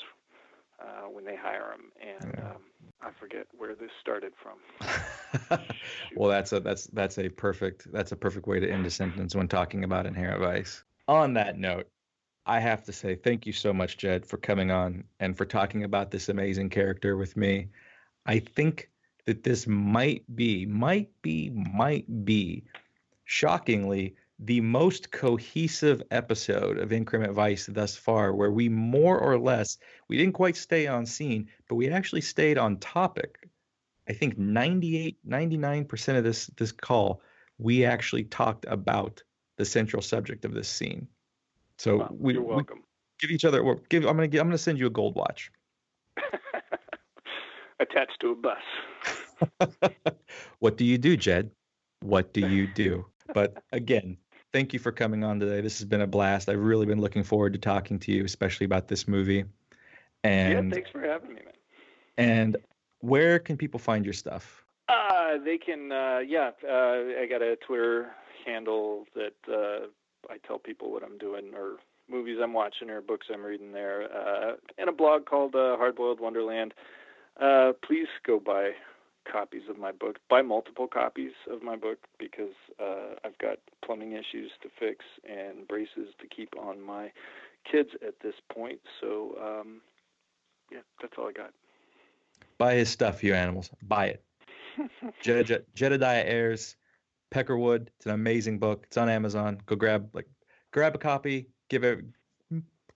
uh, 0.82 1.08
when 1.10 1.26
they 1.26 1.36
hire 1.36 1.72
them 1.72 1.92
and 2.02 2.34
yeah. 2.38 2.50
um, 2.52 2.62
I 3.02 3.12
forget 3.20 3.46
where 3.56 3.76
this 3.76 3.92
started 4.02 4.34
from. 4.42 5.60
well, 6.16 6.30
that's 6.30 6.52
a 6.52 6.60
that's 6.60 6.88
that's 6.88 7.20
a 7.20 7.30
perfect 7.30 7.92
that's 7.92 8.12
a 8.12 8.16
perfect 8.16 8.48
way 8.48 8.60
to 8.60 8.70
end 8.70 8.86
a 8.86 8.90
sentence 8.90 9.36
when 9.36 9.48
talking 9.48 9.84
about 9.84 10.06
inherent 10.06 10.42
vice. 10.42 10.84
On 11.08 11.34
that 11.36 11.58
note, 11.58 11.88
I 12.48 12.62
have 12.62 12.84
to 12.86 12.94
say 12.94 13.16
thank 13.16 13.46
you 13.46 13.52
so 13.52 13.74
much, 13.74 13.98
Jed, 13.98 14.26
for 14.26 14.38
coming 14.38 14.72
on 14.72 15.04
and 15.20 15.38
for 15.38 15.46
talking 15.46 15.84
about 15.84 16.12
this 16.12 16.30
amazing 16.30 16.70
character 16.70 17.18
with 17.18 17.36
me. 17.36 17.68
I 18.26 18.40
think 18.40 18.90
that 19.26 19.44
this 19.44 19.68
might 19.68 20.24
be, 20.34 20.66
might 20.66 21.10
be, 21.22 21.50
might 21.50 22.26
be, 22.26 22.64
shockingly, 23.26 24.16
the 24.40 24.62
most 24.62 25.12
cohesive 25.12 26.02
episode 26.10 26.78
of 26.78 26.94
Increment 26.94 27.34
Vice 27.34 27.66
thus 27.66 27.98
far, 27.98 28.34
where 28.34 28.52
we 28.52 28.70
more 28.70 29.20
or 29.20 29.38
less 29.38 29.78
we 30.08 30.16
didn't 30.18 30.34
quite 30.36 30.56
stay 30.56 30.88
on 30.88 31.06
scene, 31.06 31.50
but 31.68 31.76
we 31.76 31.90
actually 31.90 32.22
stayed 32.22 32.58
on 32.58 32.78
topic. 32.78 33.50
I 34.08 34.14
think 34.14 34.38
98, 34.38 35.18
99% 35.28 36.18
of 36.18 36.24
this 36.24 36.48
this 36.56 36.72
call, 36.72 37.22
we 37.58 37.84
actually 37.84 38.24
talked 38.24 38.66
about 38.70 39.22
the 39.58 39.66
central 39.66 40.02
subject 40.02 40.46
of 40.46 40.54
this 40.54 40.70
scene. 40.70 41.10
So 41.78 41.98
well, 41.98 42.16
we, 42.18 42.34
you're 42.34 42.42
welcome. 42.42 42.78
We 42.78 42.84
give 43.28 43.32
each 43.32 43.46
other. 43.46 43.62
give. 43.90 44.06
I'm 44.06 44.18
gonna. 44.18 44.24
I'm 44.26 44.30
gonna 44.48 44.58
send 44.58 44.80
you 44.80 44.88
a 44.88 44.92
gold 44.92 45.16
watch. 45.16 45.52
Attached 47.80 48.20
to 48.22 48.32
a 48.32 48.36
bus. 48.36 49.70
what 50.60 50.78
do 50.78 50.86
you 50.86 50.98
do, 50.98 51.16
Jed? 51.16 51.52
What 52.02 52.34
do 52.34 52.42
you 52.42 52.68
do? 52.68 53.06
But 53.34 53.62
again, 53.72 54.18
thank 54.52 54.74
you 54.74 54.80
for 54.80 54.92
coming 54.92 55.24
on 55.24 55.40
today. 55.40 55.62
This 55.62 55.78
has 55.80 55.86
been 55.86 56.02
a 56.02 56.08
blast. 56.08 56.50
I've 56.50 56.60
really 56.60 56.86
been 56.86 57.02
looking 57.02 57.24
forward 57.24 57.54
to 57.54 57.60
talking 57.60 58.00
to 58.00 58.12
you, 58.12 58.24
especially 58.26 58.66
about 58.66 58.88
this 58.88 59.08
movie. 59.08 59.46
And 60.24 60.72
yeah, 60.72 60.76
thanks 60.76 60.90
for 60.90 61.02
having 61.02 61.30
me, 61.30 61.42
man. 61.46 61.54
And 62.18 62.58
where 63.00 63.38
can 63.38 63.58
people 63.58 63.80
find 63.80 64.04
your 64.04 64.14
stuff? 64.14 64.66
Uh, 64.90 65.38
they 65.44 65.58
can, 65.58 65.92
uh, 65.92 66.20
yeah. 66.26 66.52
Uh, 66.68 67.22
I 67.22 67.28
got 67.30 67.42
a 67.42 67.58
Twitter 67.58 68.12
handle 68.46 69.06
that 69.14 69.36
uh, 69.52 69.88
I 70.30 70.38
tell 70.46 70.60
people 70.60 70.92
what 70.92 71.04
I'm 71.04 71.18
doing 71.18 71.54
or 71.56 71.78
movies 72.10 72.38
I'm 72.42 72.54
watching 72.54 72.90
or 72.90 73.02
books 73.02 73.28
I'm 73.34 73.44
reading 73.46 73.72
there, 73.72 74.04
uh, 74.04 74.54
and 74.78 74.90
a 74.90 74.94
blog 74.94 75.26
called 75.26 75.56
uh, 75.56 75.78
Hardboiled 75.80 76.20
Wonderland. 76.20 76.74
Uh, 77.40 77.74
please 77.86 78.08
go 78.26 78.40
buy 78.40 78.72
copies 79.32 79.64
of 79.70 79.78
my 79.78 79.92
book, 79.92 80.18
buy 80.30 80.42
multiple 80.42 80.88
copies 80.88 81.34
of 81.52 81.62
my 81.62 81.76
book 81.76 82.00
because 82.18 82.54
uh, 82.80 83.16
I've 83.24 83.38
got 83.38 83.58
plumbing 83.86 84.14
issues 84.14 84.52
to 84.62 84.70
fix 84.80 85.06
and 85.30 85.68
braces 85.68 86.14
to 86.20 86.28
keep 86.28 86.50
on 86.58 86.82
my 86.82 87.12
kids 87.70 87.90
at 88.06 88.16
this 88.22 88.36
point. 88.54 88.80
So, 89.02 89.36
um, 89.42 89.82
yeah, 90.72 90.80
that's 91.02 91.14
all 91.18 91.28
I 91.28 91.32
got. 91.32 91.52
Buy 92.58 92.76
his 92.76 92.90
stuff, 92.90 93.24
you 93.24 93.34
animals. 93.34 93.70
Buy 93.84 94.08
it. 94.08 94.24
Jed- 95.22 95.66
Jedidiah 95.76 96.26
Ayres, 96.26 96.76
Peckerwood. 97.32 97.88
It's 97.98 98.06
an 98.06 98.14
amazing 98.14 98.60
book. 98.60 98.86
It's 98.88 98.98
on 98.98 99.10
Amazon. 99.10 99.62
Go 99.66 99.76
grab 99.76 100.10
like 100.14 100.28
grab 100.72 100.96
a 100.96 100.98
copy. 100.98 101.50
Give 101.70 101.84
it 101.84 102.06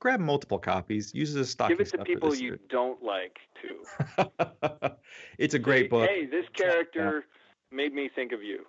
grab 0.01 0.19
multiple 0.19 0.59
copies. 0.59 1.13
Use 1.13 1.35
it 1.35 1.39
as 1.39 1.49
stocking 1.49 1.77
Give 1.77 1.87
it 1.87 1.91
to 1.91 2.03
people 2.03 2.35
you 2.35 2.59
don't 2.69 3.01
like 3.01 3.37
too. 3.61 4.27
it's 5.37 5.53
a 5.53 5.59
great 5.59 5.83
hey, 5.83 5.87
book. 5.87 6.09
Hey, 6.09 6.25
this 6.25 6.45
character 6.53 7.23
yeah. 7.71 7.75
made 7.75 7.93
me 7.93 8.09
think 8.13 8.33
of 8.33 8.43
you, 8.43 8.65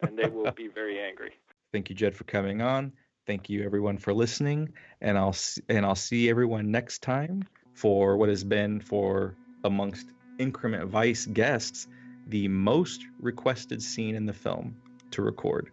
and 0.00 0.18
they 0.18 0.28
will 0.28 0.50
be 0.52 0.68
very 0.68 0.98
angry. 1.00 1.32
Thank 1.72 1.90
you, 1.90 1.94
Jed, 1.94 2.16
for 2.16 2.24
coming 2.24 2.62
on. 2.62 2.92
Thank 3.26 3.50
you, 3.50 3.62
everyone, 3.62 3.98
for 3.98 4.14
listening, 4.14 4.72
and 5.00 5.18
I'll 5.18 5.36
and 5.68 5.86
I'll 5.86 5.94
see 5.94 6.30
everyone 6.30 6.70
next 6.70 7.02
time 7.02 7.44
for 7.74 8.16
what 8.16 8.28
has 8.28 8.42
been 8.42 8.80
for 8.80 9.36
amongst 9.64 10.06
Increment 10.38 10.88
Vice 10.88 11.26
guests 11.26 11.86
the 12.28 12.46
most 12.48 13.06
requested 13.20 13.82
scene 13.82 14.14
in 14.14 14.26
the 14.26 14.32
film 14.32 14.76
to 15.10 15.22
record, 15.22 15.70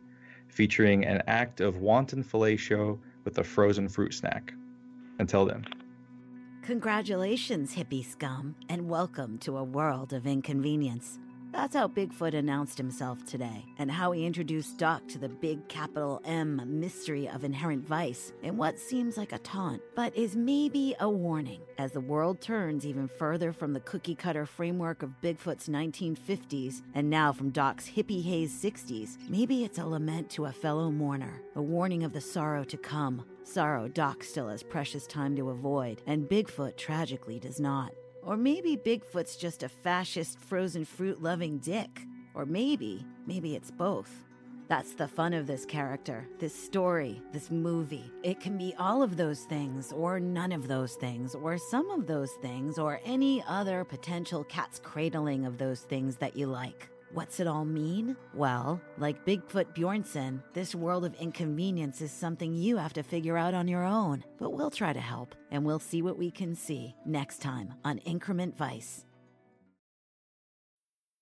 featuring 0.47 1.05
an 1.05 1.21
act 1.27 1.59
of 1.59 1.77
wanton 1.77 2.23
fellatio 2.23 2.97
with 3.25 3.37
a 3.37 3.43
frozen 3.43 3.89
fruit 3.89 4.13
snack. 4.13 4.53
Until 5.19 5.45
then. 5.45 5.65
Congratulations, 6.61 7.75
hippie 7.75 8.05
scum, 8.05 8.55
and 8.69 8.89
welcome 8.89 9.37
to 9.39 9.57
a 9.57 9.63
world 9.63 10.13
of 10.13 10.25
inconvenience. 10.25 11.19
That's 11.55 11.73
how 11.73 11.87
Bigfoot 11.87 12.33
announced 12.33 12.77
himself 12.77 13.25
today, 13.25 13.65
and 13.77 13.89
how 13.89 14.11
he 14.11 14.25
introduced 14.25 14.77
Doc 14.77 15.07
to 15.07 15.17
the 15.17 15.29
big 15.29 15.65
capital 15.69 16.21
M 16.25 16.61
mystery 16.67 17.29
of 17.29 17.45
inherent 17.45 17.87
vice 17.87 18.33
in 18.43 18.57
what 18.57 18.77
seems 18.77 19.15
like 19.15 19.31
a 19.31 19.39
taunt, 19.39 19.81
but 19.95 20.13
is 20.17 20.35
maybe 20.35 20.95
a 20.99 21.09
warning 21.09 21.61
as 21.77 21.93
the 21.93 22.01
world 22.01 22.41
turns 22.41 22.85
even 22.85 23.07
further 23.07 23.53
from 23.53 23.71
the 23.71 23.79
cookie 23.79 24.15
cutter 24.15 24.45
framework 24.45 25.01
of 25.01 25.21
Bigfoot's 25.23 25.69
1950s 25.69 26.81
and 26.93 27.09
now 27.09 27.31
from 27.31 27.51
Doc's 27.51 27.87
hippie 27.87 28.23
haze 28.23 28.53
60s. 28.61 29.17
Maybe 29.29 29.63
it's 29.63 29.79
a 29.79 29.85
lament 29.85 30.29
to 30.31 30.45
a 30.45 30.51
fellow 30.51 30.91
mourner, 30.91 31.41
a 31.55 31.61
warning 31.61 32.03
of 32.03 32.11
the 32.11 32.21
sorrow 32.21 32.65
to 32.65 32.77
come. 32.77 33.23
Sorrow 33.43 33.87
Doc 33.87 34.25
still 34.25 34.49
has 34.49 34.61
precious 34.61 35.07
time 35.07 35.37
to 35.37 35.51
avoid, 35.51 36.01
and 36.05 36.27
Bigfoot 36.27 36.75
tragically 36.75 37.39
does 37.39 37.61
not. 37.61 37.93
Or 38.25 38.35
maybe 38.35 38.75
Bigfoot's 38.75 39.35
just 39.35 39.61
a 39.61 39.69
fascist 39.69 40.39
frozen 40.39 40.83
fruit 40.83 41.21
loving 41.21 41.59
dick. 41.59 42.01
Or 42.33 42.45
maybe, 42.45 43.05
maybe 43.27 43.55
it's 43.55 43.69
both. 43.71 44.11
That's 44.67 44.95
the 44.95 45.07
fun 45.07 45.33
of 45.33 45.45
this 45.45 45.63
character, 45.63 46.27
this 46.39 46.55
story, 46.55 47.21
this 47.31 47.51
movie. 47.51 48.11
It 48.23 48.39
can 48.39 48.57
be 48.57 48.73
all 48.79 49.03
of 49.03 49.15
those 49.15 49.41
things, 49.41 49.93
or 49.93 50.19
none 50.19 50.51
of 50.51 50.67
those 50.67 50.95
things, 50.95 51.35
or 51.35 51.59
some 51.59 51.91
of 51.91 52.07
those 52.07 52.31
things, 52.41 52.79
or 52.79 52.99
any 53.05 53.43
other 53.47 53.83
potential 53.83 54.43
cat's 54.45 54.79
cradling 54.79 55.45
of 55.45 55.59
those 55.59 55.81
things 55.81 56.15
that 56.15 56.35
you 56.35 56.47
like. 56.47 56.89
What's 57.13 57.39
it 57.39 57.47
all 57.47 57.65
mean? 57.65 58.17
Well, 58.33 58.81
like 58.97 59.25
Bigfoot 59.25 59.75
Bjornsen, 59.75 60.41
this 60.53 60.75
world 60.75 61.05
of 61.05 61.13
inconvenience 61.15 62.01
is 62.01 62.11
something 62.11 62.53
you 62.53 62.77
have 62.77 62.93
to 62.93 63.03
figure 63.03 63.37
out 63.37 63.53
on 63.53 63.67
your 63.67 63.83
own. 63.83 64.23
But 64.37 64.51
we'll 64.51 64.71
try 64.71 64.91
to 64.91 64.99
help, 64.99 65.33
and 65.51 65.63
we'll 65.63 65.79
see 65.79 66.01
what 66.01 66.17
we 66.17 66.31
can 66.31 66.55
see 66.55 66.95
next 67.05 67.41
time 67.41 67.73
on 67.85 67.99
Increment 67.99 68.57
Vice. 68.57 69.04